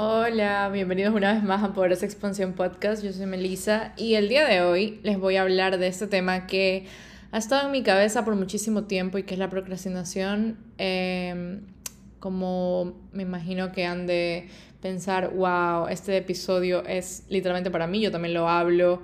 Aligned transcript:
Hola, 0.00 0.70
bienvenidos 0.72 1.12
una 1.12 1.34
vez 1.34 1.42
más 1.42 1.64
a 1.64 1.72
Poderosa 1.72 2.06
Expansión 2.06 2.52
Podcast. 2.52 3.02
Yo 3.02 3.12
soy 3.12 3.26
Melissa 3.26 3.94
y 3.96 4.14
el 4.14 4.28
día 4.28 4.46
de 4.46 4.60
hoy 4.60 5.00
les 5.02 5.18
voy 5.18 5.34
a 5.34 5.42
hablar 5.42 5.76
de 5.76 5.88
este 5.88 6.06
tema 6.06 6.46
que 6.46 6.86
ha 7.32 7.38
estado 7.38 7.66
en 7.66 7.72
mi 7.72 7.82
cabeza 7.82 8.24
por 8.24 8.36
muchísimo 8.36 8.84
tiempo 8.84 9.18
y 9.18 9.24
que 9.24 9.34
es 9.34 9.40
la 9.40 9.50
procrastinación. 9.50 10.56
Em, 10.78 11.62
como 12.20 12.92
me 13.10 13.24
imagino 13.24 13.72
que 13.72 13.86
han 13.86 14.06
de 14.06 14.46
pensar, 14.80 15.34
wow, 15.34 15.88
este 15.88 16.16
episodio 16.16 16.84
es 16.84 17.24
literalmente 17.28 17.72
para 17.72 17.88
mí, 17.88 18.00
yo 18.00 18.12
también 18.12 18.34
lo 18.34 18.48
hablo. 18.48 19.02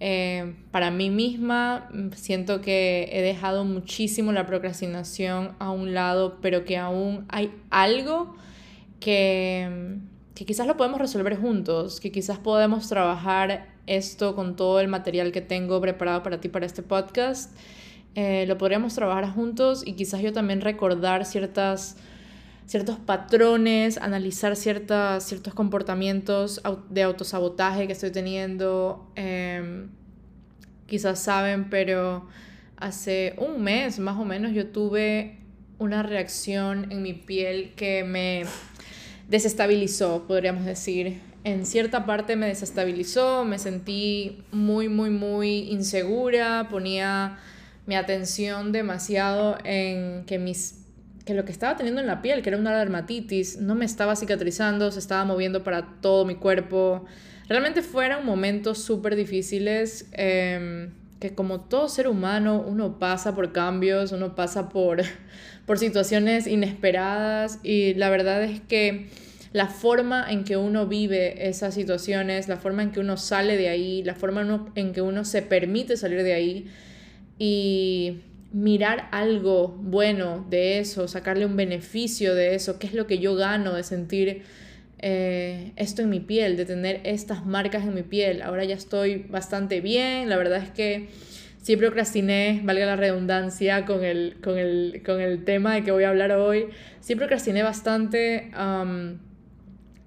Em, 0.00 0.56
para 0.72 0.90
mí 0.90 1.08
misma 1.08 1.88
siento 2.16 2.60
que 2.60 3.08
he 3.12 3.22
dejado 3.22 3.64
muchísimo 3.64 4.32
la 4.32 4.44
procrastinación 4.44 5.54
a 5.60 5.70
un 5.70 5.94
lado, 5.94 6.38
pero 6.42 6.64
que 6.64 6.78
aún 6.78 7.26
hay 7.28 7.52
algo 7.70 8.34
que 8.98 10.00
que 10.34 10.46
quizás 10.46 10.66
lo 10.66 10.76
podemos 10.76 11.00
resolver 11.00 11.36
juntos, 11.36 12.00
que 12.00 12.10
quizás 12.10 12.38
podemos 12.38 12.88
trabajar 12.88 13.68
esto 13.86 14.34
con 14.34 14.56
todo 14.56 14.80
el 14.80 14.88
material 14.88 15.32
que 15.32 15.40
tengo 15.40 15.80
preparado 15.80 16.22
para 16.22 16.40
ti 16.40 16.48
para 16.48 16.66
este 16.66 16.82
podcast. 16.82 17.54
Eh, 18.14 18.44
lo 18.46 18.58
podríamos 18.58 18.94
trabajar 18.94 19.30
juntos 19.30 19.82
y 19.86 19.94
quizás 19.94 20.20
yo 20.20 20.32
también 20.32 20.60
recordar 20.60 21.24
ciertas, 21.24 21.96
ciertos 22.66 22.98
patrones, 22.98 23.98
analizar 23.98 24.56
ciertos 24.56 25.54
comportamientos 25.54 26.62
de 26.90 27.02
autosabotaje 27.02 27.86
que 27.86 27.92
estoy 27.92 28.10
teniendo. 28.10 29.10
Em, 29.16 29.88
quizás 30.86 31.18
saben, 31.20 31.68
pero 31.70 32.26
hace 32.76 33.34
un 33.38 33.62
mes 33.62 33.98
más 33.98 34.18
o 34.18 34.24
menos 34.24 34.52
yo 34.52 34.68
tuve 34.68 35.38
una 35.78 36.02
reacción 36.02 36.92
en 36.92 37.02
mi 37.02 37.12
piel 37.12 37.72
que 37.74 38.04
me 38.04 38.44
desestabilizó, 39.32 40.26
podríamos 40.28 40.66
decir. 40.66 41.20
En 41.42 41.64
cierta 41.64 42.04
parte 42.04 42.36
me 42.36 42.46
desestabilizó, 42.46 43.44
me 43.44 43.58
sentí 43.58 44.44
muy, 44.52 44.88
muy, 44.88 45.08
muy 45.08 45.70
insegura, 45.70 46.68
ponía 46.70 47.38
mi 47.86 47.96
atención 47.96 48.70
demasiado 48.72 49.56
en 49.64 50.24
que 50.26 50.38
mis 50.38 50.78
que 51.24 51.34
lo 51.34 51.44
que 51.44 51.52
estaba 51.52 51.76
teniendo 51.76 52.00
en 52.00 52.08
la 52.08 52.20
piel, 52.20 52.42
que 52.42 52.48
era 52.50 52.58
una 52.58 52.76
dermatitis, 52.76 53.58
no 53.58 53.76
me 53.76 53.84
estaba 53.84 54.16
cicatrizando, 54.16 54.90
se 54.90 54.98
estaba 54.98 55.24
moviendo 55.24 55.62
para 55.62 56.00
todo 56.00 56.24
mi 56.24 56.34
cuerpo. 56.34 57.04
Realmente 57.48 57.82
fueron 57.82 58.26
momentos 58.26 58.78
súper 58.78 59.14
difíciles 59.14 60.08
em, 60.12 60.90
que 61.22 61.36
como 61.36 61.60
todo 61.60 61.88
ser 61.88 62.08
humano 62.08 62.64
uno 62.66 62.98
pasa 62.98 63.32
por 63.32 63.52
cambios, 63.52 64.10
uno 64.10 64.34
pasa 64.34 64.68
por, 64.68 65.02
por 65.66 65.78
situaciones 65.78 66.48
inesperadas 66.48 67.60
y 67.62 67.94
la 67.94 68.10
verdad 68.10 68.42
es 68.42 68.60
que 68.60 69.06
la 69.52 69.68
forma 69.68 70.26
en 70.28 70.42
que 70.42 70.56
uno 70.56 70.88
vive 70.88 71.48
esas 71.48 71.74
situaciones, 71.74 72.48
la 72.48 72.56
forma 72.56 72.82
en 72.82 72.90
que 72.90 72.98
uno 72.98 73.16
sale 73.16 73.56
de 73.56 73.68
ahí, 73.68 74.02
la 74.02 74.16
forma 74.16 74.66
en 74.74 74.92
que 74.92 75.00
uno 75.00 75.24
se 75.24 75.42
permite 75.42 75.96
salir 75.96 76.24
de 76.24 76.32
ahí 76.32 76.66
y 77.38 78.22
mirar 78.52 79.08
algo 79.12 79.68
bueno 79.68 80.44
de 80.50 80.80
eso, 80.80 81.06
sacarle 81.06 81.46
un 81.46 81.54
beneficio 81.54 82.34
de 82.34 82.56
eso, 82.56 82.80
qué 82.80 82.88
es 82.88 82.94
lo 82.94 83.06
que 83.06 83.18
yo 83.18 83.36
gano 83.36 83.74
de 83.74 83.84
sentir 83.84 84.42
eh, 85.02 85.72
esto 85.76 86.02
en 86.02 86.10
mi 86.10 86.20
piel, 86.20 86.56
de 86.56 86.64
tener 86.64 87.00
estas 87.04 87.44
marcas 87.44 87.84
en 87.84 87.94
mi 87.94 88.02
piel. 88.02 88.40
Ahora 88.42 88.64
ya 88.64 88.74
estoy 88.74 89.26
bastante 89.28 89.80
bien, 89.80 90.28
la 90.28 90.36
verdad 90.36 90.62
es 90.62 90.70
que 90.70 91.08
sí 91.60 91.76
procrastiné, 91.76 92.60
valga 92.64 92.86
la 92.86 92.96
redundancia, 92.96 93.84
con 93.84 94.04
el, 94.04 94.36
con 94.42 94.58
el, 94.58 95.44
tema 95.44 95.74
de 95.74 95.84
que 95.84 95.90
voy 95.90 96.04
a 96.04 96.08
hablar 96.08 96.32
hoy, 96.32 96.68
sí 97.00 97.14
procrastiné 97.14 97.62
bastante 97.62 98.50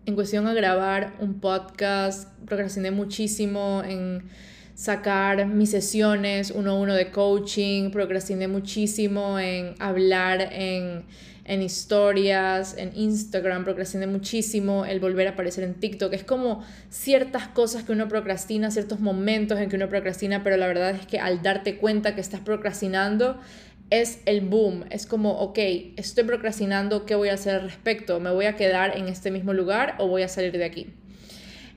en 0.06 0.16
cuestión 0.16 0.48
a 0.48 0.54
grabar 0.54 1.14
un 1.20 1.40
podcast, 1.40 2.30
procrastiné 2.46 2.92
muchísimo 2.92 3.84
en 3.86 4.24
sacar 4.76 5.48
mis 5.48 5.72
sesiones 5.72 6.52
uno 6.52 6.72
a 6.72 6.74
uno 6.76 6.94
de 6.94 7.10
coaching, 7.10 7.92
procrastiné 7.92 8.48
muchísimo 8.48 9.40
en 9.40 9.74
hablar 9.80 10.50
en, 10.52 11.06
en 11.46 11.62
historias, 11.62 12.76
en 12.78 12.92
Instagram, 12.96 13.64
procrastiné 13.64 14.08
muchísimo 14.08 14.84
el 14.86 15.00
volver 15.00 15.28
a 15.28 15.32
aparecer 15.32 15.64
en 15.64 15.76
TikTok. 15.76 16.12
Es 16.14 16.24
como 16.24 16.66
ciertas 16.90 17.48
cosas 17.48 17.84
que 17.84 17.92
uno 17.92 18.08
procrastina, 18.08 18.72
ciertos 18.72 19.00
momentos 19.00 19.60
en 19.60 19.70
que 19.70 19.76
uno 19.76 19.88
procrastina, 19.88 20.44
pero 20.44 20.58
la 20.58 20.68
verdad 20.68 20.92
es 20.92 21.06
que 21.06 21.20
al 21.20 21.44
darte 21.44 21.78
cuenta 21.78 22.16
que 22.16 22.22
estás 22.22 22.42
procrastinando, 22.42 23.40
es 23.92 24.20
el 24.26 24.42
boom. 24.42 24.86
Es 24.90 25.06
como, 25.06 25.34
ok, 25.34 25.60
estoy 25.98 26.24
procrastinando, 26.24 27.06
¿qué 27.06 27.14
voy 27.14 27.30
a 27.30 27.36
hacer 27.36 27.56
al 27.56 27.62
respecto? 27.62 28.20
¿Me 28.20 28.32
voy 28.32 28.46
a 28.46 28.56
quedar 28.56 28.98
en 28.98 29.08
este 29.08 29.30
mismo 29.30 29.54
lugar 29.54 29.96
o 30.00 30.08
voy 30.08 30.24
a 30.24 30.28
salir 30.28 30.52
de 30.52 30.66
aquí? 30.66 30.88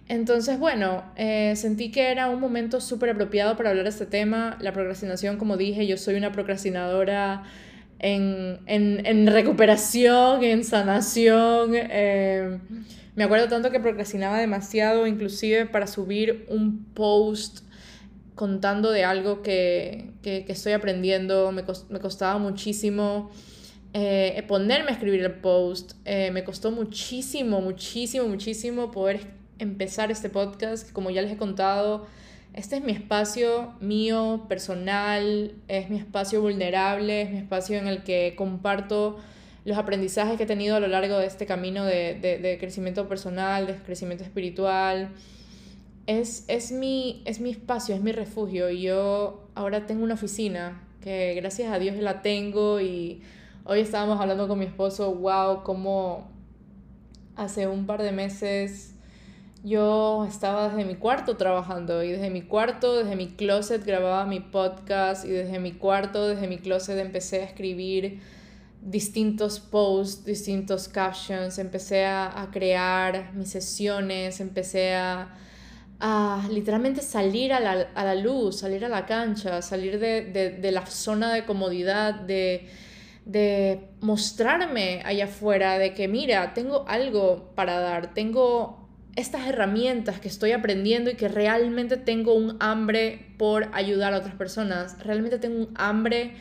Entonces, 0.09 0.59
bueno, 0.59 1.05
eh, 1.17 1.53
sentí 1.57 1.91
que 1.91 2.11
era 2.11 2.31
un 2.31 2.41
momento 2.41 2.81
súper 2.81 3.11
apropiado 3.11 3.59
para 3.59 3.69
hablar 3.69 3.85
de 3.85 3.91
este 3.91 4.07
tema. 4.07 4.57
La 4.63 4.73
procrastinación, 4.73 5.37
como 5.37 5.59
dije, 5.59 5.87
yo 5.87 5.99
soy 5.99 6.15
una 6.15 6.33
procrastinadora 6.33 7.45
en, 7.99 8.61
en, 8.67 9.27
recuperación, 9.27 10.45
en 10.45 10.65
sanación. 10.65 11.73
Eh, 11.75 12.59
me 13.15 13.25
acuerdo 13.25 13.49
tanto 13.49 13.71
que 13.71 13.81
procrastinaba 13.81 14.39
demasiado, 14.39 15.07
inclusive 15.07 15.67
para 15.67 15.87
subir 15.87 16.47
un 16.49 16.85
post 16.95 17.61
contando 18.35 18.93
de 18.93 19.05
algo 19.05 19.43
que, 19.43 20.13
estoy 20.23 20.73
aprendiendo, 20.73 21.51
me, 21.51 21.65
costaba 21.65 22.39
muchísimo 22.39 23.31
eh, 23.93 24.45
ponerme 24.47 24.91
a 24.91 24.93
escribir 24.93 25.25
el 25.25 25.33
post, 25.33 25.95
eh, 26.05 26.31
me 26.31 26.45
costó 26.45 26.71
muchísimo, 26.71 27.61
muchísimo, 27.61 28.29
muchísimo 28.29 28.93
poder 28.93 29.21
empezar 29.59 30.13
este 30.13 30.29
podcast, 30.29 30.93
como 30.93 31.11
ya 31.11 31.21
les 31.21 31.33
he 31.33 31.37
contado, 31.37 32.07
este 32.55 32.77
es 32.77 32.85
mi 32.85 32.93
espacio 32.93 33.75
mío, 33.81 34.47
personal, 34.49 35.55
es 35.69 35.91
mi 35.91 35.99
espacio 35.99 36.41
vulnerable, 36.41 37.23
es 37.23 37.31
mi 37.31 37.39
espacio 37.39 37.79
en 37.79 37.87
el 37.87 38.03
que 38.03 38.35
comparto 38.37 39.19
los 39.65 39.77
aprendizajes 39.77 40.37
que 40.37 40.45
he 40.45 40.47
tenido 40.47 40.77
a 40.77 40.81
lo 40.81 40.89
largo 40.89 41.19
de 41.19 41.27
este 41.27 41.47
camino 41.47 41.85
de, 41.85 42.15
de 42.21 42.57
crecimiento 42.59 43.09
personal, 43.09 43.67
de 43.67 43.75
crecimiento 43.75 44.25
espiritual, 44.25 45.11
es, 46.09 46.73
mi, 46.73 47.23
es 47.27 47.39
mi 47.39 47.51
espacio, 47.51 47.95
es 47.95 48.01
mi 48.01 48.13
refugio. 48.13 48.71
Y 48.71 48.83
yo 48.83 49.47
ahora 49.55 49.87
tengo 49.87 50.05
una 50.05 50.15
oficina 50.15 50.83
que 51.03 51.35
gracias 51.35 51.71
a 51.71 51.79
Dios 51.79 51.97
la 51.97 52.23
tengo 52.23 52.81
y 52.81 53.23
hoy 53.65 53.81
estábamos 53.81 54.19
hablando 54.19 54.49
con 54.49 54.59
mi 54.59 54.65
esposo, 54.65 55.15
wow, 55.15 55.63
como 55.63 56.31
hace 57.37 57.69
un 57.69 57.87
par 57.87 58.03
de 58.03 58.13
meses 58.13 58.95
yo 59.69 60.25
estaba 60.27 60.69
desde 60.69 60.85
mi 60.85 60.97
cuarto 60.97 61.37
trabajando 61.37 62.03
y 62.03 62.13
desde 62.13 62.31
mi 62.31 62.43
cuarto, 62.43 62.97
desde 62.97 63.17
mi 63.17 63.29
closet 63.29 63.85
grababa 63.85 64.25
mi 64.27 64.41
podcast 64.41 65.25
y 65.25 65.29
desde 65.29 65.59
mi 65.59 65.73
cuarto, 65.73 66.29
desde 66.29 66.49
mi 66.49 66.59
closet 66.59 66.99
empecé 66.99 67.43
a 67.43 67.45
escribir 67.45 68.21
distintos 68.81 69.61
posts, 69.61 70.25
distintos 70.25 70.89
captions, 70.89 71.59
empecé 71.59 72.07
a, 72.07 72.41
a 72.43 72.51
crear 72.51 73.33
mis 73.35 73.51
sesiones, 73.51 74.41
empecé 74.41 74.95
a 74.95 75.35
a 76.01 76.47
literalmente 76.51 77.03
salir 77.03 77.53
a 77.53 77.61
la, 77.61 78.15
luz, 78.15 78.61
salir 78.61 78.85
a 78.85 78.89
la 78.89 79.05
cancha, 79.05 79.63
salir 79.63 79.99
de, 79.99 80.71
la 80.71 80.87
zona 80.87 81.33
de 81.33 81.45
comodidad, 81.45 82.15
de, 82.15 82.69
de 83.25 83.89
mostrarme 84.01 85.03
allá 85.05 85.25
afuera, 85.25 85.79
de 85.79 85.95
que 85.95 86.07
mira, 86.07 86.55
tengo 86.55 86.85
algo 86.87 87.51
para 87.57 87.81
dar, 87.81 88.15
tengo 88.15 88.88
estas 89.19 89.49
herramientas 89.49 90.21
que 90.21 90.29
estoy 90.29 90.53
aprendiendo 90.53 91.11
y 91.11 91.15
que 91.15 91.27
realmente 91.27 91.97
tengo 91.97 92.35
un 92.35 92.57
hambre 92.61 93.35
por 93.37 93.69
ayudar 93.73 94.15
a 94.15 94.19
otras 94.19 94.37
personas, 94.37 94.97
realmente 95.05 95.41
tengo 95.41 95.59
un 95.59 95.75
hambre 95.75 96.37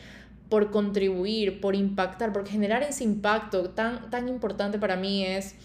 por 0.48 0.70
contribuir, 0.70 1.60
por 1.60 1.74
impactar, 1.74 2.32
porque 2.32 2.52
generar 2.52 2.84
ese 2.84 3.02
impacto 3.02 3.70
tan, 3.70 4.10
tan 4.10 4.28
importante 4.28 4.78
para 4.78 4.94
mí 4.94 5.26
es 5.26 5.56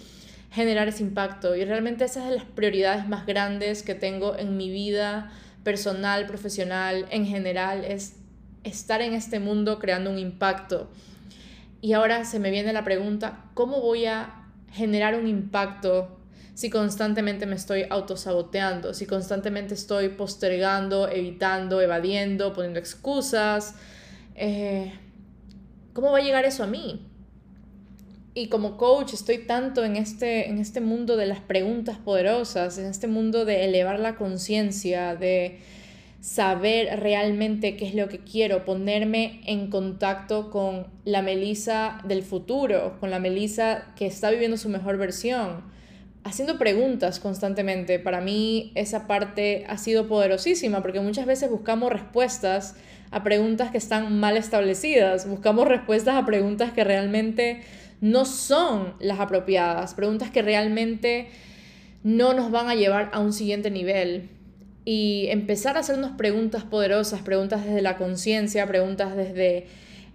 generar 0.49 0.87
ese 0.87 1.03
impacto. 1.03 1.55
Y 1.55 1.63
realmente 1.65 2.03
esas 2.03 2.23
son 2.23 2.33
las 2.33 2.45
prioridades 2.45 3.07
más 3.07 3.27
grandes 3.27 3.83
que 3.83 3.93
tengo 3.93 4.35
en 4.35 4.57
mi 4.57 4.71
vida 4.71 5.31
personal, 5.63 6.25
profesional, 6.25 7.05
en 7.11 7.27
general, 7.27 7.85
es 7.85 8.15
estar 8.63 9.03
en 9.03 9.13
este 9.13 9.39
mundo 9.39 9.77
creando 9.77 10.09
un 10.09 10.17
impacto. 10.17 10.89
Y 11.79 11.93
ahora 11.93 12.25
se 12.25 12.39
me 12.39 12.49
viene 12.49 12.73
la 12.73 12.83
pregunta, 12.83 13.45
¿cómo 13.53 13.81
voy 13.81 14.07
a 14.07 14.47
generar 14.71 15.13
un 15.13 15.27
impacto 15.27 16.22
si 16.53 16.69
constantemente 16.69 17.45
me 17.45 17.55
estoy 17.55 17.85
autosaboteando, 17.89 18.93
si 18.93 19.05
constantemente 19.05 19.73
estoy 19.73 20.09
postergando, 20.09 21.09
evitando, 21.09 21.81
evadiendo, 21.81 22.53
poniendo 22.53 22.79
excusas? 22.79 23.75
Eh, 24.35 24.93
¿Cómo 25.93 26.11
va 26.11 26.19
a 26.19 26.21
llegar 26.21 26.45
eso 26.45 26.63
a 26.63 26.67
mí? 26.67 27.09
y 28.35 28.47
como 28.47 28.77
coach 28.77 29.13
estoy 29.13 29.39
tanto 29.39 29.83
en 29.83 29.95
este, 29.95 30.49
en 30.49 30.57
este 30.57 30.81
mundo 30.81 31.17
de 31.17 31.27
las 31.27 31.39
preguntas 31.39 31.97
poderosas, 31.97 32.77
en 32.77 32.85
este 32.85 33.07
mundo 33.07 33.45
de 33.45 33.65
elevar 33.65 33.99
la 33.99 34.15
conciencia, 34.15 35.15
de 35.15 35.59
saber 36.19 36.99
realmente 36.99 37.75
qué 37.75 37.85
es 37.85 37.93
lo 37.93 38.07
que 38.07 38.19
quiero, 38.19 38.65
ponerme 38.65 39.41
en 39.45 39.69
contacto 39.69 40.49
con 40.49 40.87
la 41.05 41.21
Melisa 41.21 41.99
del 42.05 42.23
futuro, 42.23 42.97
con 42.99 43.11
la 43.11 43.19
Melisa 43.19 43.93
que 43.95 44.07
está 44.07 44.31
viviendo 44.31 44.57
su 44.57 44.69
mejor 44.69 44.97
versión, 44.97 45.63
haciendo 46.23 46.57
preguntas 46.57 47.19
constantemente. 47.19 47.99
Para 47.99 48.21
mí 48.21 48.71
esa 48.75 49.07
parte 49.07 49.65
ha 49.67 49.77
sido 49.77 50.07
poderosísima 50.07 50.81
porque 50.81 50.99
muchas 50.99 51.25
veces 51.25 51.49
buscamos 51.49 51.91
respuestas 51.91 52.75
a 53.11 53.23
preguntas 53.23 53.71
que 53.71 53.77
están 53.77 54.19
mal 54.19 54.37
establecidas, 54.37 55.27
buscamos 55.27 55.67
respuestas 55.67 56.15
a 56.15 56.25
preguntas 56.25 56.71
que 56.71 56.83
realmente 56.83 57.61
no 58.01 58.25
son 58.25 58.95
las 58.99 59.19
apropiadas, 59.19 59.93
preguntas 59.93 60.31
que 60.31 60.41
realmente 60.41 61.27
no 62.03 62.33
nos 62.33 62.51
van 62.51 62.69
a 62.69 62.75
llevar 62.75 63.09
a 63.13 63.19
un 63.19 63.33
siguiente 63.33 63.69
nivel. 63.69 64.29
Y 64.85 65.27
empezar 65.29 65.77
a 65.77 65.81
hacernos 65.81 66.11
preguntas 66.11 66.63
poderosas, 66.63 67.21
preguntas 67.21 67.63
desde 67.63 67.81
la 67.81 67.95
conciencia, 67.95 68.67
preguntas 68.67 69.15
desde 69.15 69.67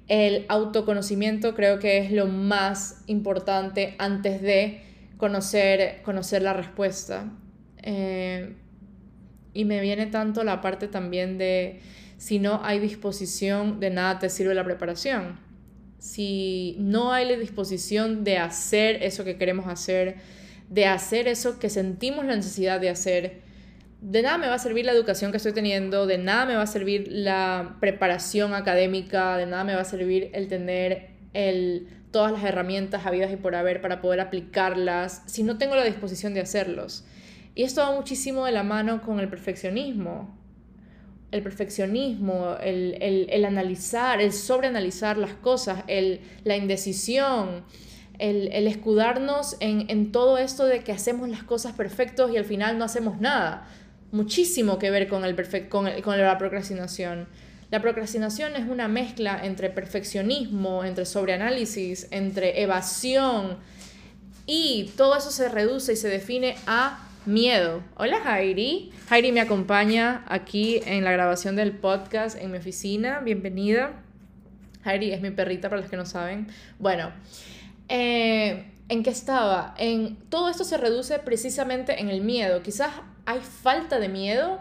el 0.08 0.44
autoconocimiento, 0.48 1.54
creo 1.54 1.78
que 1.78 1.98
es 1.98 2.12
lo 2.12 2.26
más 2.26 3.02
importante 3.06 3.94
antes 3.98 4.42
de 4.42 4.82
conocer, 5.18 6.00
conocer 6.02 6.40
la 6.40 6.54
respuesta. 6.54 7.30
Eh, 7.82 8.54
y 9.52 9.64
me 9.64 9.80
viene 9.80 10.06
tanto 10.06 10.44
la 10.44 10.62
parte 10.62 10.88
también 10.88 11.36
de 11.36 11.80
si 12.16 12.38
no 12.38 12.60
hay 12.64 12.78
disposición, 12.78 13.80
de 13.80 13.90
nada 13.90 14.18
te 14.18 14.30
sirve 14.30 14.54
la 14.54 14.64
preparación. 14.64 15.38
Si 15.98 16.76
no 16.78 17.12
hay 17.12 17.28
la 17.28 17.36
disposición 17.36 18.24
de 18.24 18.38
hacer 18.38 19.02
eso 19.02 19.24
que 19.24 19.36
queremos 19.36 19.66
hacer, 19.66 20.16
de 20.70 20.86
hacer 20.86 21.28
eso 21.28 21.58
que 21.58 21.70
sentimos 21.70 22.24
la 22.24 22.36
necesidad 22.36 22.80
de 22.80 22.88
hacer, 22.88 23.40
de 24.00 24.22
nada 24.22 24.38
me 24.38 24.46
va 24.46 24.54
a 24.54 24.58
servir 24.58 24.84
la 24.84 24.92
educación 24.92 25.32
que 25.32 25.38
estoy 25.38 25.52
teniendo, 25.52 26.06
de 26.06 26.18
nada 26.18 26.46
me 26.46 26.54
va 26.54 26.62
a 26.62 26.66
servir 26.66 27.08
la 27.10 27.76
preparación 27.80 28.54
académica, 28.54 29.36
de 29.36 29.46
nada 29.46 29.64
me 29.64 29.74
va 29.74 29.80
a 29.80 29.84
servir 29.84 30.30
el 30.34 30.46
tener 30.46 31.17
el, 31.38 31.86
todas 32.10 32.32
las 32.32 32.42
herramientas 32.42 33.06
habidas 33.06 33.32
y 33.32 33.36
por 33.36 33.54
haber 33.54 33.80
para 33.80 34.00
poder 34.00 34.20
aplicarlas 34.20 35.22
si 35.26 35.44
no 35.44 35.56
tengo 35.56 35.76
la 35.76 35.84
disposición 35.84 36.34
de 36.34 36.40
hacerlos. 36.40 37.04
Y 37.54 37.62
esto 37.62 37.80
va 37.80 37.94
muchísimo 37.94 38.44
de 38.44 38.52
la 38.52 38.64
mano 38.64 39.02
con 39.02 39.20
el 39.20 39.28
perfeccionismo. 39.28 40.36
El 41.30 41.42
perfeccionismo, 41.42 42.56
el, 42.60 42.96
el, 43.00 43.28
el 43.30 43.44
analizar, 43.44 44.20
el 44.20 44.32
sobreanalizar 44.32 45.16
las 45.16 45.34
cosas, 45.34 45.84
el, 45.86 46.20
la 46.44 46.56
indecisión, 46.56 47.64
el, 48.18 48.48
el 48.52 48.66
escudarnos 48.66 49.56
en, 49.60 49.90
en, 49.90 50.10
todo 50.10 50.38
esto 50.38 50.64
de 50.64 50.80
que 50.80 50.90
hacemos 50.90 51.28
las 51.28 51.44
cosas 51.44 51.74
perfectos 51.74 52.32
y 52.32 52.38
al 52.38 52.44
final 52.44 52.78
no 52.78 52.84
hacemos 52.84 53.20
nada. 53.20 53.68
Muchísimo 54.10 54.78
que 54.78 54.90
ver 54.90 55.06
con, 55.06 55.24
el 55.24 55.36
con, 55.68 55.88
con 56.02 56.18
la 56.18 56.38
procrastinación. 56.38 57.28
La 57.70 57.82
procrastinación 57.82 58.56
es 58.56 58.66
una 58.66 58.88
mezcla 58.88 59.38
entre 59.44 59.68
perfeccionismo, 59.68 60.84
entre 60.84 61.04
sobreanálisis, 61.04 62.08
entre 62.10 62.62
evasión 62.62 63.58
y 64.46 64.90
todo 64.96 65.14
eso 65.18 65.30
se 65.30 65.50
reduce 65.50 65.92
y 65.92 65.96
se 65.96 66.08
define 66.08 66.56
a 66.66 67.06
miedo. 67.26 67.82
Hola 67.96 68.20
Jairi. 68.20 68.90
Jairi 69.10 69.32
me 69.32 69.42
acompaña 69.42 70.24
aquí 70.28 70.80
en 70.86 71.04
la 71.04 71.12
grabación 71.12 71.56
del 71.56 71.72
podcast 71.72 72.40
en 72.40 72.52
mi 72.52 72.56
oficina. 72.56 73.20
Bienvenida. 73.20 74.02
Jairi 74.84 75.12
es 75.12 75.20
mi 75.20 75.30
perrita 75.30 75.68
para 75.68 75.82
los 75.82 75.90
que 75.90 75.98
no 75.98 76.06
saben. 76.06 76.48
Bueno, 76.78 77.12
eh, 77.90 78.72
¿en 78.88 79.02
qué 79.02 79.10
estaba? 79.10 79.74
En, 79.76 80.16
todo 80.30 80.48
esto 80.48 80.64
se 80.64 80.78
reduce 80.78 81.18
precisamente 81.18 82.00
en 82.00 82.08
el 82.08 82.22
miedo. 82.22 82.62
Quizás 82.62 82.94
hay 83.26 83.40
falta 83.40 83.98
de 83.98 84.08
miedo 84.08 84.58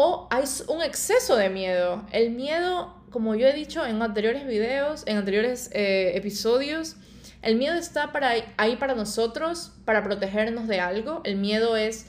o 0.00 0.28
hay 0.30 0.44
un 0.68 0.80
exceso 0.80 1.34
de 1.34 1.50
miedo. 1.50 2.06
El 2.12 2.30
miedo, 2.30 2.94
como 3.10 3.34
yo 3.34 3.48
he 3.48 3.52
dicho 3.52 3.84
en 3.84 4.00
anteriores 4.00 4.46
videos, 4.46 5.02
en 5.06 5.16
anteriores 5.16 5.70
eh, 5.72 6.12
episodios, 6.14 6.94
el 7.42 7.56
miedo 7.56 7.74
está 7.74 8.12
para, 8.12 8.30
ahí 8.58 8.76
para 8.76 8.94
nosotros, 8.94 9.72
para 9.84 10.04
protegernos 10.04 10.68
de 10.68 10.78
algo. 10.78 11.20
El 11.24 11.34
miedo 11.34 11.76
es 11.76 12.06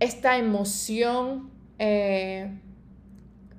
esta 0.00 0.36
emoción 0.36 1.52
eh, 1.78 2.58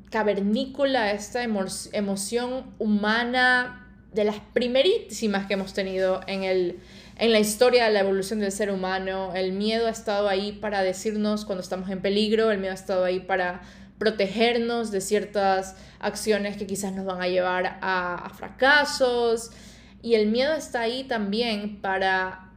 cavernícola, 0.09 1.11
esta 1.11 1.41
emoción 1.41 2.75
humana 2.79 3.87
de 4.11 4.25
las 4.25 4.41
primerísimas 4.51 5.47
que 5.47 5.53
hemos 5.53 5.73
tenido 5.73 6.19
en 6.27 6.43
el, 6.43 6.81
en 7.19 7.31
la 7.31 7.39
historia 7.39 7.85
de 7.85 7.93
la 7.93 8.01
evolución 8.01 8.39
del 8.39 8.51
ser 8.51 8.71
humano. 8.71 9.33
El 9.33 9.53
miedo 9.53 9.87
ha 9.87 9.89
estado 9.89 10.29
ahí 10.29 10.51
para 10.51 10.83
decirnos 10.83 11.45
cuando 11.45 11.61
estamos 11.61 11.89
en 11.89 12.01
peligro, 12.01 12.51
el 12.51 12.59
miedo 12.59 12.71
ha 12.71 12.75
estado 12.75 13.03
ahí 13.03 13.19
para 13.19 13.61
protegernos 13.97 14.91
de 14.91 15.01
ciertas 15.01 15.75
acciones 15.99 16.57
que 16.57 16.67
quizás 16.67 16.93
nos 16.93 17.05
van 17.05 17.21
a 17.21 17.27
llevar 17.27 17.79
a, 17.81 18.31
fracasos. 18.35 19.51
Y 20.03 20.13
el 20.13 20.27
miedo 20.27 20.53
está 20.53 20.81
ahí 20.81 21.03
también 21.05 21.81
para 21.81 22.51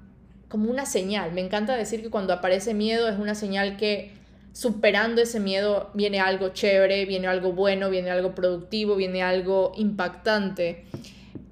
como 0.49 0.71
una 0.71 0.85
señal. 0.85 1.33
Me 1.33 1.41
encanta 1.41 1.77
decir 1.77 2.03
que 2.03 2.11
cuando 2.11 2.35
aparece 2.35 2.75
miedo 2.75 3.09
es 3.09 3.19
una 3.19 3.35
señal 3.35 3.77
que 3.77 4.13
superando 4.53 5.23
ese 5.23 5.41
miedo 5.41 5.91
viene 5.95 6.21
algo 6.21 6.51
chévere, 6.51 7.07
viene 7.07 7.29
algo 7.29 7.53
bueno, 7.53 7.89
viene 7.89 8.11
algo 8.11 8.35
productivo, 8.35 8.97
viene 8.97 9.23
algo 9.23 9.73
impactante. 9.77 10.85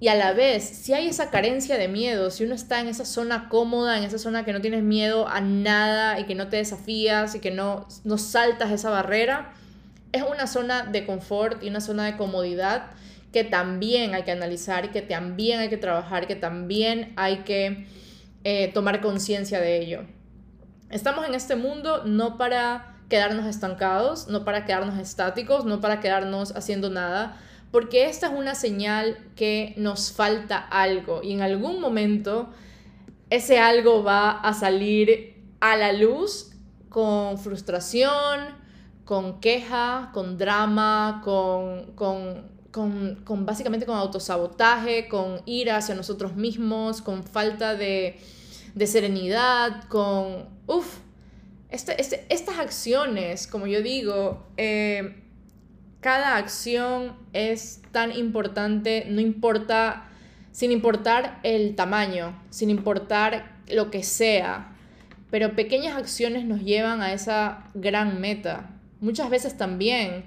Y 0.00 0.08
a 0.08 0.14
la 0.14 0.32
vez, 0.32 0.62
si 0.62 0.92
hay 0.92 1.08
esa 1.08 1.30
carencia 1.30 1.76
de 1.76 1.88
miedo, 1.88 2.30
si 2.30 2.44
uno 2.44 2.54
está 2.54 2.80
en 2.80 2.86
esa 2.86 3.04
zona 3.04 3.48
cómoda, 3.48 3.98
en 3.98 4.04
esa 4.04 4.18
zona 4.18 4.44
que 4.44 4.52
no 4.52 4.60
tienes 4.60 4.84
miedo 4.84 5.26
a 5.26 5.40
nada 5.40 6.20
y 6.20 6.24
que 6.24 6.36
no 6.36 6.48
te 6.48 6.56
desafías 6.56 7.34
y 7.34 7.40
que 7.40 7.50
no, 7.50 7.88
no 8.04 8.16
saltas 8.16 8.70
esa 8.70 8.90
barrera, 8.90 9.52
es 10.12 10.22
una 10.22 10.46
zona 10.46 10.84
de 10.84 11.04
confort 11.04 11.62
y 11.62 11.68
una 11.68 11.80
zona 11.80 12.04
de 12.06 12.16
comodidad 12.16 12.90
que 13.32 13.44
también 13.44 14.14
hay 14.14 14.22
que 14.22 14.30
analizar 14.30 14.86
y 14.86 14.88
que 14.88 15.02
también 15.02 15.60
hay 15.60 15.68
que 15.68 15.76
trabajar, 15.76 16.26
que 16.26 16.36
también 16.36 17.12
hay 17.16 17.38
que 17.38 17.86
eh, 18.44 18.70
tomar 18.72 19.00
conciencia 19.00 19.60
de 19.60 19.80
ello. 19.80 20.06
Estamos 20.90 21.26
en 21.26 21.34
este 21.34 21.56
mundo 21.56 22.04
no 22.04 22.38
para 22.38 22.96
quedarnos 23.08 23.46
estancados, 23.46 24.28
no 24.28 24.44
para 24.44 24.64
quedarnos 24.64 24.98
estáticos, 24.98 25.64
no 25.64 25.80
para 25.80 26.00
quedarnos 26.00 26.54
haciendo 26.56 26.88
nada, 26.88 27.36
porque 27.70 28.06
esta 28.06 28.28
es 28.28 28.32
una 28.32 28.54
señal 28.54 29.18
que 29.36 29.74
nos 29.76 30.12
falta 30.12 30.58
algo 30.58 31.22
y 31.22 31.32
en 31.32 31.42
algún 31.42 31.80
momento 31.80 32.48
ese 33.30 33.58
algo 33.58 34.02
va 34.02 34.30
a 34.30 34.54
salir 34.54 35.42
a 35.60 35.76
la 35.76 35.92
luz 35.92 36.52
con 36.88 37.38
frustración, 37.38 38.56
con 39.04 39.40
queja, 39.40 40.10
con 40.12 40.38
drama, 40.38 41.20
con, 41.24 41.92
con, 41.94 43.46
básicamente 43.46 43.86
con 43.86 43.96
autosabotaje, 43.96 45.08
con 45.08 45.42
ira 45.44 45.76
hacia 45.76 45.94
nosotros 45.94 46.36
mismos, 46.36 47.02
con 47.02 47.22
falta 47.24 47.74
de, 47.74 48.18
serenidad, 48.86 49.84
con... 49.88 50.48
Uf, 50.66 50.98
este, 51.70 52.00
este, 52.00 52.26
estas 52.30 52.58
acciones, 52.58 53.46
como 53.46 53.66
yo 53.66 53.82
digo, 53.82 54.46
eh, 54.56 55.27
cada 56.00 56.36
acción 56.36 57.16
es 57.32 57.82
tan 57.90 58.12
importante, 58.12 59.06
no 59.08 59.20
importa, 59.20 60.08
sin 60.52 60.70
importar 60.70 61.40
el 61.42 61.74
tamaño, 61.74 62.40
sin 62.50 62.70
importar 62.70 63.56
lo 63.68 63.90
que 63.90 64.02
sea, 64.02 64.74
pero 65.30 65.54
pequeñas 65.56 65.96
acciones 65.96 66.44
nos 66.44 66.62
llevan 66.62 67.02
a 67.02 67.12
esa 67.12 67.70
gran 67.74 68.20
meta. 68.20 68.70
Muchas 69.00 69.28
veces 69.28 69.56
también 69.56 70.24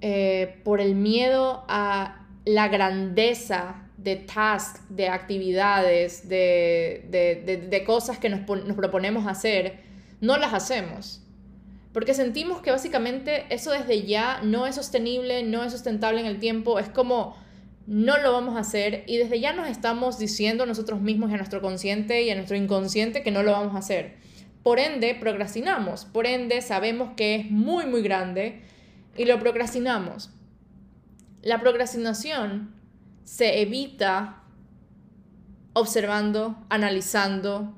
eh, 0.00 0.60
por 0.64 0.80
el 0.80 0.94
miedo 0.94 1.64
a 1.68 2.26
la 2.44 2.68
grandeza 2.68 3.82
de 3.96 4.16
tasks, 4.16 4.82
de 4.88 5.08
actividades, 5.08 6.28
de, 6.28 7.82
cosas 7.86 8.18
que 8.18 8.28
nos, 8.28 8.40
nos 8.46 8.76
proponemos 8.76 9.26
hacer, 9.26 9.80
no 10.20 10.36
las 10.38 10.54
hacemos 10.54 11.23
porque 11.94 12.12
sentimos 12.12 12.60
que 12.60 12.72
básicamente 12.72 13.46
eso 13.50 13.70
desde 13.70 14.02
ya 14.02 14.40
no 14.42 14.66
es 14.66 14.74
sostenible, 14.74 15.44
no 15.44 15.62
es 15.62 15.72
sustentable 15.72 16.18
en 16.18 16.26
el 16.26 16.40
tiempo, 16.40 16.80
es 16.80 16.88
como 16.88 17.36
no 17.86 18.18
lo 18.18 18.32
vamos 18.32 18.56
a 18.56 18.60
hacer 18.60 19.04
y 19.06 19.16
desde 19.16 19.38
ya 19.38 19.52
nos 19.52 19.68
estamos 19.68 20.18
diciendo 20.18 20.64
a 20.64 20.66
nosotros 20.66 21.00
mismos 21.00 21.30
y 21.30 21.34
a 21.34 21.36
nuestro 21.36 21.62
consciente 21.62 22.24
y 22.24 22.30
a 22.30 22.34
nuestro 22.34 22.56
inconsciente 22.56 23.22
que 23.22 23.30
no 23.30 23.44
lo 23.44 23.52
vamos 23.52 23.76
a 23.76 23.78
hacer. 23.78 24.16
Por 24.64 24.80
ende, 24.80 25.14
procrastinamos, 25.14 26.04
por 26.04 26.26
ende 26.26 26.62
sabemos 26.62 27.10
que 27.16 27.36
es 27.36 27.50
muy, 27.52 27.86
muy 27.86 28.02
grande 28.02 28.62
y 29.16 29.26
lo 29.26 29.38
procrastinamos. 29.38 30.30
La 31.42 31.60
procrastinación 31.60 32.74
se 33.22 33.60
evita 33.62 34.42
observando, 35.74 36.56
analizando 36.70 37.72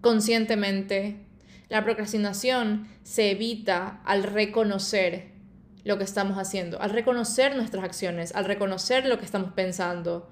conscientemente, 0.00 1.23
la 1.68 1.84
procrastinación 1.84 2.88
se 3.02 3.30
evita 3.30 4.00
al 4.04 4.22
reconocer 4.22 5.32
lo 5.84 5.98
que 5.98 6.04
estamos 6.04 6.38
haciendo, 6.38 6.80
al 6.80 6.90
reconocer 6.90 7.56
nuestras 7.56 7.84
acciones, 7.84 8.34
al 8.34 8.44
reconocer 8.44 9.06
lo 9.06 9.18
que 9.18 9.24
estamos 9.24 9.52
pensando, 9.52 10.30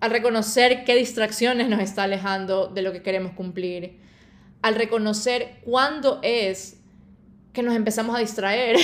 al 0.00 0.10
reconocer 0.10 0.84
qué 0.84 0.94
distracciones 0.94 1.68
nos 1.68 1.80
está 1.80 2.04
alejando 2.04 2.68
de 2.68 2.82
lo 2.82 2.92
que 2.92 3.02
queremos 3.02 3.32
cumplir, 3.32 3.98
al 4.62 4.74
reconocer 4.74 5.60
cuándo 5.64 6.20
es 6.22 6.80
que 7.52 7.62
nos 7.62 7.74
empezamos 7.74 8.14
a 8.14 8.18
distraer. 8.18 8.76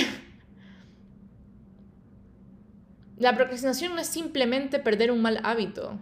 La 3.18 3.36
procrastinación 3.36 3.94
no 3.94 4.00
es 4.00 4.06
simplemente 4.06 4.78
perder 4.78 5.10
un 5.10 5.20
mal 5.20 5.40
hábito. 5.44 5.98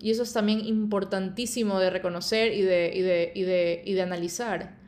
Y 0.00 0.10
eso 0.10 0.22
es 0.22 0.32
también 0.32 0.64
importantísimo 0.64 1.78
de 1.78 1.90
reconocer 1.90 2.52
y 2.52 2.62
de, 2.62 2.90
y 2.94 3.02
de, 3.02 3.32
y 3.34 3.42
de, 3.42 3.82
y 3.84 3.92
de 3.94 4.02
analizar. 4.02 4.83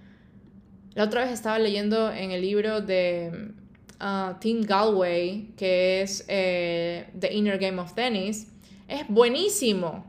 La 0.97 1.05
otra 1.05 1.23
vez 1.23 1.31
estaba 1.31 1.61
leyendo 1.61 2.11
en 2.11 2.33
el 2.33 2.41
libro 2.41 2.81
de 2.81 3.53
uh, 4.01 4.35
Tim 4.41 4.63
Galway, 4.63 5.53
que 5.57 6.03
es 6.03 6.25
eh, 6.27 7.09
The 7.17 7.33
Inner 7.33 7.59
Game 7.59 7.81
of 7.81 7.95
Tennis. 7.95 8.49
Es 8.89 9.07
buenísimo. 9.07 10.05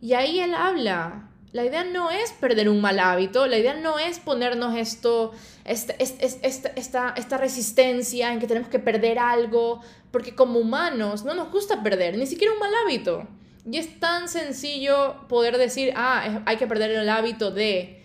Y 0.00 0.12
ahí 0.12 0.38
él 0.38 0.54
habla 0.54 1.28
la 1.52 1.64
idea 1.64 1.82
no 1.82 2.10
es 2.10 2.32
perder 2.32 2.68
un 2.68 2.80
mal 2.80 2.98
hábito, 2.98 3.46
la 3.46 3.56
idea 3.56 3.74
no 3.74 3.98
es 3.98 4.18
ponernos 4.18 4.76
esto, 4.76 5.32
esta, 5.64 5.94
esta, 5.98 6.68
esta, 6.76 7.14
esta, 7.16 7.38
resistencia 7.38 8.32
en 8.32 8.38
que 8.38 8.46
tenemos 8.46 8.68
que 8.68 8.78
perder 8.78 9.18
algo, 9.18 9.80
porque 10.10 10.34
como 10.34 10.58
humanos 10.58 11.24
no 11.24 11.34
nos 11.34 11.50
gusta 11.50 11.82
perder, 11.82 12.18
ni 12.18 12.26
siquiera 12.26 12.52
un 12.52 12.60
mal 12.60 12.72
hábito. 12.84 13.26
Y 13.70 13.78
es 13.78 13.98
tan 13.98 14.28
sencillo 14.28 15.26
poder 15.28 15.56
decir, 15.56 15.92
ah, 15.96 16.42
hay 16.44 16.56
que 16.58 16.66
perder 16.66 16.90
el 16.90 17.08
hábito 17.08 17.50
de, 17.50 17.97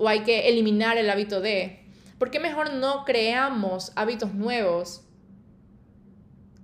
o 0.00 0.08
hay 0.08 0.20
que 0.20 0.48
eliminar 0.48 0.96
el 0.96 1.10
hábito 1.10 1.42
de. 1.42 1.84
¿Por 2.18 2.30
qué 2.30 2.40
mejor 2.40 2.72
no 2.72 3.04
creamos 3.04 3.92
hábitos 3.96 4.32
nuevos 4.32 5.02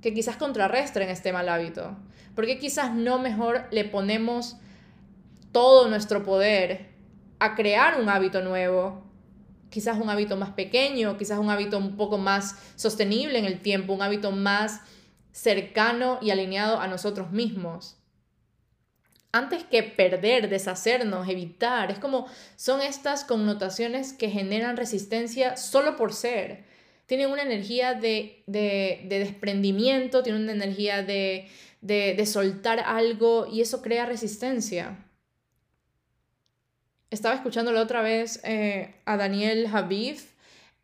que 0.00 0.14
quizás 0.14 0.38
contrarresten 0.38 1.10
este 1.10 1.34
mal 1.34 1.50
hábito? 1.50 1.98
¿Por 2.34 2.46
qué 2.46 2.58
quizás 2.58 2.94
no 2.94 3.18
mejor 3.18 3.66
le 3.70 3.84
ponemos 3.84 4.56
todo 5.52 5.88
nuestro 5.88 6.24
poder 6.24 6.88
a 7.38 7.54
crear 7.54 8.00
un 8.00 8.08
hábito 8.08 8.40
nuevo, 8.40 9.04
quizás 9.68 9.98
un 9.98 10.08
hábito 10.08 10.38
más 10.38 10.50
pequeño, 10.52 11.18
quizás 11.18 11.38
un 11.38 11.50
hábito 11.50 11.76
un 11.76 11.96
poco 11.96 12.16
más 12.16 12.56
sostenible 12.74 13.38
en 13.38 13.44
el 13.44 13.60
tiempo, 13.60 13.92
un 13.92 14.00
hábito 14.00 14.32
más 14.32 14.80
cercano 15.32 16.18
y 16.22 16.30
alineado 16.30 16.80
a 16.80 16.88
nosotros 16.88 17.32
mismos. 17.32 17.98
Antes 19.32 19.64
que 19.64 19.82
perder, 19.82 20.48
deshacernos, 20.48 21.28
evitar, 21.28 21.90
es 21.90 21.98
como 21.98 22.26
son 22.56 22.80
estas 22.80 23.24
connotaciones 23.24 24.12
que 24.12 24.30
generan 24.30 24.76
resistencia 24.76 25.56
solo 25.56 25.96
por 25.96 26.12
ser. 26.12 26.64
Tienen 27.06 27.30
una 27.30 27.42
energía 27.42 27.94
de, 27.94 28.42
desprendimiento, 28.46 30.22
tienen 30.22 30.42
una 30.42 30.52
energía 30.52 31.02
de, 31.02 31.48
de 31.80 32.26
soltar 32.26 32.80
algo 32.80 33.46
y 33.50 33.60
eso 33.60 33.82
crea 33.82 34.06
resistencia 34.06 34.96
estaba 37.10 37.34
escuchando 37.34 37.72
la 37.72 37.82
otra 37.82 38.02
vez 38.02 38.40
eh, 38.44 38.94
a 39.04 39.16
Daniel 39.16 39.66
Habib 39.72 40.18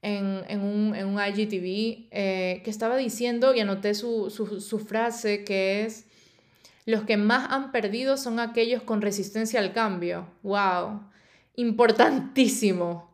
en, 0.03 0.43
en, 0.49 0.61
un, 0.61 0.95
en 0.95 1.07
un 1.07 1.21
IGTV 1.21 2.09
eh, 2.11 2.61
que 2.65 2.71
estaba 2.71 2.97
diciendo, 2.97 3.55
y 3.55 3.61
anoté 3.61 3.95
su, 3.95 4.31
su, 4.31 4.61
su 4.61 4.79
frase, 4.79 5.45
que 5.45 5.85
es, 5.85 6.07
los 6.85 7.05
que 7.05 7.17
más 7.17 7.51
han 7.51 7.73
perdido 7.73 8.17
son 8.17 8.41
aquellos 8.41 8.83
con 8.83 9.03
resistencia 9.03 9.61
al 9.61 9.73
cambio. 9.73 10.27
¡Wow! 10.43 11.03
Importantísimo. 11.55 13.13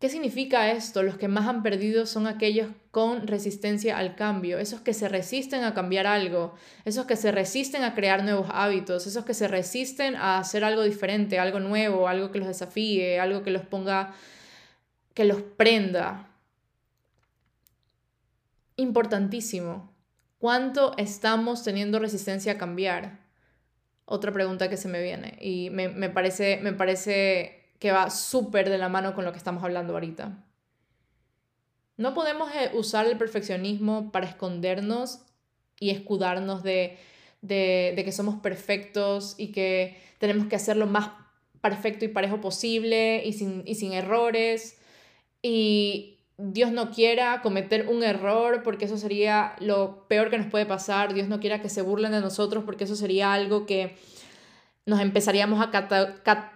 ¿Qué 0.00 0.08
significa 0.08 0.70
esto? 0.70 1.02
Los 1.02 1.18
que 1.18 1.28
más 1.28 1.46
han 1.46 1.62
perdido 1.62 2.06
son 2.06 2.26
aquellos 2.26 2.68
con 2.90 3.26
resistencia 3.26 3.98
al 3.98 4.16
cambio, 4.16 4.58
esos 4.58 4.80
que 4.80 4.94
se 4.94 5.10
resisten 5.10 5.62
a 5.62 5.74
cambiar 5.74 6.06
algo, 6.06 6.54
esos 6.86 7.04
que 7.04 7.16
se 7.16 7.30
resisten 7.30 7.84
a 7.84 7.94
crear 7.94 8.24
nuevos 8.24 8.48
hábitos, 8.50 9.06
esos 9.06 9.26
que 9.26 9.34
se 9.34 9.46
resisten 9.46 10.16
a 10.16 10.38
hacer 10.38 10.64
algo 10.64 10.84
diferente, 10.84 11.38
algo 11.38 11.60
nuevo, 11.60 12.08
algo 12.08 12.30
que 12.32 12.38
los 12.38 12.48
desafíe, 12.48 13.20
algo 13.20 13.42
que 13.42 13.50
los 13.50 13.62
ponga, 13.62 14.14
que 15.12 15.24
los 15.26 15.42
prenda. 15.42 16.30
Importantísimo. 18.76 19.92
¿Cuánto 20.40 20.94
estamos 20.96 21.62
teniendo 21.62 21.98
resistencia 21.98 22.52
a 22.52 22.58
cambiar? 22.58 23.18
Otra 24.06 24.32
pregunta 24.32 24.70
que 24.70 24.78
se 24.78 24.88
me 24.88 25.02
viene 25.02 25.36
y 25.38 25.68
me, 25.68 25.88
me 25.88 26.08
parece, 26.08 26.58
me 26.62 26.72
parece 26.72 27.74
que 27.78 27.92
va 27.92 28.08
súper 28.08 28.70
de 28.70 28.78
la 28.78 28.88
mano 28.88 29.14
con 29.14 29.26
lo 29.26 29.32
que 29.32 29.38
estamos 29.38 29.62
hablando 29.62 29.92
ahorita. 29.92 30.42
No 31.98 32.14
podemos 32.14 32.50
eh, 32.54 32.70
usar 32.72 33.06
el 33.06 33.18
perfeccionismo 33.18 34.10
para 34.12 34.26
escondernos 34.26 35.20
y 35.78 35.90
escudarnos 35.90 36.62
de, 36.62 36.96
de, 37.42 38.00
que 38.02 38.10
somos 38.10 38.36
perfectos 38.36 39.34
y 39.36 39.52
que 39.52 40.00
tenemos 40.16 40.46
que 40.46 40.56
hacer 40.56 40.78
lo 40.78 40.86
más 40.86 41.10
perfecto 41.60 42.06
y 42.06 42.08
parejo 42.08 42.40
posible 42.40 43.22
y 43.26 43.34
sin, 43.34 43.62
y 43.66 43.74
sin 43.74 43.92
errores. 43.92 44.78
Y 45.42 46.19
Dios 46.40 46.72
no 46.72 46.90
quiera 46.90 47.42
cometer 47.42 47.88
un 47.88 48.02
error 48.02 48.62
porque 48.62 48.86
eso 48.86 48.96
sería 48.96 49.54
lo 49.60 50.06
peor 50.08 50.30
que 50.30 50.38
nos 50.38 50.46
puede 50.46 50.66
pasar. 50.66 51.12
Dios 51.14 51.28
no 51.28 51.40
quiera 51.40 51.60
que 51.60 51.68
se 51.68 51.82
burlen 51.82 52.12
de 52.12 52.20
nosotros 52.20 52.64
porque 52.64 52.84
eso 52.84 52.96
sería 52.96 53.32
algo 53.32 53.66
que 53.66 53.96
nos 54.86 55.00
empezaríamos 55.00 55.60
a 55.64 55.70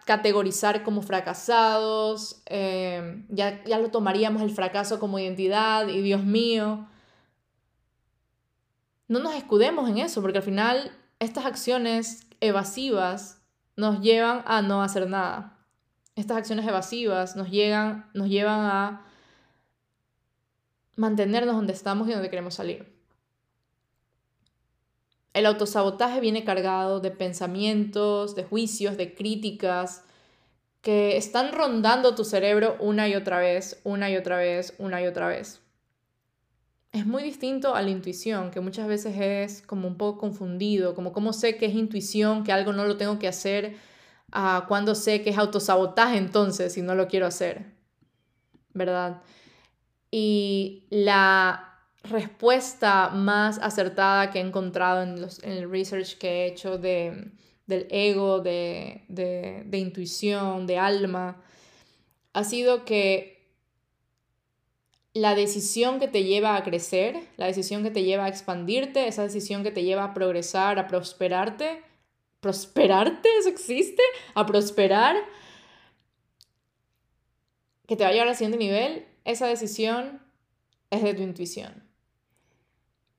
categorizar 0.05 0.83
como 0.83 1.03
fracasados, 1.03 2.43
eh, 2.47 3.23
ya, 3.29 3.63
ya 3.65 3.79
lo 3.79 3.91
tomaríamos 3.91 4.43
el 4.43 4.51
fracaso 4.51 4.99
como 4.99 5.19
identidad 5.19 5.87
y 5.89 6.01
Dios 6.01 6.25
mío. 6.25 6.89
No 9.07 9.19
nos 9.19 9.35
escudemos 9.35 9.89
en 9.89 9.99
eso, 9.99 10.23
porque 10.23 10.39
al 10.39 10.45
final 10.45 10.91
estas 11.19 11.45
acciones 11.45 12.27
evasivas 12.41 13.43
nos 13.77 14.01
llevan 14.01 14.43
a 14.47 14.63
no 14.63 14.83
hacer 14.83 15.09
nada. 15.09 15.59
Estas 16.17 16.39
acciones 16.39 16.67
evasivas 16.67 17.37
nos, 17.37 17.51
llegan, 17.51 18.11
nos 18.15 18.29
llevan 18.29 18.61
a 18.61 19.07
mantenernos 20.97 21.57
donde 21.57 21.73
estamos 21.73 22.09
y 22.09 22.13
donde 22.13 22.31
queremos 22.31 22.55
salir. 22.55 22.93
El 25.33 25.47
autosabotaje 25.47 26.21
viene 26.21 26.45
cargado 26.45 27.01
de 27.01 27.11
pensamientos, 27.11 28.37
de 28.37 28.45
juicios, 28.45 28.97
de 28.97 29.15
críticas 29.15 30.05
que 30.81 31.17
están 31.17 31.53
rondando 31.53 32.15
tu 32.15 32.25
cerebro 32.25 32.77
una 32.79 33.09
y 33.09 33.15
otra 33.15 33.39
vez, 33.39 33.81
una 33.85 34.11
y 34.11 34.17
otra 34.17 34.37
vez, 34.37 34.75
una 34.79 35.03
y 35.03 35.07
otra 35.07 35.27
vez. 35.27 35.61
Es 36.93 37.07
muy 37.07 37.25
distinto 37.25 37.75
a 37.75 37.83
la 37.83 37.91
intuición, 37.91 38.53
que 38.53 38.61
muchas 38.61 38.87
veces 38.87 39.17
es 39.19 39.63
como 39.63 39.89
un 39.89 39.97
poco 39.97 40.21
confundido, 40.21 40.95
como 40.95 41.13
cómo 41.13 41.33
sé 41.33 41.57
que 41.57 41.67
es 41.67 41.75
intuición, 41.75 42.45
que 42.45 42.53
algo 42.53 42.73
no 42.73 42.85
lo 42.85 42.97
tengo 42.97 43.19
que 43.19 43.27
hacer, 43.27 43.77
a 44.31 44.67
cuando 44.69 44.95
sé 44.95 45.23
que 45.23 45.31
es 45.31 45.39
autosabotaje 45.39 46.17
entonces 46.19 46.75
si 46.75 46.83
no 46.83 46.95
lo 46.95 47.09
quiero 47.09 47.27
hacer, 47.27 47.65
¿verdad? 48.75 49.23
Y 50.17 50.85
la 50.91 51.77
respuesta 52.05 53.09
más 53.09 53.59
acertada 53.59 54.31
que 54.31 54.39
he 54.39 54.43
encontrado 54.43 55.03
en, 55.03 55.21
los, 55.21 55.43
en 55.43 55.51
el 55.51 55.69
research 55.69 56.19
que 56.19 56.29
he 56.29 56.47
hecho 56.47 56.79
de, 56.79 57.33
del 57.67 57.89
ego, 57.91 58.39
de, 58.39 59.03
de, 59.09 59.65
de 59.67 59.79
intuición, 59.79 60.69
de 60.69 60.79
alma, 60.79 61.43
ha 62.33 62.45
sido 62.45 62.85
que 62.85 63.45
la 65.15 65.35
decisión 65.35 65.99
que 65.99 66.07
te 66.07 66.23
lleva 66.23 66.55
a 66.55 66.63
crecer, 66.63 67.19
la 67.37 67.47
decisión 67.47 67.83
que 67.83 67.91
te 67.91 68.05
lleva 68.05 68.27
a 68.27 68.29
expandirte, 68.29 69.09
esa 69.09 69.25
decisión 69.25 69.65
que 69.65 69.73
te 69.73 69.83
lleva 69.83 70.05
a 70.05 70.15
progresar, 70.15 70.79
a 70.79 70.87
prosperarte, 70.87 71.83
prosperarte, 72.39 73.29
eso 73.41 73.49
existe, 73.49 74.05
a 74.35 74.47
prosperar, 74.47 75.17
que 77.89 77.97
te 77.97 78.05
va 78.05 78.11
a 78.11 78.13
llevar 78.13 78.29
al 78.29 78.37
siguiente 78.37 78.59
nivel, 78.59 79.09
esa 79.25 79.47
decisión 79.47 80.21
es 80.91 81.03
de 81.03 81.15
tu 81.15 81.23
intuición. 81.23 81.83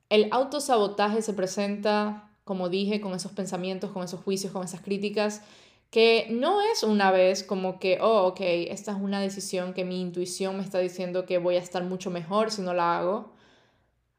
El 0.10 0.28
autosabotaje 0.32 1.22
se 1.22 1.34
presenta, 1.34 2.30
como 2.44 2.70
dije, 2.70 3.02
con 3.02 3.14
esos 3.14 3.32
pensamientos, 3.32 3.92
con 3.92 4.04
esos 4.04 4.22
juicios, 4.22 4.54
con 4.54 4.64
esas 4.64 4.82
críticas, 4.82 5.42
que 5.90 6.28
no 6.30 6.62
es 6.62 6.84
una 6.84 7.12
vez 7.12 7.44
como 7.44 7.80
que, 7.80 8.00
oh, 8.02 8.28
ok, 8.28 8.42
esta 8.42 8.92
es 8.92 8.98
una 9.00 9.20
decisión 9.20 9.74
que 9.74 9.86
mi 9.86 10.02
intuición 10.02 10.58
me 10.58 10.64
está 10.64 10.80
diciendo 10.80 11.26
que 11.26 11.38
voy 11.38 11.56
a 11.56 11.60
estar 11.60 11.84
mucho 11.84 12.12
mejor 12.12 12.52
si 12.52 12.62
no 12.62 12.74
la 12.74 12.98
hago, 12.98 13.34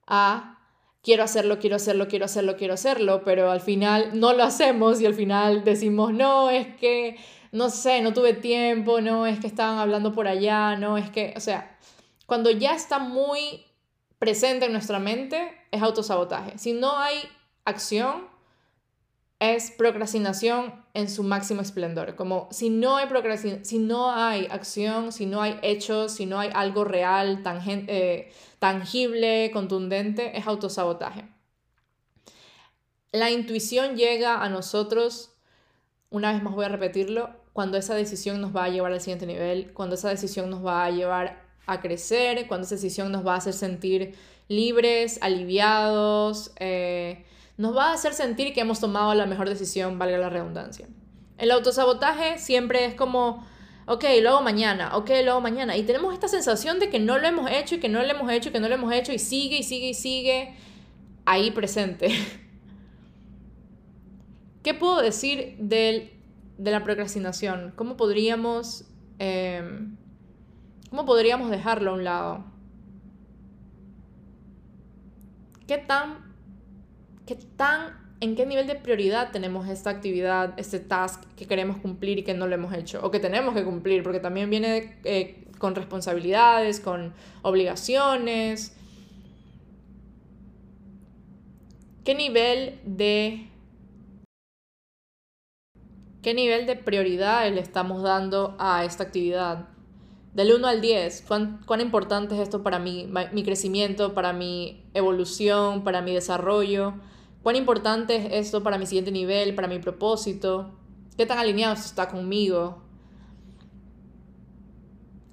a 0.07 0.59
quiero 1.03 1.23
hacerlo, 1.23 1.59
quiero 1.59 1.77
hacerlo, 1.77 2.09
quiero 2.09 2.25
hacerlo, 2.25 2.57
quiero 2.57 2.75
hacerlo, 2.75 3.23
pero 3.25 3.51
al 3.51 3.61
final 3.61 4.19
no 4.19 4.33
lo 4.33 4.43
hacemos 4.43 5.01
y 5.01 5.07
al 5.07 5.15
final 5.15 5.65
decimos, 5.65 6.13
no, 6.13 6.51
es 6.51 6.75
que, 6.77 7.17
no 7.53 7.71
sé, 7.71 8.01
no 8.01 8.13
tuve 8.13 8.33
tiempo, 8.33 9.01
no, 9.01 9.27
es 9.27 9.39
que 9.39 9.47
estaban 9.47 9.79
hablando 9.79 10.13
por 10.13 10.27
allá, 10.27 10.77
no, 10.77 10.99
es 10.99 11.11
que, 11.11 11.35
o 11.37 11.41
sea, 11.41 11.76
cuando 12.27 12.51
ya 12.51 12.75
está 12.75 12.99
muy 12.99 13.65
presente 14.19 14.67
en 14.67 14.73
nuestra 14.73 14.99
mente 14.99 15.51
es 15.71 15.83
autosabotaje. 15.83 16.59
Si 16.59 16.73
no 16.73 16.97
hay 16.99 17.17
acción, 17.65 18.29
es 19.39 19.71
procrastinación 19.71 20.85
en 20.95 21.11
su 21.11 21.23
máximo 21.23 21.61
esplendor. 21.61 22.17
Como 22.17 22.49
si 22.51 22.71
no 22.71 22.97
hay 22.97 23.07
si 23.63 23.79
no 23.79 24.13
hay 24.13 24.47
acción, 24.51 25.13
si 25.13 25.27
no 25.27 25.43
hay 25.43 25.59
hechos, 25.63 26.13
si 26.13 26.27
no 26.27 26.39
hay 26.39 26.51
algo 26.55 26.85
real, 26.85 27.43
eh, 27.67 28.33
tangible, 28.59 29.51
contundente, 29.53 30.37
es 30.39 30.47
autosabotaje. 30.47 31.29
La 33.13 33.31
intuición 33.31 33.97
llega 33.97 34.43
a 34.43 34.49
nosotros, 34.49 35.35
una 36.11 36.33
vez 36.33 36.43
más 36.43 36.55
voy 36.55 36.65
a 36.65 36.69
repetirlo, 36.69 37.31
cuando 37.53 37.79
esa 37.79 37.95
decisión 37.95 38.41
nos 38.41 38.55
va 38.55 38.65
a 38.65 38.69
llevar 38.69 38.93
al 38.93 39.01
siguiente 39.01 39.27
nivel, 39.27 39.73
cuando 39.73 39.95
esa 39.95 40.09
decisión 40.09 40.51
nos 40.51 40.65
va 40.65 40.85
a 40.85 40.91
llevar 40.91 41.46
a 41.67 41.81
crecer, 41.81 42.47
cuando 42.47 42.67
esa 42.67 42.77
decisión 42.77 43.13
nos 43.13 43.27
va 43.27 43.35
a 43.35 43.39
hacer 43.39 43.53
sentir 43.53 44.15
libres, 44.49 45.19
aliviados, 45.23 46.53
eh, 46.61 47.25
nos 47.57 47.77
va 47.77 47.91
a 47.91 47.95
hacer 47.95 48.13
sentir 48.15 48.53
que 48.53 48.61
hemos 48.61 48.81
tomado 48.81 49.15
la 49.15 49.27
mejor 49.27 49.49
decisión, 49.49 49.99
valga 49.99 50.19
la 50.19 50.29
redundancia. 50.29 50.87
El 51.39 51.51
autosabotaje 51.51 52.39
siempre 52.39 52.85
es 52.85 52.95
como, 52.95 53.47
ok, 53.87 54.05
lo 54.23 54.41
mañana, 54.43 54.97
ok, 54.97 55.11
lo 55.25 55.41
mañana. 55.41 55.77
Y 55.77 55.83
tenemos 55.83 56.15
esta 56.15 56.29
sensación 56.29 56.79
de 56.79 56.91
que 56.91 56.99
no 56.99 57.19
lo 57.19 57.27
hemos 57.27 57.51
hecho 57.51 57.77
y 57.77 57.81
que 57.81 57.89
no 57.89 58.03
lo 58.03 58.09
hemos 58.09 58.31
hecho 58.31 58.51
y 58.51 58.53
que 58.53 58.61
no 58.61 58.69
lo 58.69 58.75
hemos 58.75 58.93
hecho 58.93 59.13
y 59.13 59.19
sigue 59.19 59.59
y 59.59 59.63
sigue 59.63 59.89
y 59.89 59.95
sigue 59.95 60.55
ahí 61.25 61.51
presente. 61.51 62.11
¿Qué 64.63 64.75
puedo 64.75 65.01
decir 65.01 65.57
del, 65.59 66.11
de 66.59 66.71
la 66.71 66.83
procrastinación? 66.85 67.73
¿Cómo 67.77 67.97
podríamos, 67.97 68.85
em, 69.19 69.97
¿Cómo 70.97 71.09
podríamos 71.09 71.51
dejarlo 71.51 71.91
a 71.91 71.95
un 71.95 72.05
lado? 72.05 72.45
¿Qué 75.67 75.77
tan, 75.77 76.35
qué 77.27 77.35
tan 77.35 78.17
en 78.21 78.35
qué 78.35 78.47
nivel 78.47 78.67
de 78.67 78.77
prioridad 78.77 79.31
tenemos 79.31 79.69
esta 79.69 79.91
actividad, 79.91 80.55
este 80.59 80.81
task 80.81 81.23
que 81.37 81.45
queremos 81.45 81.77
cumplir 81.77 82.21
y 82.21 82.23
que 82.25 82.33
no 82.33 82.47
lo 82.47 82.55
hemos 82.55 82.73
hecho, 82.73 83.01
o 83.03 83.11
que 83.11 83.21
tenemos 83.21 83.55
que 83.55 83.63
cumplir, 83.63 84.03
porque 84.03 84.21
también 84.21 84.49
viene 84.49 84.99
eh, 85.05 85.45
con 85.59 85.75
responsabilidades, 85.75 86.81
con 86.81 87.13
obligaciones. 87.43 88.75
¿Qué 92.07 92.15
nivel 92.15 92.81
de... 92.87 93.51
¿Qué 96.23 96.33
nivel 96.33 96.65
de 96.65 96.75
prioridad 96.77 97.53
le 97.53 97.61
estamos 97.61 98.03
dando 98.03 98.57
a 98.59 98.87
esta 98.87 99.03
actividad? 99.05 99.76
Del 100.37 100.53
1 100.53 100.67
al 100.67 100.83
10, 100.83 101.25
¿cuán, 101.27 101.63
cuán 101.65 101.81
importante 101.81 102.35
es 102.35 102.43
esto 102.43 102.63
para 102.63 102.79
mí, 102.79 103.11
mi 103.33 103.43
crecimiento, 103.43 104.13
para 104.13 104.35
mi 104.35 104.85
evolución, 104.93 105.83
para 105.83 106.03
mi 106.03 106.13
desarrollo? 106.13 106.93
¿Cuán 107.43 107.57
importante 107.57 108.17
es 108.17 108.47
esto 108.47 108.63
para 108.63 108.77
mi 108.77 108.85
siguiente 108.85 109.11
nivel, 109.11 109.55
para 109.55 109.67
mi 109.67 109.79
propósito? 109.79 110.75
¿Qué 111.17 111.25
tan 111.25 111.39
alineado 111.39 111.73
está 111.73 112.11
conmigo? 112.11 112.83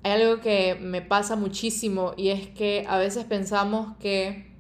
Hay 0.04 0.22
algo 0.22 0.40
que 0.40 0.76
me 0.80 1.02
pasa 1.02 1.36
muchísimo 1.36 2.14
y 2.16 2.30
es 2.30 2.48
que 2.48 2.86
a 2.88 2.98
veces 2.98 3.26
pensamos 3.26 3.98
que, 3.98 4.56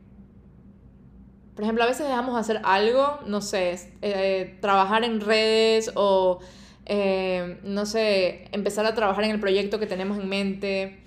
por 1.55 1.63
ejemplo, 1.63 1.85
a 1.85 1.87
veces 1.87 2.05
dejamos 2.05 2.35
de 2.35 2.41
hacer 2.41 2.61
algo, 2.65 3.19
no 3.27 3.39
sé, 3.39 3.93
eh, 4.01 4.57
trabajar 4.59 5.05
en 5.05 5.21
redes 5.21 5.93
o, 5.95 6.39
eh, 6.85 7.59
no 7.63 7.85
sé, 7.85 8.47
empezar 8.51 8.85
a 8.85 8.93
trabajar 8.93 9.23
en 9.23 9.31
el 9.31 9.39
proyecto 9.39 9.79
que 9.79 9.87
tenemos 9.87 10.19
en 10.19 10.29
mente 10.29 10.99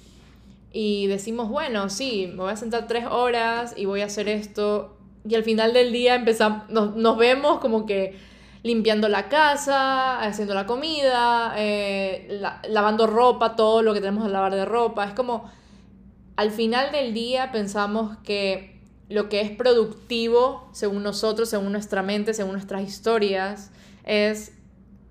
y 0.73 1.07
decimos, 1.07 1.49
bueno, 1.49 1.89
sí, 1.89 2.29
me 2.29 2.43
voy 2.43 2.53
a 2.53 2.57
sentar 2.57 2.87
tres 2.87 3.07
horas 3.07 3.75
y 3.77 3.85
voy 3.85 4.03
a 4.03 4.07
hacer 4.07 4.29
esto 4.29 4.97
y 5.29 5.35
al 5.35 5.43
final 5.43 5.73
del 5.73 5.93
día 5.93 6.15
empezamos, 6.15 6.69
nos, 6.71 7.17
vemos 7.17 7.59
como 7.59 7.85
que 7.85 8.17
limpiando 8.63 9.09
la 9.09 9.29
casa, 9.29 10.21
haciendo 10.21 10.55
la 10.55 10.67
comida, 10.67 11.55
eh, 11.57 12.41
lavando 12.69 13.07
ropa, 13.07 13.57
todo 13.57 13.83
lo 13.83 13.93
que 13.93 14.01
tenemos 14.01 14.25
que 14.25 14.31
lavar 14.31 14.55
de 14.55 14.65
ropa. 14.65 15.05
Es 15.05 15.15
como, 15.15 15.51
al 16.37 16.51
final 16.51 16.93
del 16.93 17.13
día 17.13 17.53
pensamos 17.53 18.17
que 18.19 18.81
lo 19.09 19.29
que 19.29 19.41
es 19.41 19.51
productivo, 19.51 20.69
según 20.73 21.03
nosotros, 21.03 21.49
según 21.49 21.73
nuestra 21.73 22.03
mente, 22.03 22.35
según 22.35 22.53
nuestras 22.53 22.83
historias, 22.83 23.71
es 24.05 24.53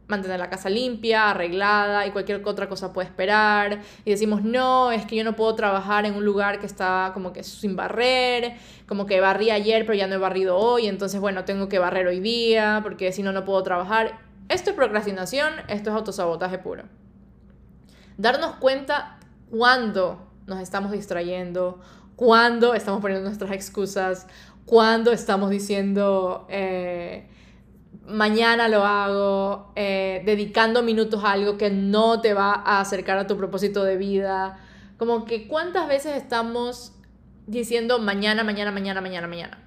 mantener 0.07 0.39
la 0.39 0.49
casa 0.49 0.69
limpia, 0.69 1.31
arreglada 1.31 2.05
y 2.05 2.11
cualquier 2.11 2.41
otra 2.45 2.69
cosa 2.69 2.93
puede 2.93 3.07
esperar. 3.07 3.81
Y 4.03 4.11
decimos, 4.11 4.43
no, 4.43 4.91
es 4.91 5.05
que 5.05 5.15
yo 5.15 5.23
no 5.23 5.35
puedo 5.35 5.55
trabajar 5.55 6.05
en 6.05 6.15
un 6.15 6.25
lugar 6.25 6.59
que 6.59 6.65
está 6.65 7.11
como 7.13 7.33
que 7.33 7.43
sin 7.43 7.75
barrer, 7.75 8.55
como 8.87 9.05
que 9.05 9.19
barrí 9.19 9.49
ayer 9.49 9.85
pero 9.85 9.97
ya 9.97 10.07
no 10.07 10.15
he 10.15 10.19
barrido 10.19 10.57
hoy, 10.57 10.87
entonces 10.87 11.19
bueno, 11.19 11.45
tengo 11.45 11.69
que 11.69 11.79
barrer 11.79 12.07
hoy 12.07 12.19
día 12.19 12.79
porque 12.83 13.11
si 13.11 13.23
no, 13.23 13.31
no 13.31 13.45
puedo 13.45 13.61
trabajar. 13.63 14.19
Esto 14.47 14.69
es 14.69 14.75
procrastinación, 14.75 15.53
esto 15.67 15.89
es 15.89 15.95
autosabotaje 15.95 16.59
puro. 16.59 16.83
Darnos 18.17 18.55
cuenta 18.57 19.19
cuándo 19.49 20.31
nos 20.45 20.59
estamos 20.59 20.91
distrayendo, 20.91 21.81
cuándo 22.15 22.75
estamos 22.75 23.01
poniendo 23.01 23.25
nuestras 23.25 23.51
excusas, 23.51 24.27
cuándo 24.65 25.11
estamos 25.11 25.49
diciendo... 25.49 26.45
Eh, 26.49 27.27
mañana 28.07 28.67
lo 28.67 28.85
hago, 28.85 29.71
eh, 29.75 30.21
dedicando 30.25 30.83
minutos 30.83 31.23
a 31.23 31.31
algo 31.31 31.57
que 31.57 31.69
no 31.69 32.21
te 32.21 32.33
va 32.33 32.53
a 32.53 32.79
acercar 32.79 33.17
a 33.17 33.27
tu 33.27 33.37
propósito 33.37 33.83
de 33.83 33.97
vida. 33.97 34.57
Como 34.97 35.25
que 35.25 35.47
cuántas 35.47 35.87
veces 35.87 36.15
estamos 36.15 36.93
diciendo 37.47 37.99
mañana, 37.99 38.43
mañana, 38.43 38.71
mañana, 38.71 39.01
mañana, 39.01 39.27
mañana. 39.27 39.61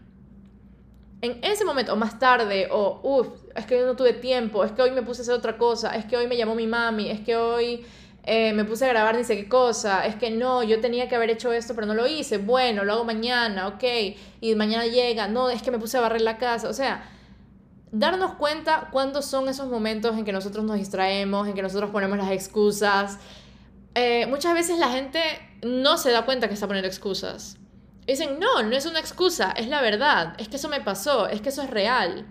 En 1.20 1.38
ese 1.42 1.64
momento, 1.64 1.92
o 1.92 1.96
más 1.96 2.18
tarde, 2.18 2.68
o 2.70 3.00
uff, 3.02 3.28
es 3.56 3.66
que 3.66 3.82
no 3.82 3.96
tuve 3.96 4.12
tiempo, 4.12 4.64
es 4.64 4.72
que 4.72 4.82
hoy 4.82 4.92
me 4.92 5.02
puse 5.02 5.20
a 5.20 5.22
hacer 5.22 5.34
otra 5.34 5.58
cosa, 5.58 5.96
es 5.96 6.04
que 6.04 6.16
hoy 6.16 6.28
me 6.28 6.36
llamó 6.36 6.54
mi 6.54 6.68
mami, 6.68 7.10
es 7.10 7.20
que 7.20 7.36
hoy 7.36 7.84
eh, 8.22 8.52
me 8.52 8.64
puse 8.64 8.84
a 8.84 8.88
grabar 8.88 9.16
ni 9.16 9.24
sé 9.24 9.36
qué 9.36 9.48
cosa, 9.48 10.06
es 10.06 10.14
que 10.14 10.30
no, 10.30 10.62
yo 10.62 10.80
tenía 10.80 11.08
que 11.08 11.16
haber 11.16 11.30
hecho 11.30 11.52
esto, 11.52 11.74
pero 11.74 11.88
no 11.88 11.94
lo 11.94 12.06
hice, 12.06 12.38
bueno, 12.38 12.84
lo 12.84 12.92
hago 12.92 13.04
mañana, 13.04 13.66
ok, 13.66 13.84
y 14.40 14.54
mañana 14.54 14.86
llega, 14.86 15.26
no, 15.26 15.50
es 15.50 15.60
que 15.60 15.72
me 15.72 15.78
puse 15.78 15.98
a 15.98 16.02
barrer 16.02 16.20
la 16.20 16.38
casa, 16.38 16.68
o 16.68 16.72
sea, 16.72 17.02
darnos 17.92 18.34
cuenta 18.34 18.88
cuándo 18.92 19.22
son 19.22 19.48
esos 19.48 19.68
momentos 19.68 20.16
en 20.16 20.24
que 20.24 20.32
nosotros 20.32 20.64
nos 20.64 20.76
distraemos, 20.76 21.48
en 21.48 21.54
que 21.54 21.62
nosotros 21.62 21.90
ponemos 21.90 22.18
las 22.18 22.30
excusas. 22.30 23.18
Eh, 23.94 24.26
muchas 24.26 24.54
veces 24.54 24.78
la 24.78 24.90
gente 24.90 25.20
no 25.62 25.98
se 25.98 26.10
da 26.10 26.24
cuenta 26.24 26.48
que 26.48 26.54
está 26.54 26.66
poniendo 26.66 26.88
excusas. 26.88 27.56
Dicen, 28.06 28.38
no, 28.38 28.62
no 28.62 28.74
es 28.74 28.86
una 28.86 29.00
excusa, 29.00 29.52
es 29.52 29.68
la 29.68 29.82
verdad, 29.82 30.34
es 30.38 30.48
que 30.48 30.56
eso 30.56 30.68
me 30.68 30.80
pasó, 30.80 31.28
es 31.28 31.42
que 31.42 31.50
eso 31.50 31.62
es 31.62 31.70
real. 31.70 32.26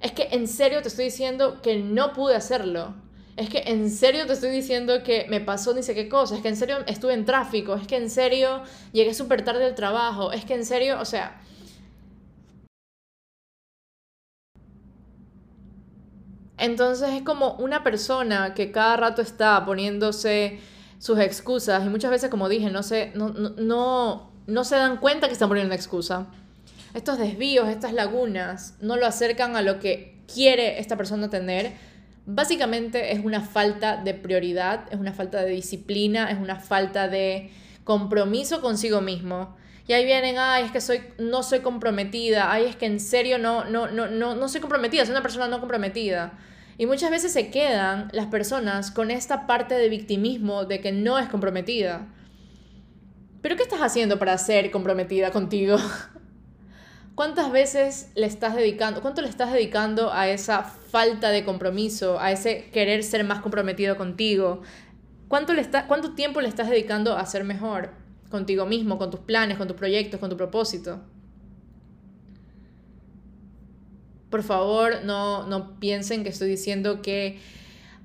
Es 0.00 0.12
que 0.12 0.28
en 0.30 0.46
serio 0.46 0.80
te 0.80 0.88
estoy 0.88 1.06
diciendo 1.06 1.60
que 1.60 1.76
no 1.78 2.12
pude 2.12 2.36
hacerlo. 2.36 2.94
Es 3.36 3.48
que 3.48 3.64
en 3.66 3.90
serio 3.90 4.26
te 4.26 4.32
estoy 4.32 4.50
diciendo 4.50 5.02
que 5.02 5.26
me 5.28 5.40
pasó 5.40 5.74
ni 5.74 5.82
sé 5.82 5.94
qué 5.94 6.08
cosa. 6.08 6.36
Es 6.36 6.42
que 6.42 6.48
en 6.48 6.56
serio 6.56 6.78
estuve 6.86 7.14
en 7.14 7.24
tráfico. 7.24 7.74
Es 7.74 7.86
que 7.86 7.96
en 7.96 8.10
serio 8.10 8.62
llegué 8.92 9.14
súper 9.14 9.44
tarde 9.44 9.64
del 9.64 9.74
trabajo. 9.74 10.32
Es 10.32 10.44
que 10.44 10.54
en 10.54 10.64
serio, 10.64 11.00
o 11.00 11.04
sea, 11.04 11.40
Entonces 16.58 17.10
es 17.10 17.22
como 17.22 17.52
una 17.54 17.84
persona 17.84 18.54
que 18.54 18.72
cada 18.72 18.96
rato 18.96 19.22
está 19.22 19.64
poniéndose 19.64 20.58
sus 20.98 21.18
excusas 21.20 21.84
y 21.86 21.88
muchas 21.88 22.10
veces, 22.10 22.30
como 22.30 22.48
dije, 22.48 22.70
no 22.70 22.82
se, 22.82 23.12
no, 23.14 23.28
no, 23.30 24.30
no, 24.46 24.64
se 24.64 24.76
dan 24.76 24.96
cuenta 24.96 25.28
que 25.28 25.32
están 25.32 25.48
poniendo 25.48 25.68
una 25.68 25.76
excusa. 25.76 26.26
Estos 26.94 27.18
desvíos, 27.18 27.68
estas 27.68 27.92
lagunas, 27.92 28.74
no 28.80 28.96
lo 28.96 29.06
acercan 29.06 29.56
a 29.56 29.62
lo 29.62 29.78
que 29.78 30.20
quiere 30.32 30.80
esta 30.80 30.96
persona 30.96 31.30
tener. 31.30 31.72
Básicamente 32.26 33.12
es 33.12 33.24
una 33.24 33.40
falta 33.40 33.96
de 33.96 34.14
prioridad, 34.14 34.86
es 34.90 34.98
una 34.98 35.12
falta 35.12 35.42
de 35.42 35.52
disciplina, 35.52 36.30
es 36.30 36.38
una 36.38 36.56
falta 36.56 37.06
de 37.06 37.52
compromiso 37.84 38.60
consigo 38.60 39.00
mismo. 39.00 39.56
Y 39.86 39.92
ahí 39.92 40.04
vienen, 40.04 40.36
ay, 40.38 40.64
es 40.64 40.72
que 40.72 40.80
soy, 40.80 41.00
no 41.18 41.42
soy 41.42 41.60
comprometida, 41.60 42.52
ay, 42.52 42.64
es 42.64 42.76
que 42.76 42.86
en 42.86 43.00
serio 43.00 43.38
no, 43.38 43.64
no, 43.64 43.86
no, 43.86 44.08
no, 44.08 44.34
no 44.34 44.48
soy 44.48 44.60
comprometida, 44.60 45.04
soy 45.04 45.12
una 45.12 45.22
persona 45.22 45.48
no 45.48 45.60
comprometida. 45.60 46.32
Y 46.78 46.86
muchas 46.86 47.10
veces 47.10 47.32
se 47.32 47.50
quedan 47.50 48.08
las 48.12 48.26
personas 48.26 48.90
con 48.90 49.10
esta 49.10 49.46
parte 49.46 49.74
de 49.74 49.88
victimismo 49.88 50.64
de 50.64 50.80
que 50.80 50.92
no 50.92 51.18
es 51.18 51.28
comprometida. 51.28 52.06
Pero 53.42 53.56
¿qué 53.56 53.62
estás 53.62 53.80
haciendo 53.80 54.18
para 54.18 54.38
ser 54.38 54.70
comprometida 54.70 55.30
contigo? 55.30 55.76
¿Cuántas 57.14 57.52
veces 57.52 58.10
le 58.14 58.26
estás 58.26 58.54
dedicando, 58.54 59.02
cuánto 59.02 59.22
le 59.22 59.28
estás 59.28 59.52
dedicando 59.52 60.12
a 60.12 60.28
esa 60.28 60.62
falta 60.62 61.30
de 61.30 61.44
compromiso, 61.44 62.20
a 62.20 62.30
ese 62.30 62.70
querer 62.70 63.02
ser 63.02 63.24
más 63.24 63.40
comprometido 63.40 63.96
contigo? 63.96 64.62
¿Cuánto, 65.26 65.52
le 65.52 65.60
está, 65.60 65.86
¿Cuánto 65.86 66.14
tiempo 66.14 66.40
le 66.40 66.48
estás 66.48 66.70
dedicando 66.70 67.18
a 67.18 67.26
ser 67.26 67.44
mejor? 67.44 67.90
contigo 68.28 68.66
mismo, 68.66 68.98
con 68.98 69.10
tus 69.10 69.20
planes, 69.20 69.58
con 69.58 69.68
tus 69.68 69.76
proyectos, 69.76 70.20
con 70.20 70.30
tu 70.30 70.36
propósito. 70.36 71.00
Por 74.30 74.42
favor, 74.42 75.04
no, 75.04 75.46
no 75.46 75.78
piensen 75.80 76.22
que 76.22 76.28
estoy 76.28 76.48
diciendo 76.48 77.02
que 77.02 77.40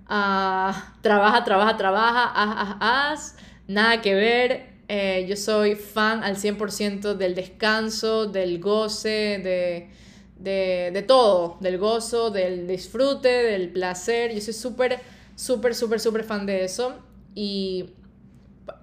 ah, 0.07 0.93
trabaja, 1.01 1.43
trabaja, 1.43 1.77
trabaja, 1.77 2.31
haz, 2.33 2.55
haz, 2.57 2.77
haz, 2.79 3.36
nada 3.67 4.01
que 4.01 4.13
ver. 4.15 4.73
Eh, 4.88 5.25
yo 5.27 5.36
soy 5.36 5.75
fan 5.75 6.23
al 6.23 6.38
100% 6.38 7.15
del 7.15 7.36
descanso, 7.36 8.25
del 8.25 8.59
goce, 8.59 9.41
de, 9.43 9.89
de, 10.38 10.91
de 10.93 11.01
todo, 11.01 11.57
del 11.62 11.77
gozo, 11.77 12.29
del 12.31 12.67
disfrute, 12.67 13.29
del 13.29 13.69
placer. 13.69 14.33
Yo 14.33 14.41
soy 14.41 14.53
súper, 14.53 14.99
súper, 15.36 15.75
súper, 15.75 15.99
súper 15.99 16.23
fan 16.23 16.45
de 16.45 16.63
eso. 16.65 16.95
Y 17.36 17.89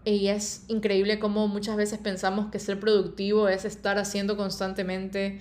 y 0.04 0.28
es 0.28 0.64
increíble 0.68 1.18
cómo 1.18 1.48
muchas 1.48 1.76
veces 1.76 1.98
pensamos 1.98 2.50
que 2.50 2.58
ser 2.58 2.80
productivo 2.80 3.48
es 3.48 3.64
estar 3.64 3.98
haciendo 3.98 4.36
constantemente 4.36 5.40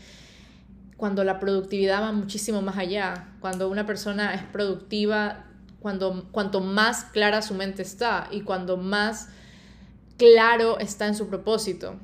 cuando 0.99 1.23
la 1.23 1.39
productividad 1.39 2.01
va 2.01 2.11
muchísimo 2.11 2.61
más 2.61 2.77
allá. 2.77 3.29
Cuando 3.39 3.69
una 3.69 3.85
persona 3.85 4.33
es 4.33 4.43
productiva, 4.43 5.45
cuando, 5.79 6.27
cuanto 6.33 6.59
más 6.59 7.05
clara 7.05 7.41
su 7.41 7.53
mente 7.53 7.81
está 7.81 8.27
y 8.31 8.41
cuando 8.41 8.75
más 8.75 9.29
claro 10.17 10.77
está 10.77 11.07
en 11.07 11.15
su 11.15 11.29
propósito. 11.29 11.95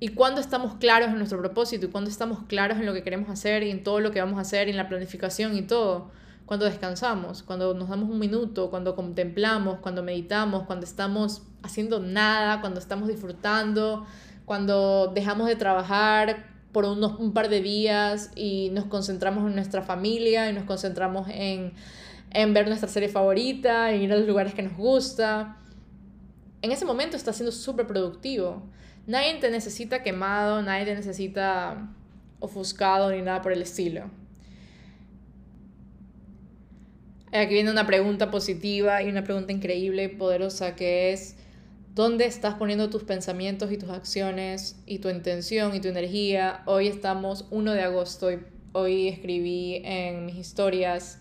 Y 0.00 0.08
cuando 0.08 0.40
estamos 0.40 0.74
claros 0.74 1.10
en 1.10 1.18
nuestro 1.18 1.38
propósito 1.38 1.86
y 1.86 1.88
cuando 1.88 2.10
estamos 2.10 2.40
claros 2.48 2.78
en 2.78 2.86
lo 2.86 2.94
que 2.94 3.04
queremos 3.04 3.30
hacer 3.30 3.62
y 3.62 3.70
en 3.70 3.84
todo 3.84 4.00
lo 4.00 4.10
que 4.10 4.20
vamos 4.20 4.38
a 4.38 4.42
hacer, 4.42 4.66
y 4.66 4.72
en 4.72 4.76
la 4.76 4.88
planificación 4.88 5.56
y 5.56 5.62
todo, 5.62 6.10
cuando 6.46 6.64
descansamos, 6.64 7.44
cuando 7.44 7.74
nos 7.74 7.88
damos 7.88 8.10
un 8.10 8.18
minuto, 8.18 8.70
cuando 8.70 8.96
contemplamos, 8.96 9.78
cuando 9.78 10.02
meditamos, 10.02 10.64
cuando 10.64 10.84
estamos 10.84 11.42
haciendo 11.62 12.00
nada, 12.00 12.60
cuando 12.60 12.80
estamos 12.80 13.08
disfrutando, 13.08 14.04
cuando 14.44 15.12
dejamos 15.14 15.46
de 15.46 15.54
trabajar 15.54 16.55
por 16.76 16.84
unos, 16.84 17.18
un 17.18 17.32
par 17.32 17.48
de 17.48 17.62
días 17.62 18.30
y 18.36 18.68
nos 18.68 18.84
concentramos 18.84 19.48
en 19.48 19.54
nuestra 19.54 19.80
familia 19.80 20.50
y 20.50 20.52
nos 20.52 20.64
concentramos 20.64 21.26
en, 21.30 21.72
en 22.32 22.52
ver 22.52 22.68
nuestra 22.68 22.86
serie 22.86 23.08
favorita, 23.08 23.90
en 23.92 24.02
ir 24.02 24.12
a 24.12 24.16
los 24.16 24.28
lugares 24.28 24.52
que 24.52 24.60
nos 24.60 24.76
gusta. 24.76 25.56
En 26.60 26.72
ese 26.72 26.84
momento 26.84 27.16
está 27.16 27.32
siendo 27.32 27.50
súper 27.50 27.86
productivo. 27.86 28.62
Nadie 29.06 29.36
te 29.40 29.50
necesita 29.50 30.02
quemado, 30.02 30.60
nadie 30.60 30.84
te 30.84 30.94
necesita 30.94 31.94
ofuscado 32.40 33.10
ni 33.10 33.22
nada 33.22 33.40
por 33.40 33.52
el 33.52 33.62
estilo. 33.62 34.10
Aquí 37.32 37.54
viene 37.54 37.70
una 37.70 37.86
pregunta 37.86 38.30
positiva 38.30 39.02
y 39.02 39.08
una 39.08 39.24
pregunta 39.24 39.50
increíble 39.50 40.04
y 40.04 40.08
poderosa 40.08 40.76
que 40.76 41.14
es, 41.14 41.38
¿dónde 41.96 42.26
estás 42.26 42.56
poniendo 42.56 42.90
tus 42.90 43.04
pensamientos 43.04 43.72
y 43.72 43.78
tus 43.78 43.88
acciones 43.88 44.78
y 44.84 44.98
tu 44.98 45.08
intención 45.08 45.74
y 45.74 45.80
tu 45.80 45.88
energía? 45.88 46.62
Hoy 46.66 46.88
estamos 46.88 47.46
1 47.50 47.72
de 47.72 47.80
agosto 47.80 48.30
y 48.30 48.38
hoy 48.72 49.08
escribí 49.08 49.80
en 49.82 50.26
mis 50.26 50.36
historias, 50.36 51.20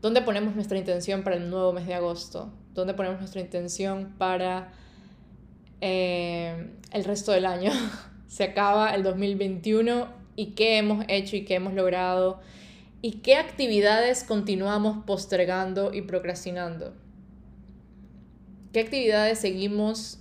¿dónde 0.00 0.22
ponemos 0.22 0.54
nuestra 0.54 0.78
intención 0.78 1.22
para 1.24 1.36
el 1.36 1.50
nuevo 1.50 1.74
mes 1.74 1.86
de 1.86 1.92
agosto? 1.92 2.50
¿Dónde 2.72 2.94
ponemos 2.94 3.20
nuestra 3.20 3.42
intención 3.42 4.14
para 4.16 4.72
eh, 5.82 6.70
el 6.90 7.04
resto 7.04 7.32
del 7.32 7.44
año? 7.44 7.70
Se 8.28 8.44
acaba 8.44 8.94
el 8.94 9.02
2021 9.02 10.08
y 10.36 10.52
qué 10.52 10.78
hemos 10.78 11.04
hecho 11.08 11.36
y 11.36 11.44
qué 11.44 11.56
hemos 11.56 11.74
logrado 11.74 12.40
¿Y 13.00 13.20
qué 13.20 13.36
actividades 13.36 14.24
continuamos 14.24 15.04
postergando 15.04 15.94
y 15.94 16.02
procrastinando? 16.02 16.94
¿Qué 18.78 18.84
actividades 18.84 19.40
seguimos 19.40 20.20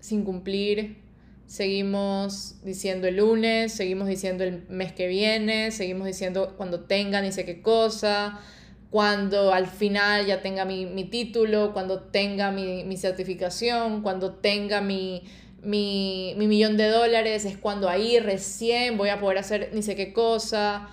sin 0.00 0.24
cumplir? 0.24 0.96
Seguimos 1.44 2.54
diciendo 2.64 3.06
el 3.06 3.16
lunes, 3.18 3.70
seguimos 3.74 4.08
diciendo 4.08 4.44
el 4.44 4.66
mes 4.70 4.92
que 4.92 5.08
viene, 5.08 5.70
seguimos 5.72 6.06
diciendo 6.06 6.54
cuando 6.56 6.84
tenga 6.84 7.20
ni 7.20 7.32
sé 7.32 7.44
qué 7.44 7.60
cosa, 7.60 8.40
cuando 8.88 9.52
al 9.52 9.66
final 9.66 10.24
ya 10.24 10.40
tenga 10.40 10.64
mi, 10.64 11.04
título, 11.10 11.74
cuando 11.74 12.00
tenga 12.00 12.50
mi, 12.50 12.96
certificación, 12.96 14.00
cuando 14.00 14.36
tenga 14.36 14.80
mi, 14.80 15.24
mi, 15.62 16.32
mi 16.38 16.46
millón 16.46 16.78
de 16.78 16.88
dólares, 16.88 17.44
es 17.44 17.58
cuando 17.58 17.90
ahí 17.90 18.18
recién 18.20 18.96
voy 18.96 19.10
a 19.10 19.20
poder 19.20 19.36
hacer 19.36 19.68
ni 19.74 19.82
sé 19.82 19.96
qué 19.96 20.14
cosa 20.14 20.88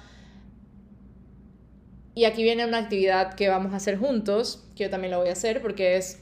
y 2.14 2.26
aquí 2.26 2.44
viene 2.44 2.66
una 2.66 2.80
actividad 2.80 3.36
que 3.36 3.48
vamos 3.48 3.72
a 3.72 3.78
hacer 3.78 3.98
juntos, 3.98 4.68
que 4.76 4.84
yo 4.84 4.90
también 4.90 5.12
lo 5.12 5.20
voy 5.20 5.30
a 5.30 5.32
hacer 5.32 5.62
porque 5.62 5.96
es 5.96 6.20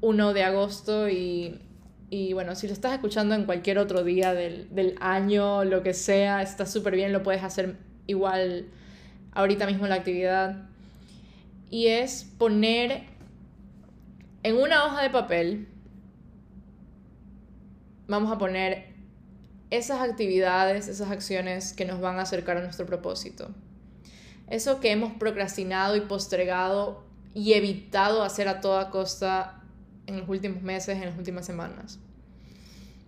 1 0.00 0.32
de 0.32 0.42
agosto 0.42 1.08
y, 1.08 1.60
y 2.08 2.32
bueno, 2.32 2.54
si 2.54 2.66
lo 2.66 2.72
estás 2.72 2.92
escuchando 2.92 3.34
en 3.34 3.44
cualquier 3.44 3.78
otro 3.78 4.04
día 4.04 4.34
del, 4.34 4.74
del 4.74 4.96
año, 5.00 5.64
lo 5.64 5.82
que 5.82 5.94
sea, 5.94 6.42
está 6.42 6.66
súper 6.66 6.94
bien, 6.96 7.12
lo 7.12 7.22
puedes 7.22 7.42
hacer 7.42 7.76
igual 8.06 8.66
ahorita 9.32 9.66
mismo 9.66 9.86
la 9.86 9.96
actividad. 9.96 10.68
Y 11.70 11.86
es 11.86 12.24
poner 12.38 13.04
en 14.42 14.56
una 14.56 14.84
hoja 14.86 15.02
de 15.02 15.10
papel, 15.10 15.68
vamos 18.08 18.32
a 18.32 18.38
poner 18.38 18.90
esas 19.70 20.00
actividades, 20.00 20.88
esas 20.88 21.10
acciones 21.10 21.72
que 21.72 21.84
nos 21.84 22.00
van 22.00 22.18
a 22.18 22.22
acercar 22.22 22.56
a 22.56 22.60
nuestro 22.62 22.86
propósito 22.86 23.54
eso 24.50 24.80
que 24.80 24.90
hemos 24.90 25.12
procrastinado 25.12 25.96
y 25.96 26.00
postergado 26.02 27.04
y 27.32 27.54
evitado 27.54 28.24
hacer 28.24 28.48
a 28.48 28.60
toda 28.60 28.90
costa 28.90 29.59
en 30.10 30.20
los 30.20 30.28
últimos 30.28 30.62
meses, 30.62 30.96
en 30.96 31.06
las 31.06 31.16
últimas 31.16 31.46
semanas. 31.46 31.98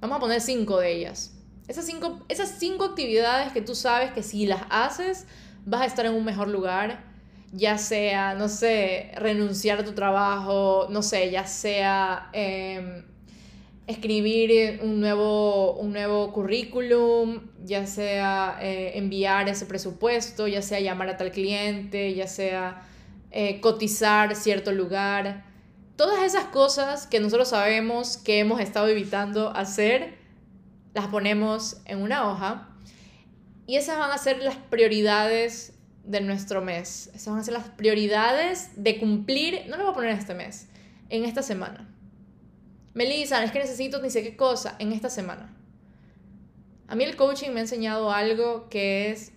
Vamos 0.01 0.17
a 0.17 0.21
poner 0.21 0.41
cinco 0.41 0.79
de 0.79 0.93
ellas. 0.93 1.35
Esas 1.69 1.87
cinco, 1.87 2.25
esas 2.29 2.59
cinco 2.59 2.85
actividades 2.85 3.53
que 3.53 3.63
tú 3.63 3.75
sabes 3.75 4.13
que 4.13 4.23
si 4.23 4.47
las 4.47 4.63
haces 4.71 5.27
vas 5.65 5.83
a 5.83 5.87
estar 5.87 6.07
en 6.07 6.15
un 6.15 6.25
mejor 6.25 6.49
lugar, 6.49 7.05
ya 7.53 7.79
sea, 7.79 8.35
no 8.35 8.49
sé, 8.49 9.13
renunciar 9.17 9.81
a 9.81 9.85
tu 9.85 9.93
trabajo, 9.93 10.89
no 10.91 11.03
sé, 11.03 11.31
ya 11.31 11.47
sea 11.47 12.31
em, 12.33 13.05
escribir 13.87 14.81
un 14.83 15.01
nuevo, 15.01 15.75
un 15.75 15.93
nuevo 15.93 16.33
currículum, 16.33 17.43
ya 17.65 17.87
sea 17.87 18.59
eh, 18.61 18.93
enviar 18.97 19.49
ese 19.49 19.67
presupuesto, 19.67 20.49
ya 20.49 20.63
sea 20.63 20.81
llamar 20.81 21.11
a 21.11 21.17
tal 21.17 21.31
cliente, 21.31 22.15
ya 22.15 22.27
sea 22.27 22.83
eh, 23.31 23.61
cotizar 23.61 24.35
cierto 24.35 24.73
lugar. 24.73 25.52
Todas 26.03 26.25
esas 26.25 26.47
cosas 26.47 27.07
que 27.07 27.21
nosotros 27.21 27.51
sabemos 27.51 28.17
que 28.17 28.41
hemos 28.41 28.61
estado 28.61 28.89
evitando 28.89 29.51
hacer, 29.55 30.19
las 30.95 31.07
ponemos 31.07 31.77
en 31.85 32.03
una 32.03 32.29
hoja 32.29 32.71
y 33.69 33.77
esas 33.77 34.01
van 34.01 34.11
a 34.11 34.19
ser 34.19 34.43
las 34.43 34.57
prioridades 34.57 35.75
de 36.03 36.21
nuestro 36.21 36.61
mes. 36.61 37.09
Esas 37.15 37.29
van 37.29 37.39
a 37.39 37.45
ser 37.45 37.55
las 37.55 37.69
prioridades 37.69 38.71
de 38.75 38.99
cumplir, 38.99 39.63
no 39.69 39.77
lo 39.77 39.85
voy 39.85 39.93
a 39.93 39.95
poner 39.95 40.11
este 40.11 40.35
mes, 40.35 40.67
en 41.09 41.25
esta 41.25 41.41
semana. 41.41 41.89
Melissa, 42.95 43.45
es 43.45 43.53
que 43.53 43.61
necesito 43.61 44.03
ni 44.03 44.11
sé 44.11 44.25
qué 44.25 44.37
cosa 44.37 44.75
en 44.81 44.91
esta 44.91 45.09
semana. 45.09 45.57
A 46.89 46.97
mí 46.97 47.05
el 47.05 47.15
coaching 47.15 47.51
me 47.51 47.61
ha 47.61 47.63
enseñado 47.63 48.11
algo 48.11 48.69
que 48.71 49.13
es 49.13 49.31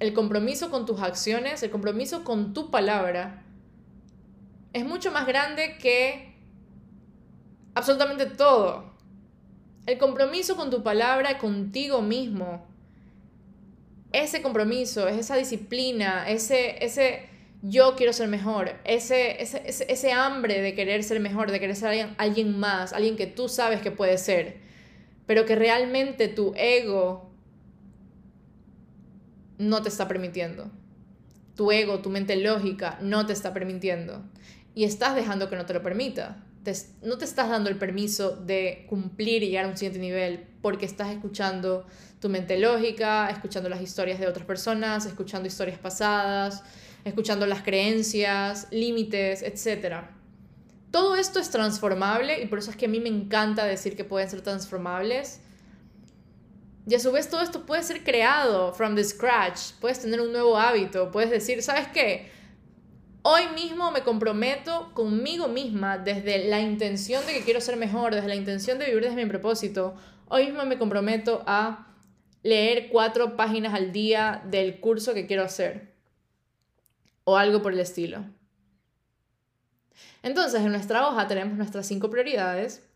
el 0.00 0.12
compromiso 0.12 0.72
con 0.72 0.86
tus 0.86 1.00
acciones, 1.00 1.62
el 1.62 1.70
compromiso 1.70 2.24
con 2.24 2.52
tu 2.52 2.72
palabra, 2.72 3.44
es 4.72 4.84
mucho 4.84 5.10
más 5.10 5.26
grande 5.26 5.76
que 5.78 6.34
absolutamente 7.74 8.26
todo. 8.26 8.92
El 9.86 9.98
compromiso 9.98 10.56
con 10.56 10.70
tu 10.70 10.82
palabra, 10.82 11.38
contigo 11.38 12.02
mismo, 12.02 12.64
ese 14.12 14.42
compromiso, 14.42 15.08
es 15.08 15.18
esa 15.18 15.36
disciplina, 15.36 16.28
ese, 16.28 16.84
ese, 16.84 17.28
yo 17.62 17.96
quiero 17.96 18.12
ser 18.12 18.28
mejor, 18.28 18.72
ese, 18.84 19.42
ese, 19.42 19.62
ese, 19.66 20.12
hambre 20.12 20.60
de 20.60 20.74
querer 20.74 21.02
ser 21.02 21.18
mejor, 21.18 21.50
de 21.50 21.58
querer 21.58 21.74
ser 21.74 21.88
alguien, 21.88 22.14
alguien 22.18 22.58
más, 22.58 22.92
alguien 22.92 23.16
que 23.16 23.26
tú 23.26 23.48
sabes 23.48 23.80
que 23.80 23.90
puede 23.90 24.18
ser, 24.18 24.58
pero 25.26 25.46
que 25.46 25.56
realmente 25.56 26.28
tu 26.28 26.52
ego 26.56 27.30
no 29.58 29.82
te 29.82 29.88
está 29.88 30.08
permitiendo. 30.08 30.70
Tu 31.56 31.70
ego, 31.70 32.00
tu 32.00 32.10
mente 32.10 32.36
lógica 32.36 32.98
no 33.00 33.26
te 33.26 33.32
está 33.32 33.52
permitiendo. 33.52 34.22
Y 34.74 34.84
estás 34.84 35.14
dejando 35.14 35.50
que 35.50 35.56
no 35.56 35.66
te 35.66 35.74
lo 35.74 35.82
permita. 35.82 36.44
no 37.02 37.18
te 37.18 37.24
estás 37.24 37.48
dando 37.48 37.68
el 37.68 37.76
permiso 37.76 38.36
de 38.36 38.86
cumplir 38.88 39.42
y 39.42 39.48
llegar 39.48 39.66
a 39.66 39.68
un 39.68 39.76
siguiente 39.76 39.98
nivel 39.98 40.46
porque 40.62 40.86
estás 40.86 41.10
escuchando 41.10 41.86
tu 42.20 42.28
mente 42.28 42.58
lógica, 42.58 43.28
escuchando 43.30 43.68
las 43.68 43.82
historias 43.82 44.20
de 44.20 44.28
otras 44.28 44.46
personas, 44.46 45.04
escuchando 45.06 45.48
historias 45.48 45.78
pasadas, 45.78 46.62
escuchando 47.04 47.46
las 47.46 47.62
creencias, 47.62 48.68
límites, 48.70 49.42
etc. 49.42 50.04
Todo 50.92 51.16
esto 51.16 51.40
es 51.40 51.50
transformable 51.50 52.40
y 52.40 52.46
por 52.46 52.60
eso 52.60 52.70
es 52.70 52.76
que 52.76 52.86
a 52.86 52.88
mí 52.88 53.00
me 53.00 53.08
encanta 53.08 53.64
decir 53.64 53.96
que 53.96 54.04
pueden 54.04 54.30
ser 54.30 54.40
transformables. 54.42 55.40
Y 56.86 56.94
a 56.94 57.00
su 57.00 57.12
vez 57.12 57.28
todo 57.28 57.42
esto 57.42 57.64
puede 57.64 57.82
ser 57.82 58.04
creado 58.04 58.72
from 58.72 58.94
the 58.94 59.04
scratch. 59.04 59.72
Puedes 59.80 60.00
tener 60.00 60.20
un 60.20 60.32
nuevo 60.32 60.58
hábito. 60.58 61.10
Puedes 61.10 61.30
decir, 61.30 61.62
¿sabes 61.62 61.88
qué? 61.88 62.30
Hoy 63.24 63.42
mismo 63.54 63.92
me 63.92 64.02
comprometo 64.02 64.92
conmigo 64.94 65.46
misma 65.46 65.96
desde 65.96 66.48
la 66.48 66.60
intención 66.60 67.24
de 67.24 67.34
que 67.34 67.44
quiero 67.44 67.60
ser 67.60 67.76
mejor, 67.76 68.12
desde 68.12 68.26
la 68.26 68.34
intención 68.34 68.80
de 68.80 68.86
vivir 68.86 69.04
desde 69.04 69.22
mi 69.22 69.28
propósito. 69.28 69.94
Hoy 70.28 70.46
mismo 70.46 70.64
me 70.64 70.76
comprometo 70.76 71.44
a 71.46 71.86
leer 72.42 72.88
cuatro 72.90 73.36
páginas 73.36 73.74
al 73.74 73.92
día 73.92 74.42
del 74.46 74.80
curso 74.80 75.14
que 75.14 75.26
quiero 75.26 75.44
hacer 75.44 75.94
o 77.22 77.36
algo 77.36 77.62
por 77.62 77.72
el 77.72 77.78
estilo. 77.78 78.24
Entonces, 80.24 80.60
en 80.60 80.72
nuestra 80.72 81.08
hoja 81.08 81.28
tenemos 81.28 81.56
nuestras 81.56 81.86
cinco 81.86 82.10
prioridades 82.10 82.88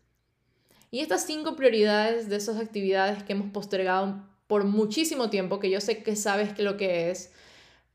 y 0.91 0.99
estas 0.99 1.25
cinco 1.25 1.55
prioridades 1.55 2.27
de 2.27 2.35
esas 2.35 2.57
actividades 2.57 3.23
que 3.23 3.31
hemos 3.31 3.51
postergado 3.51 4.25
por 4.47 4.65
muchísimo 4.65 5.29
tiempo, 5.29 5.59
que 5.59 5.69
yo 5.69 5.79
sé 5.79 6.03
que 6.03 6.17
sabes 6.17 6.53
que 6.53 6.63
lo 6.63 6.75
que 6.75 7.11
es, 7.11 7.31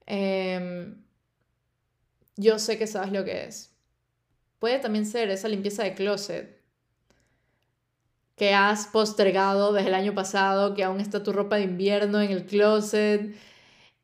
em, 0.07 1.02
yo 2.43 2.59
sé 2.59 2.79
que 2.79 2.87
sabes 2.87 3.13
lo 3.13 3.25
que 3.25 3.45
es. 3.45 3.75
Puede 4.59 4.79
también 4.79 5.07
ser 5.07 5.31
esa 5.31 5.49
limpieza 5.49 5.83
de 5.83 5.95
closet 5.95 6.63
que 8.37 8.55
has 8.55 8.87
postergado 8.87 9.73
desde 9.73 9.89
el 9.89 9.95
año 9.95 10.15
pasado, 10.15 10.75
que 10.75 10.85
aún 10.85 11.01
está 11.01 11.23
tu 11.23 11.33
ropa 11.33 11.57
de 11.57 11.65
invierno 11.65 12.21
en 12.21 12.31
el 12.31 12.45
closet, 12.45 13.35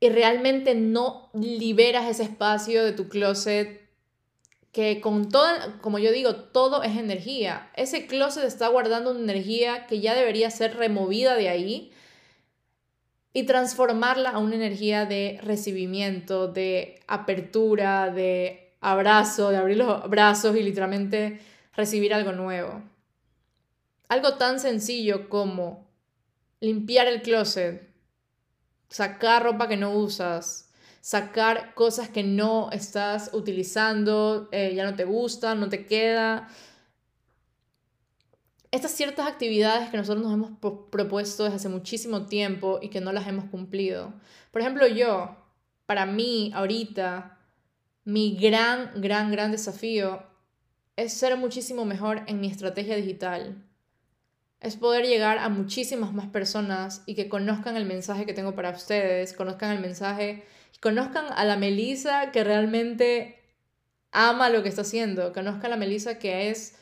y 0.00 0.08
realmente 0.10 0.74
no 0.74 1.30
liberas 1.34 2.08
ese 2.08 2.22
espacio 2.22 2.84
de 2.84 2.92
tu 2.92 3.08
closet 3.08 3.88
que 4.70 5.00
con 5.00 5.28
toda, 5.28 5.78
como 5.80 5.98
yo 5.98 6.12
digo, 6.12 6.36
todo 6.36 6.82
es 6.82 6.96
energía. 6.96 7.70
Ese 7.74 8.06
closet 8.06 8.44
está 8.44 8.68
guardando 8.68 9.10
una 9.10 9.20
energía 9.20 9.86
que 9.86 10.00
ya 10.00 10.14
debería 10.14 10.50
ser 10.50 10.76
removida 10.76 11.34
de 11.34 11.48
ahí 11.48 11.92
y 13.32 13.44
transformarla 13.44 14.30
a 14.30 14.38
una 14.38 14.56
energía 14.56 15.06
de 15.06 15.38
recibimiento, 15.42 16.48
de 16.48 17.00
apertura, 17.06 18.10
de 18.10 18.74
abrazo, 18.80 19.50
de 19.50 19.56
abrir 19.56 19.76
los 19.76 20.08
brazos 20.08 20.56
y 20.56 20.62
literalmente 20.62 21.40
recibir 21.74 22.14
algo 22.14 22.32
nuevo. 22.32 22.82
Algo 24.08 24.34
tan 24.34 24.58
sencillo 24.58 25.28
como 25.28 25.86
limpiar 26.60 27.06
el 27.06 27.22
closet, 27.22 27.88
sacar 28.88 29.42
ropa 29.44 29.68
que 29.68 29.76
no 29.76 29.92
usas, 29.92 30.70
sacar 31.00 31.74
cosas 31.74 32.08
que 32.08 32.22
no 32.22 32.70
estás 32.72 33.30
utilizando, 33.32 34.48
eh, 34.52 34.72
ya 34.74 34.84
no 34.84 34.96
te 34.96 35.04
gustan, 35.04 35.60
no 35.60 35.68
te 35.68 35.86
queda. 35.86 36.48
Estas 38.70 38.92
ciertas 38.92 39.26
actividades 39.26 39.90
que 39.90 39.96
nosotros 39.96 40.24
nos 40.24 40.34
hemos 40.34 40.50
propuesto 40.90 41.44
desde 41.44 41.56
hace 41.56 41.68
muchísimo 41.68 42.26
tiempo 42.26 42.78
y 42.82 42.90
que 42.90 43.00
no 43.00 43.12
las 43.12 43.26
hemos 43.26 43.46
cumplido. 43.46 44.12
Por 44.50 44.60
ejemplo, 44.60 44.86
yo, 44.86 45.36
para 45.86 46.04
mí, 46.04 46.52
ahorita, 46.54 47.38
mi 48.04 48.36
gran, 48.36 49.00
gran, 49.00 49.30
gran 49.30 49.52
desafío 49.52 50.22
es 50.96 51.14
ser 51.14 51.36
muchísimo 51.36 51.84
mejor 51.84 52.22
en 52.26 52.40
mi 52.40 52.48
estrategia 52.48 52.96
digital 52.96 53.64
es 54.60 54.76
poder 54.76 55.06
llegar 55.06 55.38
a 55.38 55.48
muchísimas 55.48 56.12
más 56.12 56.26
personas 56.28 57.02
y 57.06 57.14
que 57.14 57.28
conozcan 57.28 57.76
el 57.76 57.84
mensaje 57.84 58.26
que 58.26 58.34
tengo 58.34 58.54
para 58.54 58.70
ustedes, 58.70 59.32
conozcan 59.32 59.70
el 59.70 59.80
mensaje, 59.80 60.44
conozcan 60.80 61.26
a 61.32 61.44
la 61.44 61.56
Melisa 61.56 62.32
que 62.32 62.42
realmente 62.42 63.40
ama 64.10 64.50
lo 64.50 64.62
que 64.62 64.68
está 64.68 64.82
haciendo, 64.82 65.32
conozcan 65.32 65.66
a 65.66 65.68
la 65.70 65.76
Melisa 65.76 66.18
que 66.18 66.50
es 66.50 66.74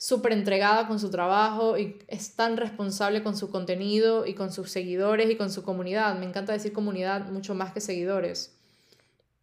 súper 0.00 0.32
entregada 0.32 0.88
con 0.88 0.98
su 0.98 1.10
trabajo 1.10 1.76
y 1.76 1.98
es 2.08 2.34
tan 2.34 2.56
responsable 2.56 3.22
con 3.22 3.36
su 3.36 3.50
contenido 3.50 4.24
y 4.24 4.32
con 4.32 4.50
sus 4.50 4.70
seguidores 4.70 5.30
y 5.30 5.36
con 5.36 5.50
su 5.50 5.62
comunidad. 5.62 6.18
Me 6.18 6.24
encanta 6.24 6.54
decir 6.54 6.72
comunidad 6.72 7.28
mucho 7.28 7.54
más 7.54 7.74
que 7.74 7.82
seguidores, 7.82 8.56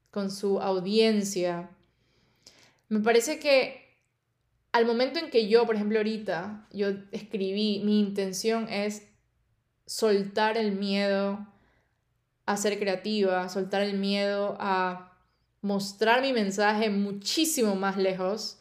con 0.09 0.31
su 0.31 0.59
audiencia. 0.59 1.69
Me 2.89 3.01
parece 3.01 3.37
que 3.37 3.85
al 4.71 4.87
momento 4.87 5.19
en 5.19 5.29
que 5.29 5.47
yo, 5.47 5.67
por 5.67 5.75
ejemplo, 5.75 5.99
ahorita, 5.99 6.65
yo 6.73 6.87
escribí, 7.11 7.83
mi 7.85 7.99
intención 7.99 8.67
es 8.67 9.03
soltar 9.85 10.57
el 10.57 10.71
miedo 10.71 11.45
a 12.47 12.57
ser 12.57 12.79
creativa, 12.79 13.47
soltar 13.49 13.83
el 13.83 13.99
miedo 13.99 14.57
a 14.59 15.13
mostrar 15.61 16.23
mi 16.23 16.33
mensaje 16.33 16.89
muchísimo 16.89 17.75
más 17.75 17.95
lejos, 17.95 18.57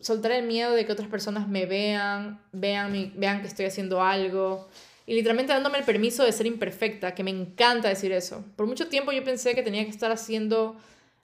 soltar 0.00 0.32
el 0.32 0.46
miedo 0.46 0.72
de 0.72 0.84
que 0.84 0.92
otras 0.92 1.08
personas 1.08 1.46
me 1.46 1.64
vean, 1.64 2.40
vean, 2.52 3.12
vean 3.16 3.40
que 3.40 3.46
estoy 3.46 3.66
haciendo 3.66 4.02
algo 4.02 4.68
y 5.06 5.14
literalmente 5.14 5.52
dándome 5.52 5.78
el 5.78 5.84
permiso 5.84 6.24
de 6.24 6.32
ser 6.32 6.46
imperfecta, 6.46 7.14
que 7.14 7.22
me 7.22 7.30
encanta 7.30 7.88
decir 7.88 8.10
eso. 8.10 8.44
Por 8.56 8.66
mucho 8.66 8.88
tiempo 8.88 9.12
yo 9.12 9.22
pensé 9.22 9.54
que 9.54 9.62
tenía 9.62 9.84
que 9.84 9.90
estar 9.90 10.10
haciendo 10.10 10.76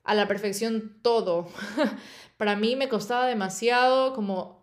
a 0.04 0.14
la 0.14 0.28
perfección 0.28 0.96
todo. 1.02 1.48
Para 2.36 2.54
mí 2.54 2.76
me 2.76 2.88
costaba 2.88 3.26
demasiado 3.26 4.14
como 4.14 4.62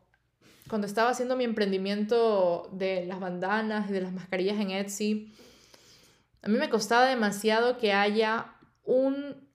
cuando 0.70 0.88
estaba 0.88 1.10
haciendo 1.10 1.36
mi 1.36 1.44
emprendimiento 1.44 2.70
de 2.72 3.06
las 3.06 3.20
bandanas 3.20 3.90
y 3.90 3.94
de 3.94 4.02
las 4.02 4.14
mascarillas 4.14 4.60
en 4.60 4.72
Etsy. 4.72 5.34
A 6.42 6.48
mí 6.48 6.58
me 6.58 6.70
costaba 6.70 7.06
demasiado 7.06 7.78
que 7.78 7.92
haya 7.92 8.54
un 8.86 9.49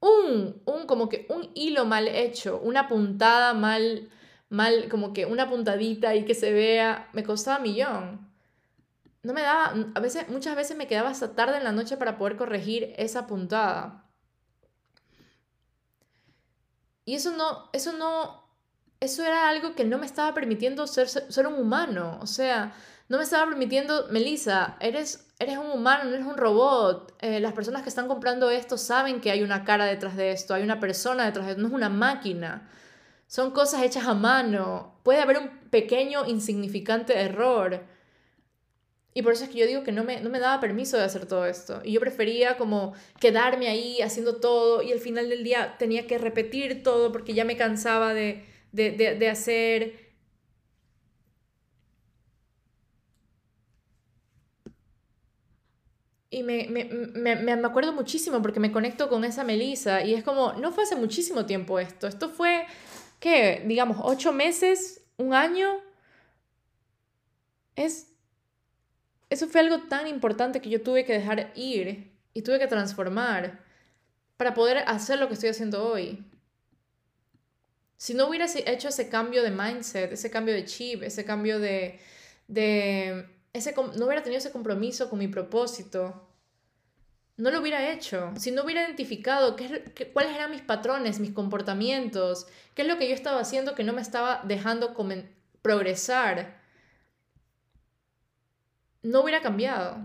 un, 0.00 0.62
un 0.64 0.86
como 0.86 1.08
que 1.08 1.26
un 1.30 1.50
hilo 1.54 1.84
mal 1.84 2.08
hecho, 2.08 2.60
una 2.62 2.88
puntada 2.88 3.54
mal 3.54 4.10
mal 4.48 4.88
como 4.88 5.12
que 5.12 5.26
una 5.26 5.48
puntadita 5.48 6.14
y 6.14 6.24
que 6.24 6.34
se 6.34 6.52
vea, 6.52 7.08
me 7.12 7.24
costaba 7.24 7.58
millón. 7.58 8.30
No 9.22 9.32
me 9.32 9.42
daba, 9.42 9.74
a 9.94 10.00
veces 10.00 10.28
muchas 10.28 10.54
veces 10.56 10.76
me 10.76 10.86
quedaba 10.86 11.10
hasta 11.10 11.34
tarde 11.34 11.56
en 11.58 11.64
la 11.64 11.72
noche 11.72 11.96
para 11.96 12.16
poder 12.18 12.36
corregir 12.36 12.94
esa 12.96 13.26
puntada. 13.26 14.04
Y 17.04 17.14
eso 17.14 17.32
no, 17.36 17.70
eso 17.72 17.92
no, 17.92 18.44
eso 19.00 19.24
era 19.24 19.48
algo 19.48 19.74
que 19.74 19.84
no 19.84 19.98
me 19.98 20.06
estaba 20.06 20.34
permitiendo 20.34 20.86
ser, 20.86 21.08
ser 21.08 21.46
un 21.46 21.54
humano. 21.54 22.18
O 22.22 22.26
sea, 22.26 22.74
no 23.08 23.18
me 23.18 23.24
estaba 23.24 23.46
permitiendo, 23.46 24.08
Melissa, 24.10 24.76
eres, 24.80 25.25
eres 25.38 25.58
un 25.58 25.70
humano, 25.70 26.04
no 26.04 26.14
eres 26.14 26.26
un 26.26 26.36
robot. 26.36 27.16
Eh, 27.20 27.40
las 27.40 27.52
personas 27.52 27.82
que 27.82 27.88
están 27.88 28.08
comprando 28.08 28.50
esto 28.50 28.78
saben 28.78 29.20
que 29.20 29.30
hay 29.30 29.42
una 29.42 29.64
cara 29.64 29.86
detrás 29.86 30.16
de 30.16 30.32
esto, 30.32 30.54
hay 30.54 30.62
una 30.62 30.80
persona 30.80 31.24
detrás 31.26 31.46
de 31.46 31.52
esto, 31.52 31.62
no 31.62 31.68
es 31.68 31.74
una 31.74 31.88
máquina. 31.88 32.68
Son 33.26 33.50
cosas 33.50 33.82
hechas 33.82 34.06
a 34.06 34.14
mano. 34.14 35.00
Puede 35.02 35.20
haber 35.20 35.38
un 35.38 35.50
pequeño, 35.70 36.26
insignificante 36.26 37.18
error 37.18 37.84
y 39.16 39.22
por 39.22 39.32
eso 39.32 39.44
es 39.44 39.50
que 39.50 39.56
yo 39.56 39.66
digo 39.66 39.82
que 39.82 39.92
no 39.92 40.04
me, 40.04 40.20
no 40.20 40.28
me 40.28 40.38
daba 40.38 40.60
permiso 40.60 40.98
de 40.98 41.04
hacer 41.04 41.24
todo 41.24 41.46
esto. 41.46 41.80
Y 41.82 41.92
yo 41.92 42.00
prefería 42.00 42.58
como 42.58 42.92
quedarme 43.18 43.66
ahí 43.66 44.02
haciendo 44.02 44.36
todo 44.40 44.82
y 44.82 44.92
al 44.92 44.98
final 44.98 45.30
del 45.30 45.42
día 45.42 45.76
tenía 45.78 46.06
que 46.06 46.18
repetir 46.18 46.82
todo 46.82 47.12
porque 47.12 47.32
ya 47.32 47.46
me 47.46 47.56
cansaba 47.56 48.12
de, 48.12 48.44
de, 48.72 48.90
de, 48.90 49.14
de 49.14 49.30
hacer... 49.30 50.05
Y 56.28 56.42
me, 56.42 56.66
me, 56.68 56.84
me, 56.84 57.36
me, 57.36 57.66
acuerdo 57.66 57.92
muchísimo 57.92 58.42
porque 58.42 58.58
me 58.58 58.72
conecto 58.72 59.08
con 59.08 59.24
esa 59.24 59.44
Melissa 59.44 60.02
y 60.02 60.14
es 60.14 60.24
como, 60.24 60.54
no 60.54 60.72
fue 60.72 60.82
hace 60.82 60.96
muchísimo 60.96 61.46
tiempo 61.46 61.78
esto, 61.78 62.08
esto 62.08 62.28
fue, 62.28 62.66
¿qué? 63.20 63.62
Digamos, 63.66 63.98
ocho 64.02 64.32
meses, 64.32 65.02
un 65.18 65.34
año. 65.34 65.80
Es 67.76 68.16
eso 69.28 69.48
fue 69.48 69.60
algo 69.60 69.82
tan 69.88 70.06
importante 70.06 70.60
que 70.60 70.70
yo 70.70 70.82
tuve 70.82 71.04
que 71.04 71.12
dejar 71.12 71.52
ir 71.56 72.12
y 72.32 72.42
tuve 72.42 72.58
que 72.58 72.66
transformar 72.66 73.60
para 74.36 74.54
poder 74.54 74.78
hacer 74.86 75.18
lo 75.18 75.28
que 75.28 75.34
estoy 75.34 75.50
haciendo 75.50 75.84
hoy. 75.84 76.24
Si 77.96 78.14
no 78.14 78.28
hubiera 78.28 78.46
hecho 78.46 78.88
ese 78.88 79.08
cambio 79.08 79.42
de 79.42 79.50
mindset, 79.50 80.12
ese 80.12 80.30
cambio 80.30 80.54
de 80.54 80.64
chip, 80.64 81.02
ese 81.02 81.24
cambio 81.24 81.58
de... 81.58 81.98
de 82.46 83.35
ese, 83.56 83.74
no 83.74 84.06
hubiera 84.06 84.22
tenido 84.22 84.38
ese 84.38 84.52
compromiso 84.52 85.10
con 85.10 85.18
mi 85.18 85.28
propósito, 85.28 86.28
no 87.36 87.50
lo 87.50 87.60
hubiera 87.60 87.92
hecho. 87.92 88.32
Si 88.36 88.50
no 88.50 88.64
hubiera 88.64 88.82
identificado 88.82 89.56
qué, 89.56 90.10
cuáles 90.12 90.34
eran 90.34 90.50
mis 90.50 90.62
patrones, 90.62 91.20
mis 91.20 91.32
comportamientos, 91.32 92.46
qué 92.74 92.82
es 92.82 92.88
lo 92.88 92.98
que 92.98 93.08
yo 93.08 93.14
estaba 93.14 93.40
haciendo 93.40 93.74
que 93.74 93.84
no 93.84 93.92
me 93.92 94.00
estaba 94.00 94.42
dejando 94.44 94.94
progresar, 95.62 96.60
no 99.02 99.20
hubiera 99.20 99.42
cambiado. 99.42 99.98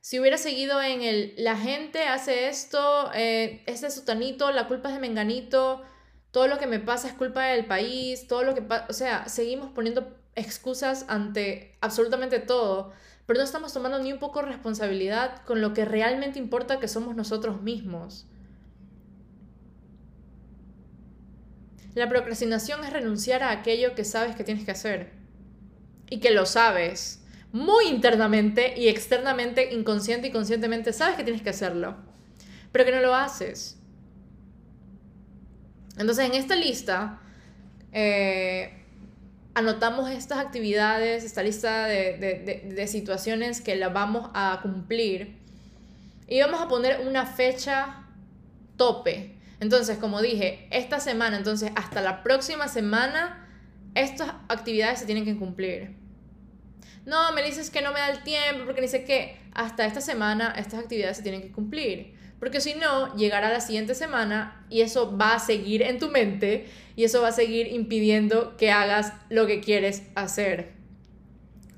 Si 0.00 0.18
hubiera 0.18 0.38
seguido 0.38 0.80
en 0.80 1.02
el, 1.02 1.34
la 1.36 1.56
gente 1.56 2.04
hace 2.04 2.48
esto, 2.48 3.10
eh, 3.14 3.62
este 3.66 3.88
es 3.88 3.94
sutanito, 3.94 4.50
la 4.50 4.66
culpa 4.66 4.88
es 4.88 4.94
de 4.94 5.00
menganito, 5.00 5.82
todo 6.30 6.46
lo 6.46 6.58
que 6.58 6.66
me 6.66 6.80
pasa 6.80 7.08
es 7.08 7.14
culpa 7.14 7.44
del 7.44 7.66
país, 7.66 8.26
todo 8.26 8.42
lo 8.42 8.54
que 8.54 8.62
pasa, 8.62 8.86
o 8.88 8.94
sea, 8.94 9.28
seguimos 9.28 9.72
poniendo 9.72 10.16
excusas 10.40 11.04
ante 11.08 11.76
absolutamente 11.80 12.40
todo, 12.40 12.92
pero 13.26 13.38
no 13.38 13.44
estamos 13.44 13.72
tomando 13.72 13.98
ni 13.98 14.12
un 14.12 14.18
poco 14.18 14.42
responsabilidad 14.42 15.42
con 15.44 15.60
lo 15.60 15.72
que 15.72 15.84
realmente 15.84 16.38
importa 16.38 16.80
que 16.80 16.88
somos 16.88 17.14
nosotros 17.14 17.62
mismos. 17.62 18.26
La 21.94 22.08
procrastinación 22.08 22.84
es 22.84 22.92
renunciar 22.92 23.42
a 23.42 23.50
aquello 23.50 23.94
que 23.94 24.04
sabes 24.04 24.36
que 24.36 24.44
tienes 24.44 24.64
que 24.64 24.70
hacer 24.70 25.12
y 26.08 26.20
que 26.20 26.30
lo 26.30 26.46
sabes 26.46 27.22
muy 27.52 27.86
internamente 27.86 28.74
y 28.76 28.88
externamente, 28.88 29.74
inconsciente 29.74 30.28
y 30.28 30.30
conscientemente, 30.30 30.92
sabes 30.92 31.16
que 31.16 31.24
tienes 31.24 31.42
que 31.42 31.50
hacerlo, 31.50 31.96
pero 32.72 32.84
que 32.84 32.92
no 32.92 33.00
lo 33.00 33.14
haces. 33.14 33.78
Entonces, 35.98 36.26
en 36.26 36.34
esta 36.34 36.54
lista, 36.54 37.20
eh, 37.92 38.79
anotamos 39.54 40.10
estas 40.10 40.38
actividades, 40.38 41.24
esta 41.24 41.42
lista 41.42 41.86
de, 41.86 42.86
situaciones 42.88 43.60
que 43.60 43.76
la 43.76 43.88
vamos 43.88 44.30
a 44.34 44.60
cumplir 44.62 45.38
y 46.26 46.40
vamos 46.40 46.60
a 46.60 46.68
poner 46.68 47.06
una 47.06 47.26
fecha 47.26 48.06
tope. 48.76 49.36
Entonces, 49.60 49.98
como 49.98 50.22
dije, 50.22 50.68
esta 50.70 51.00
semana, 51.00 51.36
entonces 51.36 51.70
hasta 51.76 52.00
la 52.00 52.22
próxima 52.22 52.68
semana, 52.68 53.46
estas 53.94 54.30
actividades 54.48 55.00
se 55.00 55.06
tienen 55.06 55.24
que 55.24 55.36
cumplir 55.36 56.00
no, 57.06 57.32
me 57.32 57.42
dices 57.42 57.70
que 57.70 57.82
no 57.82 57.92
me 57.92 58.00
da 58.00 58.10
el 58.10 58.22
tiempo 58.22 58.64
porque 58.64 58.82
dice 58.82 59.04
que 59.04 59.36
hasta 59.52 59.86
esta 59.86 60.00
semana 60.00 60.54
estas 60.56 60.80
actividades 60.80 61.16
se 61.16 61.22
tienen 61.22 61.42
que 61.42 61.50
cumplir. 61.50 62.14
Porque 62.40 62.62
si 62.62 62.74
no, 62.74 63.14
llegará 63.14 63.52
la 63.52 63.60
siguiente 63.60 63.94
semana 63.94 64.64
y 64.70 64.80
eso 64.80 65.16
va 65.16 65.34
a 65.34 65.38
seguir 65.38 65.82
en 65.82 65.98
tu 65.98 66.08
mente 66.08 66.68
y 66.96 67.04
eso 67.04 67.20
va 67.20 67.28
a 67.28 67.32
seguir 67.32 67.68
impidiendo 67.68 68.56
que 68.56 68.72
hagas 68.72 69.12
lo 69.28 69.46
que 69.46 69.60
quieres 69.60 70.04
hacer. 70.14 70.72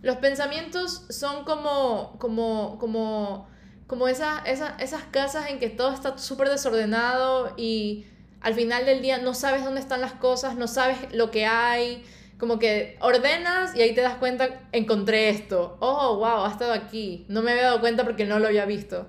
Los 0.02 0.16
pensamientos 0.16 1.04
son 1.10 1.44
como, 1.44 2.16
como, 2.20 2.78
como, 2.78 3.48
como 3.88 4.06
esas, 4.06 4.42
esas 4.46 5.02
casas 5.10 5.50
en 5.50 5.58
que 5.58 5.68
todo 5.68 5.92
está 5.92 6.16
súper 6.16 6.48
desordenado 6.48 7.54
y 7.56 8.06
al 8.40 8.54
final 8.54 8.86
del 8.86 9.02
día 9.02 9.18
no 9.18 9.34
sabes 9.34 9.64
dónde 9.64 9.80
están 9.80 10.00
las 10.00 10.12
cosas, 10.12 10.56
no 10.56 10.68
sabes 10.68 10.96
lo 11.12 11.32
que 11.32 11.44
hay, 11.44 12.04
como 12.38 12.58
que 12.58 12.96
ordenas 13.00 13.74
y 13.76 13.82
ahí 13.82 13.94
te 13.94 14.00
das 14.00 14.16
cuenta, 14.16 14.60
encontré 14.72 15.28
esto, 15.28 15.76
oh, 15.80 16.16
wow, 16.16 16.44
ha 16.44 16.50
estado 16.50 16.72
aquí, 16.72 17.24
no 17.28 17.42
me 17.42 17.52
había 17.52 17.64
dado 17.64 17.80
cuenta 17.80 18.04
porque 18.04 18.26
no 18.26 18.38
lo 18.38 18.46
había 18.46 18.64
visto. 18.64 19.08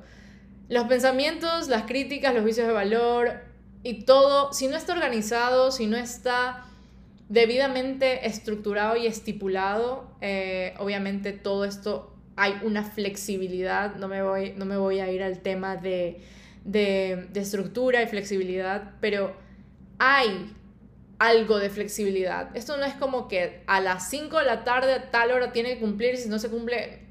Los 0.69 0.86
pensamientos, 0.86 1.67
las 1.67 1.84
críticas, 1.84 2.34
los 2.34 2.43
vicios 2.43 2.67
de 2.67 2.73
valor 2.73 3.41
y 3.84 4.06
todo, 4.06 4.54
si 4.54 4.67
no 4.67 4.78
está 4.78 4.93
organizado, 4.93 5.71
si 5.71 5.88
no 5.88 5.97
está 5.97 6.65
debidamente 7.30 8.28
estructurado 8.28 8.95
y 8.95 9.08
estipulado, 9.08 10.08
eh, 10.21 10.73
obviamente 10.80 11.34
todo 11.34 11.65
esto 11.65 12.15
hay 12.36 12.56
una 12.63 12.84
flexibilidad, 12.84 13.95
no 13.95 14.08
me 14.08 14.23
voy, 14.23 14.54
no 14.58 14.65
me 14.65 14.78
voy 14.78 14.99
a 14.99 15.12
ir 15.12 15.21
al 15.21 15.39
tema 15.39 15.76
de 15.76 16.21
de, 16.63 17.28
estructura 17.36 18.02
y 18.02 18.08
flexibilidad, 18.08 18.91
pero 18.99 19.36
hay 19.99 20.54
algo 21.19 21.60
de 21.60 21.69
flexibilidad. 21.69 22.56
Esto 22.56 22.78
no 22.78 22.86
es 22.86 22.93
como 22.95 23.28
que 23.28 23.63
a 23.67 23.80
las 23.80 24.10
5 24.10 24.39
de 24.39 24.45
la 24.45 24.63
tarde 24.63 24.93
a 24.93 25.12
tal 25.12 25.32
hora 25.32 25.52
tiene 25.52 25.76
que 25.76 25.80
cumplir 25.80 26.17
si 26.17 26.30
no 26.30 26.39
se 26.39 26.49
cumple, 26.49 27.03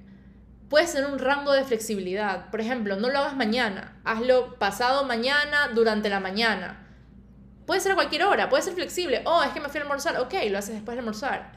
puede 0.73 0.87
ser 0.87 1.05
un 1.05 1.19
rango 1.19 1.53
de 1.53 1.65
flexibilidad. 1.65 2.49
Por 2.49 2.63
ejemplo, 2.63 2.97
no 2.97 3.11
lo 3.11 3.19
hagas 3.19 3.37
mañana, 3.37 4.01
hazlo 4.05 4.59
pasado 4.59 5.05
mañana, 5.05 5.69
durante 5.75 6.09
la 6.09 6.19
mañana. 6.19 6.89
Puede 7.67 7.83
ser 7.83 7.93
a 7.93 7.95
cualquier 7.95 8.25
hora, 8.25 8.49
puede 8.49 8.63
ser 8.63 8.73
flexible. 8.73 9.21
Oh, 9.27 9.43
es 9.43 9.51
que 9.51 9.61
me 9.61 9.69
fui 9.69 9.81
a 9.81 9.83
almorzar, 9.83 10.19
ok, 10.19 10.33
lo 10.49 10.57
haces 10.57 10.77
después 10.77 10.95
de 10.95 11.01
almorzar. 11.01 11.53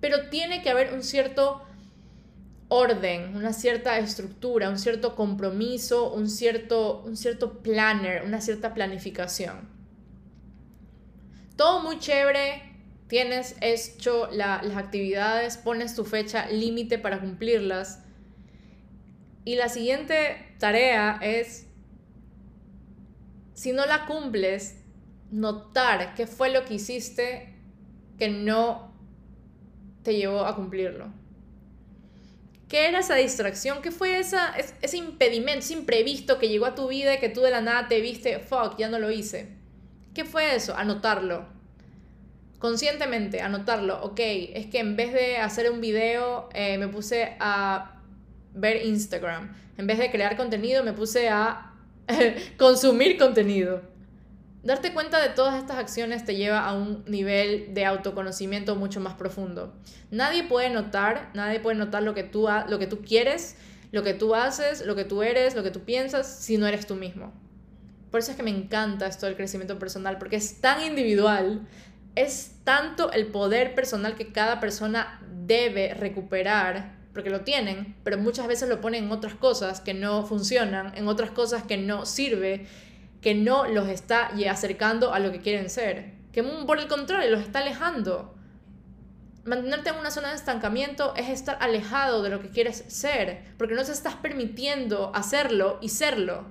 Pero 0.00 0.30
tiene 0.30 0.62
que 0.62 0.70
haber 0.70 0.94
un 0.94 1.02
cierto 1.02 1.62
orden, 2.68 3.36
una 3.36 3.52
cierta 3.52 3.98
estructura, 3.98 4.70
un 4.70 4.78
cierto 4.78 5.14
compromiso, 5.14 6.10
un 6.10 6.26
cierto, 6.30 7.02
un 7.04 7.18
cierto 7.18 7.58
planner, 7.58 8.22
una 8.24 8.40
cierta 8.40 8.72
planificación. 8.72 9.68
Todo 11.54 11.82
muy 11.82 11.98
chévere, 11.98 12.62
tienes 13.08 13.56
hecho 13.60 14.30
las 14.32 14.74
actividades, 14.74 15.58
pones 15.58 15.94
tu 15.94 16.06
fecha 16.06 16.46
límite 16.48 16.98
para 16.98 17.20
cumplirlas. 17.20 18.07
Y 19.48 19.54
la 19.54 19.70
siguiente 19.70 20.44
tarea 20.58 21.18
es, 21.22 21.66
si 23.54 23.72
no 23.72 23.86
la 23.86 24.04
cumples, 24.04 24.76
notar 25.30 26.14
qué 26.14 26.26
fue 26.26 26.50
lo 26.50 26.66
que 26.66 26.74
hiciste 26.74 27.54
que 28.18 28.28
no 28.28 28.92
te 30.02 30.16
llevó 30.16 30.44
a 30.44 30.54
cumplirlo. 30.54 31.10
¿Qué 32.68 32.88
era 32.88 32.98
esa 32.98 33.14
distracción? 33.14 33.80
¿Qué 33.80 33.90
fue 33.90 34.18
esa, 34.18 34.54
ese 34.82 34.98
impedimento, 34.98 35.60
ese 35.60 35.72
imprevisto 35.72 36.38
que 36.38 36.50
llegó 36.50 36.66
a 36.66 36.74
tu 36.74 36.88
vida 36.88 37.14
y 37.14 37.18
que 37.18 37.30
tú 37.30 37.40
de 37.40 37.50
la 37.50 37.62
nada 37.62 37.88
te 37.88 38.02
viste, 38.02 38.40
fuck, 38.40 38.76
ya 38.76 38.90
no 38.90 38.98
lo 38.98 39.10
hice? 39.10 39.48
¿Qué 40.12 40.26
fue 40.26 40.56
eso? 40.56 40.76
Anotarlo. 40.76 41.46
Conscientemente, 42.58 43.40
anotarlo. 43.40 43.98
Ok, 44.02 44.20
es 44.20 44.66
que 44.66 44.80
en 44.80 44.94
vez 44.94 45.14
de 45.14 45.38
hacer 45.38 45.70
un 45.70 45.80
video, 45.80 46.50
eh, 46.52 46.76
me 46.76 46.88
puse 46.88 47.34
a 47.40 47.94
ver 48.54 48.84
Instagram. 48.84 49.54
En 49.76 49.86
vez 49.86 49.98
de 49.98 50.10
crear 50.10 50.36
contenido, 50.36 50.82
me 50.82 50.92
puse 50.92 51.28
a 51.28 51.72
consumir 52.58 53.18
contenido. 53.18 53.82
Darte 54.62 54.92
cuenta 54.92 55.20
de 55.20 55.28
todas 55.28 55.56
estas 55.56 55.78
acciones 55.78 56.24
te 56.24 56.34
lleva 56.34 56.66
a 56.66 56.74
un 56.74 57.04
nivel 57.06 57.72
de 57.74 57.84
autoconocimiento 57.84 58.74
mucho 58.74 59.00
más 59.00 59.14
profundo. 59.14 59.72
Nadie 60.10 60.42
puede 60.44 60.68
notar, 60.68 61.30
nadie 61.32 61.60
puede 61.60 61.76
notar 61.76 62.02
lo 62.02 62.12
que 62.12 62.24
tú, 62.24 62.48
lo 62.68 62.78
que 62.78 62.86
tú 62.86 63.00
quieres, 63.02 63.56
lo 63.92 64.02
que 64.02 64.14
tú 64.14 64.34
haces, 64.34 64.84
lo 64.84 64.96
que 64.96 65.04
tú 65.04 65.22
eres, 65.22 65.54
lo 65.54 65.62
que 65.62 65.70
tú 65.70 65.80
piensas, 65.80 66.26
si 66.26 66.58
no 66.58 66.66
eres 66.66 66.86
tú 66.86 66.96
mismo. 66.96 67.32
Por 68.10 68.20
eso 68.20 68.32
es 68.32 68.36
que 68.36 68.42
me 68.42 68.50
encanta 68.50 69.06
esto 69.06 69.26
del 69.26 69.36
crecimiento 69.36 69.78
personal, 69.78 70.18
porque 70.18 70.36
es 70.36 70.60
tan 70.60 70.82
individual, 70.82 71.66
es 72.14 72.56
tanto 72.64 73.12
el 73.12 73.28
poder 73.28 73.74
personal 73.74 74.16
que 74.16 74.32
cada 74.32 74.60
persona 74.60 75.20
debe 75.46 75.94
recuperar, 75.94 76.97
porque 77.12 77.30
lo 77.30 77.40
tienen, 77.40 77.96
pero 78.04 78.18
muchas 78.18 78.46
veces 78.46 78.68
lo 78.68 78.80
ponen 78.80 79.04
en 79.04 79.12
otras 79.12 79.34
cosas 79.34 79.80
que 79.80 79.94
no 79.94 80.24
funcionan, 80.24 80.96
en 80.96 81.08
otras 81.08 81.30
cosas 81.30 81.62
que 81.62 81.76
no 81.76 82.06
sirve 82.06 82.66
que 83.20 83.34
no 83.34 83.66
los 83.66 83.88
está 83.88 84.30
acercando 84.48 85.12
a 85.12 85.18
lo 85.18 85.32
que 85.32 85.40
quieren 85.40 85.70
ser, 85.70 86.12
que 86.32 86.42
por 86.42 86.78
el 86.78 86.88
contrario 86.88 87.30
los 87.30 87.40
está 87.40 87.60
alejando. 87.60 88.34
Mantenerte 89.44 89.90
en 89.90 89.96
una 89.96 90.10
zona 90.10 90.28
de 90.28 90.36
estancamiento 90.36 91.14
es 91.16 91.28
estar 91.28 91.56
alejado 91.60 92.22
de 92.22 92.30
lo 92.30 92.40
que 92.40 92.50
quieres 92.50 92.84
ser, 92.88 93.42
porque 93.56 93.74
no 93.74 93.84
te 93.84 93.92
estás 93.92 94.14
permitiendo 94.16 95.10
hacerlo 95.14 95.78
y 95.80 95.88
serlo. 95.88 96.44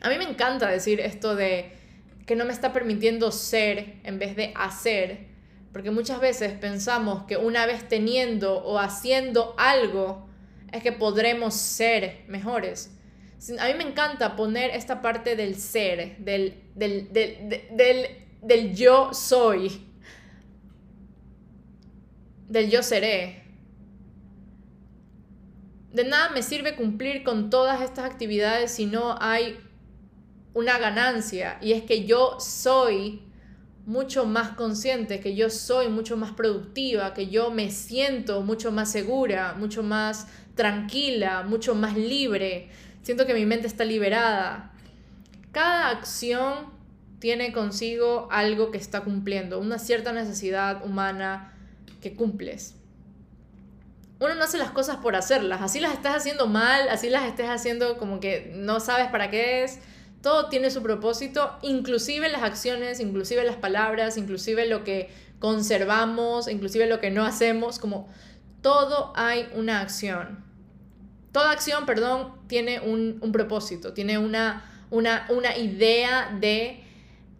A 0.00 0.08
mí 0.08 0.16
me 0.18 0.24
encanta 0.24 0.68
decir 0.68 1.00
esto 1.00 1.34
de 1.34 1.72
que 2.24 2.36
no 2.36 2.44
me 2.44 2.52
está 2.52 2.72
permitiendo 2.72 3.32
ser 3.32 4.00
en 4.04 4.18
vez 4.18 4.36
de 4.36 4.52
hacer, 4.56 5.26
porque 5.76 5.90
muchas 5.90 6.20
veces 6.20 6.54
pensamos 6.54 7.24
que 7.24 7.36
una 7.36 7.66
vez 7.66 7.86
teniendo 7.86 8.64
o 8.64 8.78
haciendo 8.78 9.54
algo 9.58 10.26
es 10.72 10.82
que 10.82 10.90
podremos 10.90 11.52
ser 11.52 12.24
mejores. 12.28 12.96
A 13.60 13.66
mí 13.66 13.74
me 13.74 13.84
encanta 13.84 14.36
poner 14.36 14.70
esta 14.70 15.02
parte 15.02 15.36
del 15.36 15.54
ser, 15.56 16.16
del, 16.16 16.62
del, 16.74 17.12
del, 18.40 18.74
yo 18.74 19.12
soy, 19.12 19.86
del 22.48 22.70
yo 22.70 22.82
seré. 22.82 23.42
De 25.92 26.04
nada 26.04 26.30
me 26.30 26.42
sirve 26.42 26.74
cumplir 26.74 27.22
con 27.22 27.50
todas 27.50 27.82
estas 27.82 28.06
actividades 28.06 28.70
si 28.70 28.86
no 28.86 29.14
hay 29.20 29.60
una 30.54 30.78
ganancia. 30.78 31.58
Y 31.60 31.72
es 31.72 31.82
que 31.82 32.06
yo 32.06 32.40
soy 32.40 33.25
mucho 33.86 34.26
más 34.26 34.50
consciente, 34.50 35.20
que 35.20 35.34
yo 35.34 35.48
soy 35.48 35.88
mucho 35.88 36.16
más 36.16 36.32
productiva, 36.32 37.14
que 37.14 37.28
yo 37.28 37.50
me 37.50 37.70
siento 37.70 38.42
mucho 38.42 38.70
más 38.72 38.90
segura, 38.90 39.54
mucho 39.54 39.82
más 39.82 40.26
tranquila, 40.54 41.42
mucho 41.42 41.74
más 41.74 41.96
libre, 41.96 42.68
Siento 43.06 43.24
que 43.24 43.34
mi 43.34 43.46
mente 43.46 43.68
está 43.68 43.84
liberada. 43.84 44.72
Cada 45.52 45.90
acción 45.90 46.72
tiene 47.20 47.52
consigo 47.52 48.26
algo 48.32 48.72
que 48.72 48.78
está 48.78 49.02
cumpliendo, 49.02 49.60
una 49.60 49.78
cierta 49.78 50.10
necesidad 50.10 50.84
humana 50.84 51.56
que 52.00 52.16
cumples. 52.16 52.74
Uno 54.18 54.34
no 54.34 54.42
hace 54.42 54.58
las 54.58 54.72
cosas 54.72 54.96
por 54.96 55.14
hacerlas, 55.14 55.62
así 55.62 55.78
las 55.78 55.92
estás 55.92 56.16
haciendo 56.16 56.48
mal, 56.48 56.88
así 56.88 57.08
las 57.08 57.26
estés 57.26 57.48
haciendo 57.48 57.96
como 57.96 58.18
que 58.18 58.50
no 58.56 58.80
sabes 58.80 59.06
para 59.06 59.30
qué 59.30 59.62
es. 59.62 59.78
Todo 60.22 60.48
tiene 60.48 60.70
su 60.70 60.82
propósito, 60.82 61.56
inclusive 61.62 62.28
las 62.28 62.42
acciones, 62.42 63.00
inclusive 63.00 63.44
las 63.44 63.56
palabras, 63.56 64.16
inclusive 64.16 64.66
lo 64.66 64.82
que 64.82 65.10
conservamos, 65.38 66.48
inclusive 66.48 66.86
lo 66.86 67.00
que 67.00 67.10
no 67.10 67.24
hacemos, 67.24 67.78
como 67.78 68.08
todo 68.62 69.12
hay 69.14 69.48
una 69.54 69.80
acción. 69.80 70.44
Toda 71.32 71.52
acción, 71.52 71.86
perdón, 71.86 72.32
tiene 72.48 72.80
un, 72.80 73.20
propósito, 73.30 73.92
tiene 73.92 74.18
una, 74.18 74.64
una, 74.90 75.56
idea 75.56 76.36
de, 76.40 76.82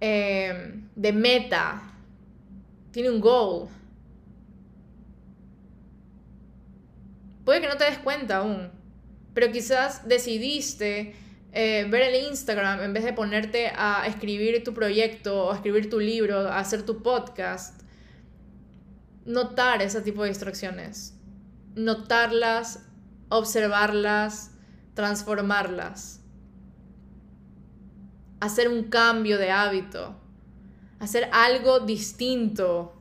eh, 0.00 0.74
de 0.94 1.12
meta, 1.12 1.82
tiene 2.90 3.10
un 3.10 3.20
goal. 3.20 3.68
Puede 7.44 7.60
que 7.60 7.68
no 7.68 7.76
te 7.76 7.84
des 7.84 7.98
cuenta 7.98 8.38
aún, 8.38 8.70
pero 9.32 9.50
quizás 9.50 10.06
decidiste 10.06 11.14
eh, 11.58 11.86
ver 11.88 12.02
el 12.02 12.26
Instagram 12.26 12.82
en 12.82 12.92
vez 12.92 13.02
de 13.02 13.14
ponerte 13.14 13.72
a 13.74 14.06
escribir 14.06 14.62
tu 14.62 14.74
proyecto, 14.74 15.50
a 15.50 15.54
escribir 15.54 15.88
tu 15.88 15.98
libro, 15.98 16.40
a 16.40 16.58
hacer 16.58 16.82
tu 16.82 17.02
podcast. 17.02 17.80
Notar 19.24 19.80
ese 19.80 20.02
tipo 20.02 20.22
de 20.22 20.28
distracciones, 20.28 21.14
notarlas, 21.74 22.84
observarlas, 23.30 24.50
transformarlas, 24.92 26.20
hacer 28.40 28.68
un 28.68 28.84
cambio 28.90 29.38
de 29.38 29.50
hábito, 29.50 30.14
hacer 30.98 31.26
algo 31.32 31.80
distinto. 31.80 33.00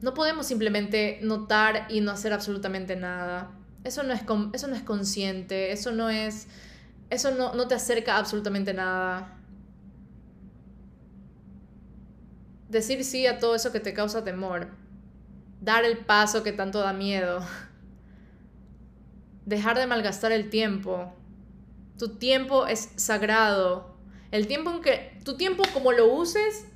No 0.00 0.12
podemos 0.12 0.44
simplemente 0.44 1.20
notar 1.22 1.86
y 1.88 2.00
no 2.00 2.10
hacer 2.10 2.32
absolutamente 2.32 2.96
nada. 2.96 3.52
Eso 3.84 4.02
no 4.02 4.12
es, 4.12 4.22
eso 4.54 4.66
no 4.66 4.74
es 4.74 4.82
consciente, 4.82 5.70
eso 5.70 5.92
no 5.92 6.10
es... 6.10 6.48
Eso 7.10 7.32
no, 7.32 7.54
no 7.54 7.68
te 7.68 7.74
acerca 7.74 8.16
absolutamente 8.16 8.72
nada. 8.72 9.36
Decir 12.68 13.04
sí 13.04 13.26
a 13.26 13.38
todo 13.38 13.54
eso 13.56 13.72
que 13.72 13.80
te 13.80 13.92
causa 13.92 14.24
temor. 14.24 14.68
Dar 15.60 15.84
el 15.84 15.98
paso 15.98 16.42
que 16.42 16.52
tanto 16.52 16.78
da 16.80 16.92
miedo. 16.92 17.42
dejar 19.44 19.76
de 19.78 19.86
malgastar 19.86 20.32
el 20.32 20.48
tiempo. 20.50 21.12
Tu 21.98 22.16
tiempo 22.16 22.66
es 22.66 22.90
sagrado. 22.96 23.96
El 24.30 24.46
tiempo 24.46 24.70
en 24.70 24.80
que, 24.80 25.18
tu 25.24 25.36
tiempo 25.36 25.64
como 25.74 25.92
lo 25.92 26.12
uses, 26.14 26.66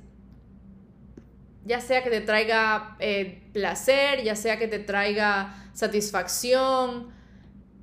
ya 1.63 1.79
sea 1.81 2.03
que 2.03 2.09
te 2.09 2.21
traiga 2.21 2.97
eh, 2.99 3.49
placer, 3.53 4.23
ya 4.23 4.35
sea 4.35 4.59
que 4.59 4.67
te 4.67 4.79
traiga 4.79 5.55
satisfacción, 5.73 7.13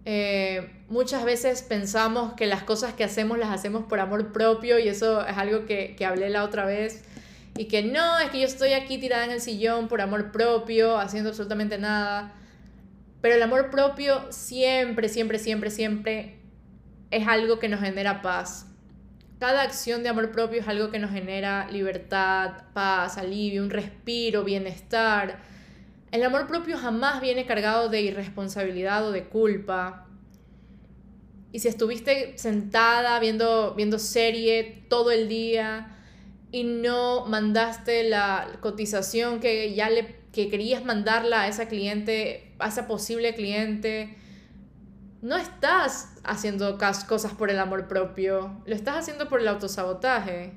Eh, 0.05 0.82
muchas 0.93 1.25
veces 1.25 1.63
pensamos 1.63 2.35
que 2.35 2.45
las 2.45 2.63
cosas 2.63 2.93
que 2.93 3.03
hacemos 3.03 3.39
las 3.39 3.49
hacemos 3.49 3.85
por 3.85 3.99
amor 3.99 4.31
propio 4.31 4.79
y 4.79 4.89
eso 4.89 5.27
es 5.27 5.39
algo 5.39 5.65
que, 5.65 5.97
que 5.97 6.05
hablé 6.05 6.29
la 6.29 6.45
otra 6.45 6.67
vez. 6.67 7.03
Y 7.57 7.65
que 7.65 7.83
no, 7.83 8.19
es 8.19 8.31
que 8.31 8.41
yo 8.41 8.47
estoy 8.47 8.75
aquí 8.75 8.99
tirada 8.99 9.25
en 9.25 9.31
el 9.31 9.41
sillón 9.41 9.89
por 9.89 10.03
amor 10.03 10.33
propio, 10.33 10.99
haciendo 10.99 11.31
absolutamente 11.31 11.79
nada. 11.79 12.35
Pero 13.23 13.37
el 13.37 13.43
amor 13.43 13.71
propio 13.71 14.31
siempre, 14.31 15.09
siempre, 15.09 15.39
siempre, 15.39 15.71
siempre 15.71 16.37
es 17.11 17.27
algo 17.27 17.59
que 17.59 17.71
nos 17.71 17.81
genera 17.81 18.21
paz. 18.21 18.67
Cada 19.39 19.63
acción 19.63 20.03
de 20.03 20.11
amor 20.11 20.31
propio 20.31 20.61
es 20.61 20.69
algo 20.69 20.91
que 20.91 20.99
nos 20.99 21.11
genera 21.11 21.69
libertad, 21.71 22.65
paz, 22.75 23.17
alivio, 23.17 23.63
un 23.63 23.71
respiro, 23.71 24.45
bienestar. 24.45 25.39
El 26.11 26.23
amor 26.23 26.47
propio 26.47 26.77
jamás 26.77 27.23
viene 27.23 27.47
cargado 27.47 27.89
de 27.89 28.03
irresponsabilidad 28.03 29.07
o 29.07 29.11
de 29.11 29.25
culpa. 29.25 30.07
Y 31.53 31.61
si 31.61 31.69
estuviste 31.69 32.37
sentada 32.39 33.21
viendo, 33.21 33.75
viendo 33.75 33.99
serie 33.99 34.85
todo 34.89 35.11
el 35.11 35.29
día 35.29 35.99
y 36.51 36.65
no 36.65 37.27
mandaste 37.27 38.05
la 38.05 38.59
cotización 38.61 39.39
que 39.41 39.75
ya 39.75 39.91
le 39.91 40.23
que 40.33 40.49
querías 40.49 40.85
mandarla 40.85 41.43
a 41.43 41.49
esa 41.49 41.69
cliente, 41.69 42.55
a 42.59 42.69
esa 42.69 42.89
posible 42.89 43.35
cliente, 43.35 44.17
no 45.21 45.37
estás 45.37 46.15
haciendo 46.25 46.79
cosas 47.07 47.33
por 47.33 47.51
el 47.51 47.59
amor 47.59 47.87
propio, 47.87 48.63
lo 48.65 48.75
estás 48.75 48.97
haciendo 48.97 49.29
por 49.29 49.41
el 49.41 49.49
autosabotaje. 49.49 50.55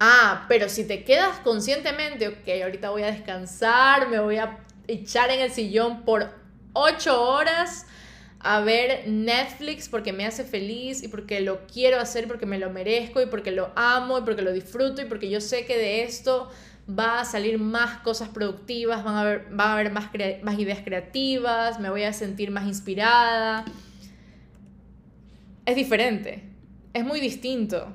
Ah, 0.00 0.46
pero 0.48 0.68
si 0.68 0.84
te 0.84 1.04
quedas 1.04 1.38
conscientemente, 1.38 2.28
ok, 2.28 2.62
ahorita 2.62 2.90
voy 2.90 3.02
a 3.02 3.12
descansar, 3.12 4.08
me 4.08 4.18
voy 4.18 4.38
a 4.38 4.58
echar 4.88 5.30
en 5.30 5.40
el 5.40 5.52
sillón 5.52 6.04
por 6.04 6.34
ocho 6.72 7.22
horas 7.22 7.86
a 8.40 8.60
ver 8.60 9.06
Netflix 9.06 9.88
porque 9.88 10.12
me 10.12 10.24
hace 10.24 10.44
feliz 10.44 11.02
y 11.02 11.08
porque 11.08 11.40
lo 11.40 11.66
quiero 11.66 12.00
hacer, 12.00 12.26
porque 12.26 12.46
me 12.46 12.58
lo 12.58 12.70
merezco 12.70 13.20
y 13.20 13.26
porque 13.26 13.50
lo 13.50 13.70
amo 13.76 14.18
y 14.18 14.22
porque 14.22 14.42
lo 14.42 14.52
disfruto 14.52 15.02
y 15.02 15.04
porque 15.04 15.28
yo 15.28 15.40
sé 15.42 15.66
que 15.66 15.76
de 15.76 16.02
esto 16.04 16.50
va 16.88 17.20
a 17.20 17.24
salir 17.24 17.58
más 17.58 17.98
cosas 18.00 18.30
productivas, 18.30 19.04
van 19.04 19.14
a 19.14 19.20
haber, 19.20 19.48
a 19.58 19.72
haber 19.74 19.92
más, 19.92 20.10
más 20.42 20.58
ideas 20.58 20.80
creativas, 20.82 21.78
me 21.80 21.90
voy 21.90 22.04
a 22.04 22.14
sentir 22.14 22.50
más 22.50 22.66
inspirada. 22.66 23.66
Es 25.66 25.76
diferente, 25.76 26.42
es 26.94 27.04
muy 27.04 27.20
distinto. 27.20 27.92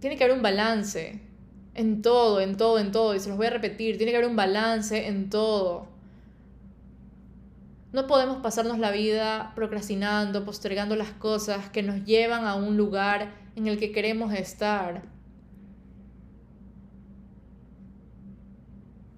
Tiene 0.00 0.16
que 0.16 0.24
haber 0.24 0.36
un 0.36 0.42
balance 0.42 1.20
en 1.74 2.02
todo, 2.02 2.40
en 2.40 2.56
todo, 2.56 2.78
en 2.78 2.90
todo, 2.90 3.14
y 3.14 3.20
se 3.20 3.28
los 3.28 3.38
voy 3.38 3.46
a 3.46 3.50
repetir, 3.50 3.96
tiene 3.96 4.10
que 4.10 4.18
haber 4.18 4.28
un 4.28 4.36
balance 4.36 5.06
en 5.06 5.30
todo. 5.30 5.93
No 7.94 8.08
podemos 8.08 8.38
pasarnos 8.38 8.80
la 8.80 8.90
vida 8.90 9.52
procrastinando, 9.54 10.44
postergando 10.44 10.96
las 10.96 11.12
cosas 11.12 11.70
que 11.70 11.84
nos 11.84 12.04
llevan 12.04 12.44
a 12.44 12.56
un 12.56 12.76
lugar 12.76 13.32
en 13.54 13.68
el 13.68 13.78
que 13.78 13.92
queremos 13.92 14.34
estar. 14.34 15.04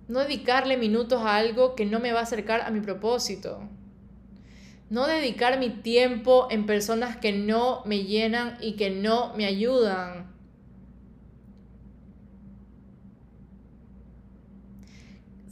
No 0.09 0.19
dedicarle 0.21 0.77
minutos 0.77 1.23
a 1.23 1.37
algo 1.37 1.75
que 1.75 1.87
no 1.87 2.01
me 2.01 2.13
va 2.13 2.21
a 2.21 2.25
acercar 2.25 2.61
a 2.61 2.71
mi 2.71 2.83
propósito. 2.83 3.67
No 4.91 5.07
dedicar 5.07 5.59
mi 5.59 5.71
tiempo 5.71 6.47
en 6.51 6.67
personas 6.67 7.17
que 7.17 7.33
no 7.33 7.81
me 7.87 8.05
llenan 8.05 8.59
y 8.61 8.77
que 8.77 8.91
no 8.91 9.33
me 9.39 9.47
ayudan. 9.47 10.36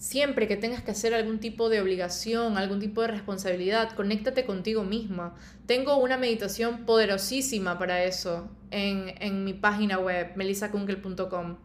Siempre 0.05 0.47
que 0.47 0.59
tengas 0.59 0.83
que 0.83 0.91
hacer 0.91 1.15
algún 1.15 1.41
tipo 1.41 1.71
de 1.71 1.81
obligación, 1.81 2.59
algún 2.59 2.79
tipo 2.79 3.01
de 3.01 3.09
responsabilidad, 3.09 3.93
conéctate 3.93 4.45
contigo 4.45 4.85
misma. 4.85 5.35
Tengo 5.65 5.97
una 5.97 6.19
meditación 6.19 6.85
poderosísima 6.85 7.79
para 7.79 8.05
eso 8.05 8.51
en, 8.71 9.15
en 9.23 9.45
mi 9.45 9.55
página 9.55 9.99
web, 9.99 10.33
melisakunkel.com, 10.37 11.57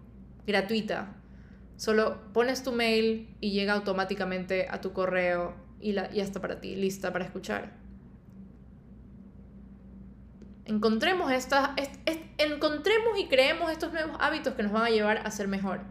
gratuita. 0.47 1.17
Solo 1.75 2.31
pones 2.31 2.63
tu 2.63 2.71
mail 2.71 3.35
y 3.41 3.51
llega 3.51 3.73
automáticamente 3.73 4.67
a 4.69 4.79
tu 4.79 4.93
correo 4.93 5.53
y, 5.81 5.91
la, 5.91 6.09
ya 6.09 6.23
está 6.23 6.39
para 6.39 6.61
ti, 6.61 6.77
lista 6.77 7.11
para 7.11 7.25
escuchar. 7.25 7.73
Encontremos, 10.63 11.29
encontremos 12.37 13.19
y 13.19 13.27
creemos 13.27 13.69
estos 13.69 13.91
nuevos 13.91 14.15
hábitos 14.21 14.53
que 14.53 14.63
nos 14.63 14.71
van 14.71 14.83
a 14.83 14.89
llevar 14.89 15.27
a 15.27 15.29
ser 15.29 15.49
mejor. 15.49 15.81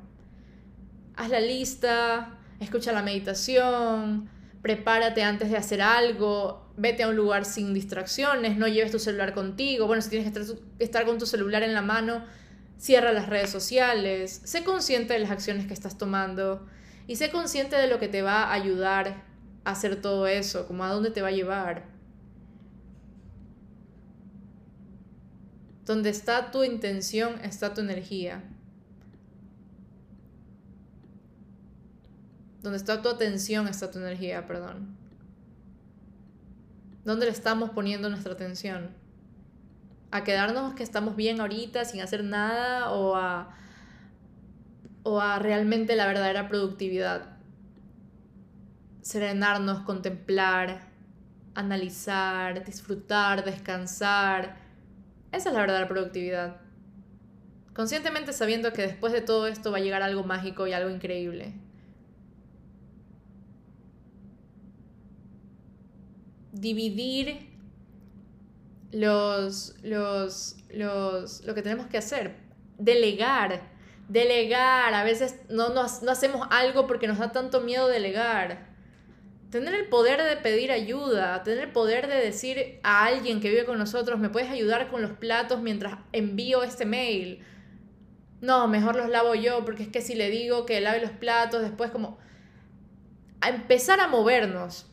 Haz 1.14 1.28
la 1.30 1.40
lista, 1.40 2.37
escucha 2.60 2.92
la 2.92 3.02
meditación, 3.02 4.28
prepárate 4.62 5.22
antes 5.22 5.50
de 5.50 5.56
hacer 5.56 5.80
algo, 5.80 6.72
vete 6.76 7.02
a 7.02 7.08
un 7.08 7.16
lugar 7.16 7.44
sin 7.44 7.74
distracciones, 7.74 8.56
no 8.56 8.68
lleves 8.68 8.92
tu 8.92 8.98
celular 8.98 9.34
contigo. 9.34 9.86
Bueno, 9.86 10.02
si 10.02 10.10
tienes 10.10 10.32
que 10.32 10.84
estar 10.84 11.04
con 11.06 11.18
tu 11.18 11.26
celular 11.26 11.62
en 11.62 11.74
la 11.74 11.82
mano, 11.82 12.24
Cierra 12.78 13.12
las 13.12 13.28
redes 13.28 13.50
sociales, 13.50 14.40
sé 14.44 14.62
consciente 14.62 15.12
de 15.12 15.18
las 15.18 15.32
acciones 15.32 15.66
que 15.66 15.74
estás 15.74 15.98
tomando 15.98 16.64
y 17.08 17.16
sé 17.16 17.30
consciente 17.32 17.74
de 17.74 17.88
lo 17.88 17.98
que 17.98 18.06
te 18.06 18.22
va 18.22 18.44
a 18.44 18.52
ayudar 18.52 19.24
a 19.64 19.72
hacer 19.72 20.00
todo 20.00 20.28
eso, 20.28 20.68
como 20.68 20.84
a 20.84 20.92
dónde 20.92 21.10
te 21.10 21.20
va 21.20 21.28
a 21.28 21.32
llevar. 21.32 21.86
Donde 25.84 26.10
está 26.10 26.52
tu 26.52 26.62
intención, 26.62 27.40
está 27.42 27.74
tu 27.74 27.80
energía. 27.80 28.44
Donde 32.68 32.76
está 32.76 33.00
tu 33.00 33.08
atención, 33.08 33.66
está 33.66 33.90
tu 33.90 33.98
energía, 33.98 34.46
perdón. 34.46 34.94
¿Dónde 37.04 37.24
le 37.26 37.32
estamos 37.32 37.70
poniendo 37.70 38.10
nuestra 38.10 38.34
atención? 38.34 38.90
a 40.10 40.24
quedarnos 40.24 40.74
que 40.74 40.82
estamos 40.82 41.16
bien 41.16 41.40
ahorita 41.40 41.84
sin 41.84 42.00
hacer 42.00 42.24
nada 42.24 42.90
o 42.92 43.16
a, 43.16 43.54
o 45.02 45.20
a 45.20 45.38
realmente 45.38 45.96
la 45.96 46.06
verdadera 46.06 46.48
productividad. 46.48 47.36
Serenarnos, 49.02 49.80
contemplar, 49.80 50.88
analizar, 51.54 52.64
disfrutar, 52.64 53.44
descansar. 53.44 54.56
Esa 55.32 55.50
es 55.50 55.54
la 55.54 55.60
verdadera 55.60 55.88
productividad. 55.88 56.56
Conscientemente 57.74 58.32
sabiendo 58.32 58.72
que 58.72 58.82
después 58.82 59.12
de 59.12 59.20
todo 59.20 59.46
esto 59.46 59.70
va 59.70 59.78
a 59.78 59.80
llegar 59.80 60.02
algo 60.02 60.24
mágico 60.24 60.66
y 60.66 60.72
algo 60.72 60.90
increíble. 60.90 61.54
Dividir 66.52 67.48
los, 68.92 69.74
los, 69.82 70.56
los, 70.70 71.44
lo 71.44 71.54
que 71.54 71.62
tenemos 71.62 71.86
que 71.86 71.98
hacer. 71.98 72.36
Delegar, 72.78 73.62
delegar. 74.08 74.94
A 74.94 75.04
veces 75.04 75.40
no, 75.48 75.70
no, 75.70 75.86
no 76.02 76.10
hacemos 76.10 76.46
algo 76.50 76.86
porque 76.86 77.08
nos 77.08 77.18
da 77.18 77.32
tanto 77.32 77.60
miedo 77.60 77.88
delegar. 77.88 78.68
Tener 79.50 79.74
el 79.74 79.88
poder 79.88 80.22
de 80.22 80.36
pedir 80.36 80.70
ayuda, 80.70 81.42
tener 81.42 81.64
el 81.64 81.72
poder 81.72 82.06
de 82.06 82.16
decir 82.16 82.80
a 82.82 83.06
alguien 83.06 83.40
que 83.40 83.48
vive 83.48 83.64
con 83.64 83.78
nosotros, 83.78 84.18
¿me 84.18 84.28
puedes 84.28 84.50
ayudar 84.50 84.90
con 84.90 85.00
los 85.00 85.12
platos 85.12 85.62
mientras 85.62 85.98
envío 86.12 86.62
este 86.62 86.84
mail? 86.84 87.42
No, 88.42 88.68
mejor 88.68 88.94
los 88.96 89.08
lavo 89.08 89.34
yo, 89.34 89.64
porque 89.64 89.84
es 89.84 89.88
que 89.88 90.02
si 90.02 90.14
le 90.14 90.28
digo 90.28 90.66
que 90.66 90.80
lave 90.80 91.00
los 91.00 91.12
platos, 91.12 91.62
después 91.62 91.90
como... 91.90 92.18
A 93.40 93.50
empezar 93.50 94.00
a 94.00 94.08
movernos, 94.08 94.90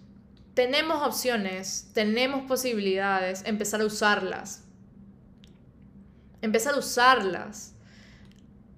tenemos 0.55 1.05
opciones, 1.05 1.91
tenemos 1.93 2.47
posibilidades, 2.47 3.43
empezar 3.45 3.81
a 3.81 3.85
usarlas. 3.85 4.63
Empezar 6.41 6.73
a 6.75 6.77
usarlas. 6.77 7.75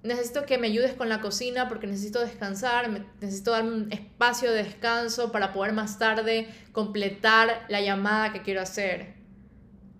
Necesito 0.02 0.44
que 0.44 0.58
me 0.58 0.66
ayudes 0.66 0.94
con 0.94 1.08
la 1.08 1.20
cocina 1.20 1.68
porque 1.68 1.86
necesito 1.86 2.20
descansar, 2.20 2.88
necesito 3.20 3.52
dar 3.52 3.62
un 3.62 3.92
espacio 3.92 4.50
de 4.50 4.64
descanso 4.64 5.30
para 5.30 5.52
poder 5.52 5.72
más 5.72 5.98
tarde 5.98 6.48
completar 6.72 7.64
la 7.68 7.80
llamada 7.80 8.32
que 8.32 8.42
quiero 8.42 8.60
hacer. 8.60 9.14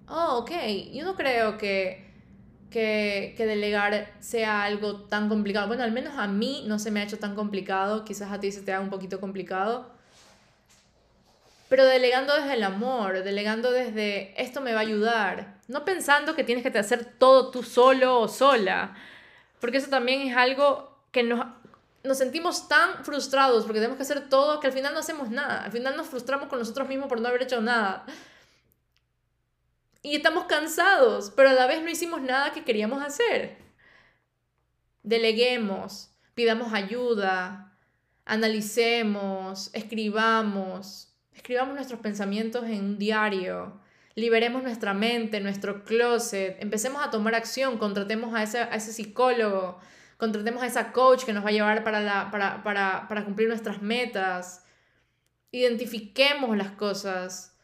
Oh, 0.08 0.38
ok. 0.38 0.50
Yo 0.92 1.04
no 1.04 1.14
creo 1.14 1.58
que, 1.58 2.10
que, 2.70 3.34
que 3.36 3.46
delegar 3.46 4.14
sea 4.18 4.64
algo 4.64 5.02
tan 5.04 5.28
complicado. 5.28 5.68
Bueno, 5.68 5.84
al 5.84 5.92
menos 5.92 6.14
a 6.16 6.26
mí 6.26 6.64
no 6.66 6.80
se 6.80 6.90
me 6.90 7.00
ha 7.00 7.04
hecho 7.04 7.18
tan 7.18 7.36
complicado. 7.36 8.04
Quizás 8.04 8.32
a 8.32 8.40
ti 8.40 8.50
se 8.50 8.62
te 8.62 8.72
haga 8.72 8.82
un 8.82 8.90
poquito 8.90 9.20
complicado 9.20 9.97
pero 11.68 11.84
delegando 11.84 12.34
desde 12.34 12.54
el 12.54 12.62
amor, 12.62 13.22
delegando 13.22 13.70
desde 13.70 14.40
esto 14.40 14.60
me 14.60 14.72
va 14.72 14.80
a 14.80 14.82
ayudar, 14.82 15.58
no 15.68 15.84
pensando 15.84 16.34
que 16.34 16.44
tienes 16.44 16.64
que 16.64 16.78
hacer 16.78 17.04
todo 17.18 17.50
tú 17.50 17.62
solo 17.62 18.20
o 18.20 18.28
sola, 18.28 18.96
porque 19.60 19.78
eso 19.78 19.90
también 19.90 20.22
es 20.22 20.36
algo 20.36 20.98
que 21.12 21.22
nos, 21.22 21.46
nos 22.04 22.18
sentimos 22.18 22.68
tan 22.68 23.04
frustrados 23.04 23.64
porque 23.64 23.80
tenemos 23.80 23.96
que 23.96 24.04
hacer 24.04 24.28
todo 24.28 24.60
que 24.60 24.66
al 24.66 24.72
final 24.72 24.94
no 24.94 25.00
hacemos 25.00 25.30
nada, 25.30 25.64
al 25.64 25.72
final 25.72 25.96
nos 25.96 26.06
frustramos 26.06 26.48
con 26.48 26.58
nosotros 26.58 26.88
mismos 26.88 27.08
por 27.08 27.20
no 27.20 27.28
haber 27.28 27.42
hecho 27.42 27.60
nada. 27.60 28.06
Y 30.02 30.16
estamos 30.16 30.44
cansados, 30.44 31.32
pero 31.34 31.50
a 31.50 31.54
la 31.54 31.66
vez 31.66 31.82
no 31.82 31.90
hicimos 31.90 32.22
nada 32.22 32.52
que 32.52 32.64
queríamos 32.64 33.02
hacer. 33.02 33.58
Deleguemos, 35.02 36.10
pidamos 36.34 36.72
ayuda, 36.72 37.76
analicemos, 38.24 39.70
escribamos, 39.72 41.07
escribamos 41.48 41.76
nuestros 41.76 42.00
pensamientos 42.00 42.64
en 42.64 42.84
un 42.84 42.98
diario, 42.98 43.80
liberemos 44.14 44.62
nuestra 44.62 44.92
mente, 44.92 45.40
nuestro 45.40 45.82
closet, 45.82 46.58
empecemos 46.60 47.02
a 47.02 47.10
tomar 47.10 47.34
acción, 47.34 47.78
contratemos 47.78 48.34
a 48.34 48.42
ese, 48.42 48.58
a 48.58 48.74
ese 48.74 48.92
psicólogo, 48.92 49.80
contratemos 50.18 50.62
a 50.62 50.66
esa 50.66 50.92
coach 50.92 51.24
que 51.24 51.32
nos 51.32 51.42
va 51.42 51.48
a 51.48 51.52
llevar 51.52 51.84
para, 51.84 52.02
la, 52.02 52.30
para, 52.30 52.62
para, 52.62 53.08
para 53.08 53.24
cumplir 53.24 53.48
nuestras 53.48 53.80
metas, 53.80 54.62
identifiquemos 55.50 56.54
las 56.54 56.72
cosas, 56.72 57.56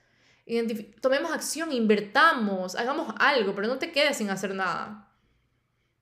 tomemos 1.02 1.30
acción, 1.32 1.70
invertamos, 1.70 2.76
hagamos 2.76 3.14
algo, 3.18 3.54
pero 3.54 3.68
no 3.68 3.76
te 3.76 3.92
quedes 3.92 4.16
sin 4.16 4.30
hacer 4.30 4.54
nada. 4.54 5.10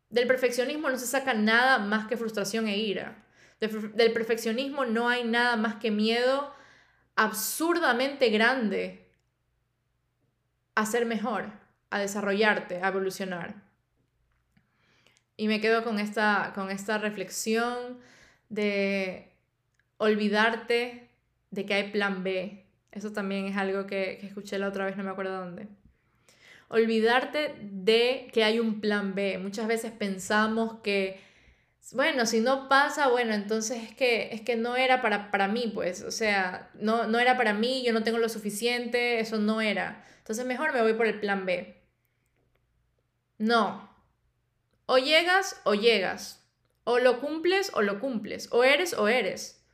Del 0.09 0.29
perfeccionismo 0.29 0.89
no 0.89 0.99
se 0.99 1.07
saca 1.09 1.35
nada 1.35 1.81
más 1.81 2.07
que 2.07 2.17
frustración 2.17 2.69
e 2.69 2.79
ira. 2.79 3.27
Del 3.59 4.13
perfeccionismo 4.13 4.85
no 4.85 5.09
hay 5.09 5.25
nada 5.25 5.57
más 5.57 5.75
que 5.75 5.91
miedo 5.91 6.62
absurdamente 7.17 8.31
grande 8.31 9.09
a 10.75 10.87
ser 10.87 11.07
mejor, 11.07 11.51
a 11.91 11.99
desarrollarte, 11.99 12.83
a 12.83 12.89
evolucionar. 12.89 13.55
Y 15.37 15.49
me 15.49 15.61
quedo 15.61 15.85
con 15.85 15.99
esta, 15.99 16.53
con 16.55 16.71
esta 16.71 16.99
reflexión 16.99 17.99
de 18.49 19.33
olvidarte 19.99 21.09
de 21.51 21.67
que 21.67 21.75
hay 21.75 21.91
plan 21.91 22.23
B. 22.23 22.65
Eso 22.93 23.13
también 23.13 23.47
es 23.47 23.57
algo 23.57 23.87
que, 23.87 24.19
que 24.21 24.27
escuché 24.27 24.59
la 24.59 24.69
otra 24.69 24.85
vez, 24.85 24.97
no 24.97 25.05
me 25.05 25.11
acuerdo 25.11 25.39
dónde. 25.39 25.69
Olvidarte 26.69 27.55
de 27.61 28.31
que 28.33 28.45
hay 28.45 28.59
un 28.59 28.81
plan 28.81 29.15
B. 29.15 29.39
Muchas 29.39 29.67
veces 29.67 29.93
pensamos 29.93 30.81
que, 30.83 31.21
bueno, 31.91 32.27
si 32.27 32.41
no 32.41 32.69
pasa, 32.69 33.09
bueno, 33.09 33.35
entonces 33.35 33.83
es 33.83 33.95
que, 33.95 34.33
es 34.33 34.41
que 34.41 34.57
no 34.57 34.77
era 34.77 35.03
para, 35.03 35.31
para 35.31 35.49
mí, 35.49 35.71
pues. 35.75 36.03
O 36.03 36.11
sea, 36.11 36.71
no, 36.75 37.07
no 37.07 37.19
era 37.19 37.37
para 37.37 37.53
mí, 37.53 37.83
yo 37.85 37.93
no 37.93 38.05
tengo 38.05 38.19
lo 38.19 38.29
suficiente, 38.29 39.21
eso 39.21 39.39
no 39.39 39.61
era. 39.61 40.05
Entonces 40.19 40.47
mejor 40.47 40.73
me 40.73 40.83
voy 40.83 40.95
por 40.95 41.07
el 41.07 41.19
plan 41.21 41.45
B. 41.45 41.83
No. 43.39 43.91
O 44.87 44.99
llegas 44.99 45.61
o 45.65 45.75
llegas. 45.75 46.47
O 46.85 46.99
lo 46.99 47.21
cumples 47.21 47.71
o 47.75 47.83
lo 47.83 48.01
cumples. 48.01 48.49
O 48.53 48.65
eres 48.65 48.95
o 48.95 49.09
eres. 49.09 49.65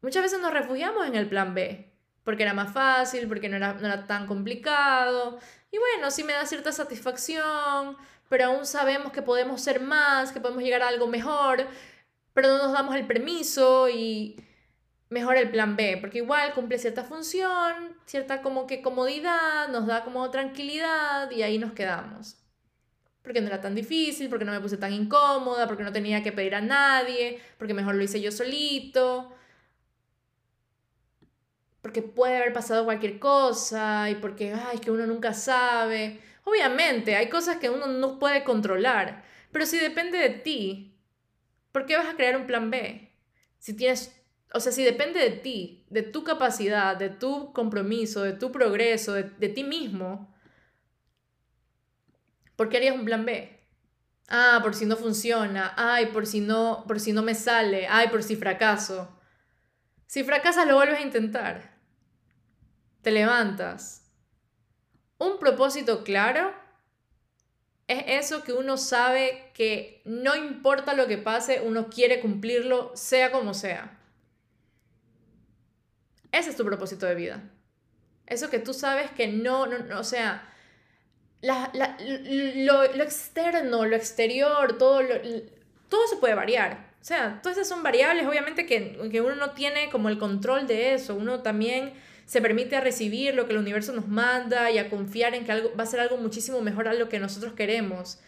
Muchas 0.00 0.22
veces 0.22 0.40
nos 0.40 0.52
refugiamos 0.52 1.06
en 1.06 1.14
el 1.14 1.28
plan 1.28 1.54
B. 1.54 1.92
Porque 2.24 2.42
era 2.42 2.54
más 2.54 2.72
fácil, 2.72 3.28
porque 3.28 3.50
no 3.50 3.56
era, 3.56 3.74
no 3.74 3.86
era 3.86 4.06
tan 4.06 4.26
complicado. 4.26 5.38
Y 5.70 5.78
bueno, 5.78 6.10
sí 6.10 6.24
me 6.24 6.32
da 6.32 6.46
cierta 6.46 6.72
satisfacción, 6.72 7.96
pero 8.28 8.46
aún 8.46 8.66
sabemos 8.66 9.12
que 9.12 9.22
podemos 9.22 9.60
ser 9.60 9.80
más, 9.80 10.32
que 10.32 10.40
podemos 10.40 10.62
llegar 10.62 10.82
a 10.82 10.88
algo 10.88 11.06
mejor, 11.06 11.66
pero 12.32 12.48
no 12.48 12.58
nos 12.58 12.72
damos 12.72 12.96
el 12.96 13.06
permiso 13.06 13.88
y 13.88 14.36
mejor 15.10 15.36
el 15.36 15.50
plan 15.50 15.76
B, 15.76 15.98
porque 16.00 16.18
igual 16.18 16.52
cumple 16.54 16.78
cierta 16.78 17.04
función, 17.04 17.96
cierta 18.04 18.42
como 18.42 18.66
que 18.66 18.82
comodidad, 18.82 19.68
nos 19.68 19.86
da 19.86 20.04
como 20.04 20.28
tranquilidad 20.30 21.30
y 21.30 21.42
ahí 21.42 21.58
nos 21.58 21.72
quedamos. 21.72 22.36
Porque 23.22 23.40
no 23.40 23.46
era 23.46 23.60
tan 23.60 23.74
difícil, 23.74 24.28
porque 24.28 24.44
no 24.44 24.52
me 24.52 24.60
puse 24.60 24.76
tan 24.76 24.92
incómoda, 24.92 25.66
porque 25.66 25.84
no 25.84 25.92
tenía 25.92 26.22
que 26.22 26.32
pedir 26.32 26.54
a 26.54 26.60
nadie, 26.60 27.40
porque 27.58 27.72
mejor 27.72 27.94
lo 27.94 28.02
hice 28.02 28.20
yo 28.20 28.30
solito, 28.32 29.32
porque 31.80 32.02
puede 32.02 32.36
haber 32.36 32.52
pasado 32.52 32.84
cualquier 32.84 33.18
cosa 33.18 34.10
y 34.10 34.14
porque, 34.16 34.54
ay, 34.54 34.78
que 34.78 34.90
uno 34.90 35.06
nunca 35.06 35.32
sabe. 35.34 36.20
Obviamente, 36.44 37.16
hay 37.16 37.28
cosas 37.28 37.56
que 37.56 37.70
uno 37.70 37.86
no 37.86 38.18
puede 38.18 38.44
controlar, 38.44 39.24
pero 39.50 39.66
si 39.66 39.78
depende 39.78 40.18
de 40.18 40.30
ti, 40.30 41.00
¿por 41.72 41.86
qué 41.86 41.96
vas 41.96 42.06
a 42.06 42.16
crear 42.16 42.36
un 42.36 42.46
plan 42.46 42.70
B? 42.70 43.10
Si 43.58 43.74
tienes 43.74 44.24
o 44.56 44.60
sea, 44.60 44.70
si 44.70 44.84
depende 44.84 45.18
de 45.18 45.30
ti, 45.30 45.84
de 45.90 46.02
tu 46.02 46.22
capacidad, 46.22 46.96
de 46.96 47.10
tu 47.10 47.52
compromiso, 47.52 48.22
de 48.22 48.34
tu 48.34 48.52
progreso, 48.52 49.12
de, 49.12 49.48
ti 49.48 49.64
mismo, 49.64 50.32
¿por 52.54 52.68
qué 52.68 52.76
harías 52.76 52.94
un 52.94 53.04
plan 53.04 53.24
B? 53.24 53.50
Ah, 54.28 54.60
por 54.62 54.76
si 54.76 54.86
no 54.86 54.96
funciona. 54.96 55.74
Ay, 55.76 56.06
por 56.06 56.28
si 56.28 56.38
no, 56.38 56.84
por 56.86 57.00
si 57.00 57.12
no 57.12 57.22
me 57.22 57.34
sale. 57.34 57.88
Ay, 57.90 58.08
por 58.08 58.22
si 58.22 58.36
fracaso. 58.36 59.18
Si 60.06 60.22
fracasas, 60.22 60.68
lo 60.68 60.76
vuelves 60.76 61.00
a 61.00 61.02
intentar. 61.02 61.80
Te 63.02 63.10
levantas. 63.10 64.03
Un 65.18 65.38
propósito 65.38 66.04
claro 66.04 66.52
es 67.86 68.24
eso 68.24 68.42
que 68.42 68.52
uno 68.52 68.76
sabe 68.76 69.50
que 69.54 70.00
no 70.04 70.34
importa 70.34 70.94
lo 70.94 71.06
que 71.06 71.18
pase, 71.18 71.60
uno 71.60 71.90
quiere 71.90 72.20
cumplirlo, 72.20 72.92
sea 72.94 73.30
como 73.30 73.52
sea. 73.52 73.98
Ese 76.32 76.50
es 76.50 76.56
tu 76.56 76.64
propósito 76.64 77.06
de 77.06 77.14
vida. 77.14 77.42
Eso 78.26 78.48
que 78.48 78.58
tú 78.58 78.72
sabes 78.72 79.10
que 79.10 79.28
no, 79.28 79.66
no, 79.66 80.00
o 80.00 80.04
sea, 80.04 80.50
lo, 81.42 82.82
externo, 83.02 83.84
lo 83.84 83.96
exterior, 83.96 84.78
todo, 84.78 85.00
todo 85.90 86.08
se 86.08 86.16
puede 86.16 86.34
variar. 86.34 86.94
O 87.02 87.04
sea, 87.04 87.40
todas 87.42 87.58
esas 87.58 87.68
son 87.68 87.82
variables, 87.82 88.26
obviamente 88.26 88.64
que, 88.64 89.10
que 89.12 89.20
uno 89.20 89.34
no 89.36 89.50
tiene 89.50 89.90
como 89.90 90.08
el 90.08 90.18
control 90.18 90.66
de 90.66 90.94
eso. 90.94 91.14
Uno 91.14 91.42
también 91.42 91.92
se 92.26 92.40
permite 92.40 92.76
a 92.76 92.80
recibir 92.80 93.34
lo 93.34 93.46
que 93.46 93.52
el 93.52 93.58
universo 93.58 93.92
nos 93.92 94.08
manda 94.08 94.70
y 94.70 94.78
a 94.78 94.88
confiar 94.90 95.34
en 95.34 95.44
que 95.44 95.52
algo, 95.52 95.76
va 95.78 95.84
a 95.84 95.86
ser 95.86 96.00
algo 96.00 96.16
muchísimo 96.16 96.60
mejor 96.60 96.88
a 96.88 96.94
lo 96.94 97.08
que 97.08 97.18
nosotros 97.18 97.52
queremos. 97.52 98.18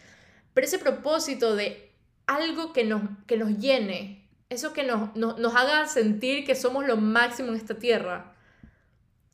Pero 0.53 0.67
ese 0.67 0.79
propósito 0.79 1.55
de 1.55 1.91
algo 2.25 2.73
que 2.73 2.83
nos, 2.83 3.01
que 3.25 3.37
nos 3.37 3.57
llene, 3.57 4.29
eso 4.49 4.73
que 4.73 4.83
nos, 4.83 5.15
nos, 5.15 5.55
haga 5.55 5.87
sentir 5.87 6.45
que 6.45 6.55
somos 6.55 6.85
lo 6.85 6.97
máximo 6.97 7.49
en 7.49 7.55
esta 7.55 7.75
tierra. 7.75 8.35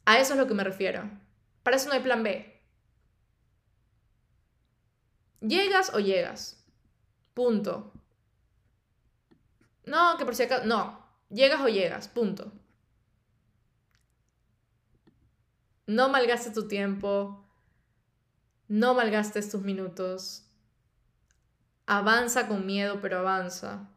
A 0.05 0.20
eso 0.20 0.34
es 0.34 0.39
lo 0.39 0.47
que 0.47 0.53
me 0.53 0.64
refiero. 0.64 1.09
Para 1.64 1.78
eso 1.78 1.88
no 1.88 1.95
hay 1.95 2.01
plan 2.01 2.24
B. 2.24 2.61
Llegas 5.41 5.93
o 5.93 5.99
llegas. 5.99 6.66
Punto. 7.34 7.91
No, 9.86 10.18
que 10.18 10.26
por 10.26 10.36
si 10.36 10.43
acaso. 10.43 10.66
No. 10.66 11.05
Llegas 11.30 11.61
o 11.61 11.68
llegas. 11.68 12.07
Punto. 12.07 12.51
No 15.86 16.10
malgastes 16.10 16.54
tu 16.54 16.68
tiempo. 16.68 17.46
No 18.68 18.94
malgastes 18.94 19.50
tus 19.50 19.62
minutos. 19.62 20.50
Avanza 21.86 22.48
con 22.48 22.66
miedo, 22.66 23.00
pero 23.02 23.20
avanza. 23.20 23.90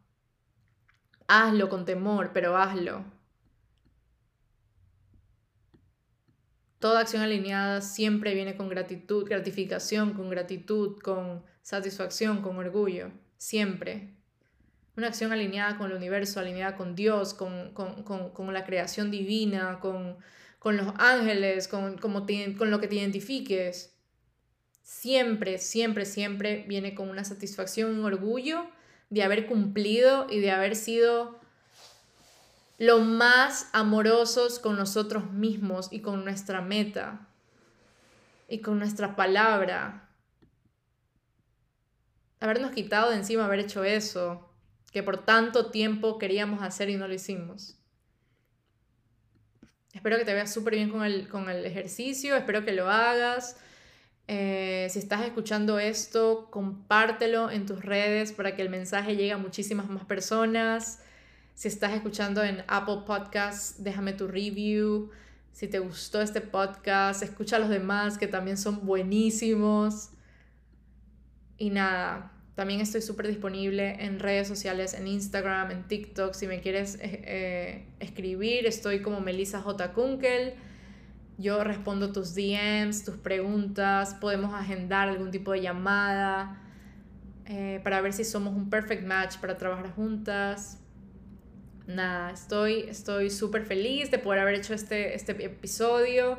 Hazlo 1.28 1.68
con 1.68 1.84
temor, 1.84 2.30
pero 2.32 2.56
hazlo. 2.56 3.04
Toda 6.78 7.00
acción 7.00 7.22
alineada 7.22 7.80
siempre 7.80 8.34
viene 8.34 8.56
con 8.56 8.68
gratitud, 8.68 9.24
gratificación, 9.26 10.12
con 10.12 10.28
gratitud, 10.28 10.98
con 10.98 11.42
satisfacción, 11.62 12.42
con 12.42 12.58
orgullo. 12.58 13.10
Siempre. 13.38 14.14
Una 14.96 15.08
acción 15.08 15.32
alineada 15.32 15.78
con 15.78 15.90
el 15.90 15.96
universo, 15.96 16.38
alineada 16.40 16.76
con 16.76 16.94
Dios, 16.94 17.34
con, 17.34 18.52
la 18.52 18.64
creación 18.64 19.10
divina, 19.10 19.78
con, 19.80 20.16
los 20.74 20.94
ángeles, 20.98 21.68
con, 21.68 21.98
con 21.98 22.70
lo 22.70 22.80
que 22.80 22.88
te 22.88 22.96
identifiques. 22.96 23.94
Siempre, 24.82 25.58
siempre, 25.58 26.04
siempre 26.06 26.64
viene 26.66 26.94
con 26.94 27.08
una 27.08 27.24
satisfacción, 27.24 27.98
un 27.98 28.04
orgullo 28.04 28.66
de 29.10 29.22
haber 29.22 29.46
cumplido 29.46 30.26
y 30.28 30.40
de 30.40 30.50
haber 30.50 30.74
sido 30.74 31.38
lo 32.78 33.00
más 33.00 33.70
amorosos 33.72 34.58
con 34.58 34.76
nosotros 34.76 35.30
mismos 35.30 35.88
y 35.90 36.00
con 36.00 36.24
nuestra 36.24 36.60
meta 36.60 37.28
y 38.48 38.58
con 38.60 38.78
nuestra 38.78 39.16
palabra. 39.16 40.08
Habernos 42.40 42.72
quitado 42.72 43.10
de 43.10 43.16
encima 43.16 43.44
haber 43.44 43.60
hecho 43.60 43.84
eso 43.84 44.50
que 44.92 45.02
por 45.02 45.24
tanto 45.24 45.70
tiempo 45.70 46.18
queríamos 46.18 46.62
hacer 46.62 46.90
y 46.90 46.96
no 46.96 47.06
lo 47.08 47.14
hicimos. 47.14 47.75
Espero 49.96 50.18
que 50.18 50.26
te 50.26 50.34
veas 50.34 50.52
súper 50.52 50.74
bien 50.74 50.90
con 50.90 51.02
el, 51.04 51.26
con 51.26 51.48
el 51.48 51.64
ejercicio, 51.64 52.36
espero 52.36 52.66
que 52.66 52.72
lo 52.72 52.90
hagas. 52.90 53.56
Eh, 54.28 54.88
si 54.90 54.98
estás 54.98 55.24
escuchando 55.24 55.78
esto, 55.78 56.48
compártelo 56.50 57.50
en 57.50 57.64
tus 57.64 57.82
redes 57.82 58.32
para 58.32 58.54
que 58.54 58.60
el 58.60 58.68
mensaje 58.68 59.16
llegue 59.16 59.32
a 59.32 59.38
muchísimas 59.38 59.88
más 59.88 60.04
personas. 60.04 61.00
Si 61.54 61.68
estás 61.68 61.94
escuchando 61.94 62.44
en 62.44 62.62
Apple 62.68 63.04
Podcasts, 63.06 63.82
déjame 63.82 64.12
tu 64.12 64.28
review. 64.28 65.12
Si 65.52 65.66
te 65.66 65.78
gustó 65.78 66.20
este 66.20 66.42
podcast, 66.42 67.22
escucha 67.22 67.56
a 67.56 67.58
los 67.58 67.70
demás 67.70 68.18
que 68.18 68.28
también 68.28 68.58
son 68.58 68.84
buenísimos. 68.84 70.10
Y 71.56 71.70
nada, 71.70 72.35
también 72.56 72.80
estoy 72.80 73.02
súper 73.02 73.28
disponible 73.28 74.02
en 74.02 74.18
redes 74.18 74.48
sociales, 74.48 74.94
en 74.94 75.06
Instagram, 75.06 75.70
en 75.70 75.82
TikTok. 75.84 76.32
Si 76.32 76.46
me 76.46 76.62
quieres 76.62 76.94
eh, 76.96 77.22
eh, 77.26 77.86
escribir, 78.00 78.66
estoy 78.66 79.02
como 79.02 79.20
Melissa 79.20 79.60
J. 79.60 79.92
Kunkel. 79.92 80.54
Yo 81.36 81.62
respondo 81.64 82.12
tus 82.12 82.34
DMs, 82.34 83.04
tus 83.04 83.18
preguntas, 83.18 84.14
podemos 84.14 84.54
agendar 84.54 85.10
algún 85.10 85.30
tipo 85.30 85.52
de 85.52 85.60
llamada. 85.60 86.62
eh, 87.44 87.80
para 87.84 88.00
ver 88.00 88.12
si 88.12 88.24
somos 88.24 88.54
un 88.54 88.70
perfect 88.70 89.04
match 89.04 89.36
para 89.36 89.58
trabajar 89.58 89.92
juntas. 89.92 90.78
Nada, 91.86 92.32
estoy 92.32 93.30
súper 93.30 93.66
feliz 93.66 94.10
de 94.10 94.18
poder 94.18 94.40
haber 94.40 94.54
hecho 94.54 94.72
este, 94.72 95.14
este 95.14 95.32
episodio. 95.44 96.38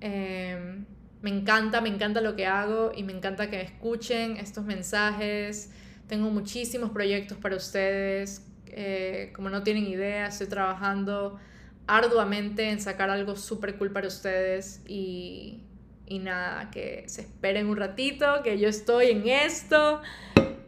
Em, 0.00 0.84
me 1.20 1.30
encanta, 1.30 1.80
me 1.80 1.88
encanta 1.88 2.20
lo 2.20 2.36
que 2.36 2.46
hago 2.46 2.92
y 2.94 3.02
me 3.02 3.12
encanta 3.12 3.50
que 3.50 3.56
me 3.56 3.62
escuchen 3.62 4.36
estos 4.36 4.64
mensajes. 4.64 5.70
Tengo 6.06 6.30
muchísimos 6.30 6.90
proyectos 6.90 7.38
para 7.38 7.56
ustedes. 7.56 8.46
Eh, 8.66 9.32
como 9.34 9.50
no 9.50 9.62
tienen 9.62 9.86
idea, 9.86 10.28
estoy 10.28 10.46
trabajando 10.46 11.38
arduamente 11.86 12.70
en 12.70 12.80
sacar 12.80 13.10
algo 13.10 13.34
súper 13.34 13.76
cool 13.78 13.90
para 13.90 14.06
ustedes 14.06 14.82
y, 14.86 15.64
y 16.06 16.18
nada, 16.20 16.70
que 16.70 17.04
se 17.08 17.22
esperen 17.22 17.66
un 17.66 17.76
ratito, 17.76 18.42
que 18.44 18.58
yo 18.58 18.68
estoy 18.68 19.08
en 19.08 19.26
esto 19.28 20.00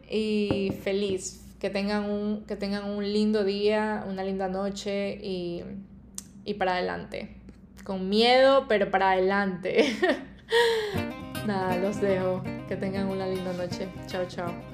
y 0.09 0.73
feliz. 0.83 1.37
Que 1.59 1.69
tengan 1.69 2.09
un, 2.09 2.43
que 2.45 2.55
tengan 2.55 2.89
un 2.89 3.03
lindo 3.03 3.43
día, 3.43 4.03
una 4.07 4.23
linda 4.23 4.49
noche 4.49 5.19
y, 5.21 5.63
y 6.43 6.55
para 6.55 6.73
adelante. 6.73 7.37
Con 7.85 8.09
miedo, 8.09 8.65
pero 8.67 8.91
para 8.91 9.11
adelante. 9.11 9.95
nada, 11.45 11.77
los 11.77 11.99
dejo. 12.01 12.41
Que 12.67 12.75
tengan 12.75 13.07
una 13.07 13.27
linda 13.27 13.53
noche. 13.53 13.89
Chao, 14.07 14.25
chao. 14.27 14.70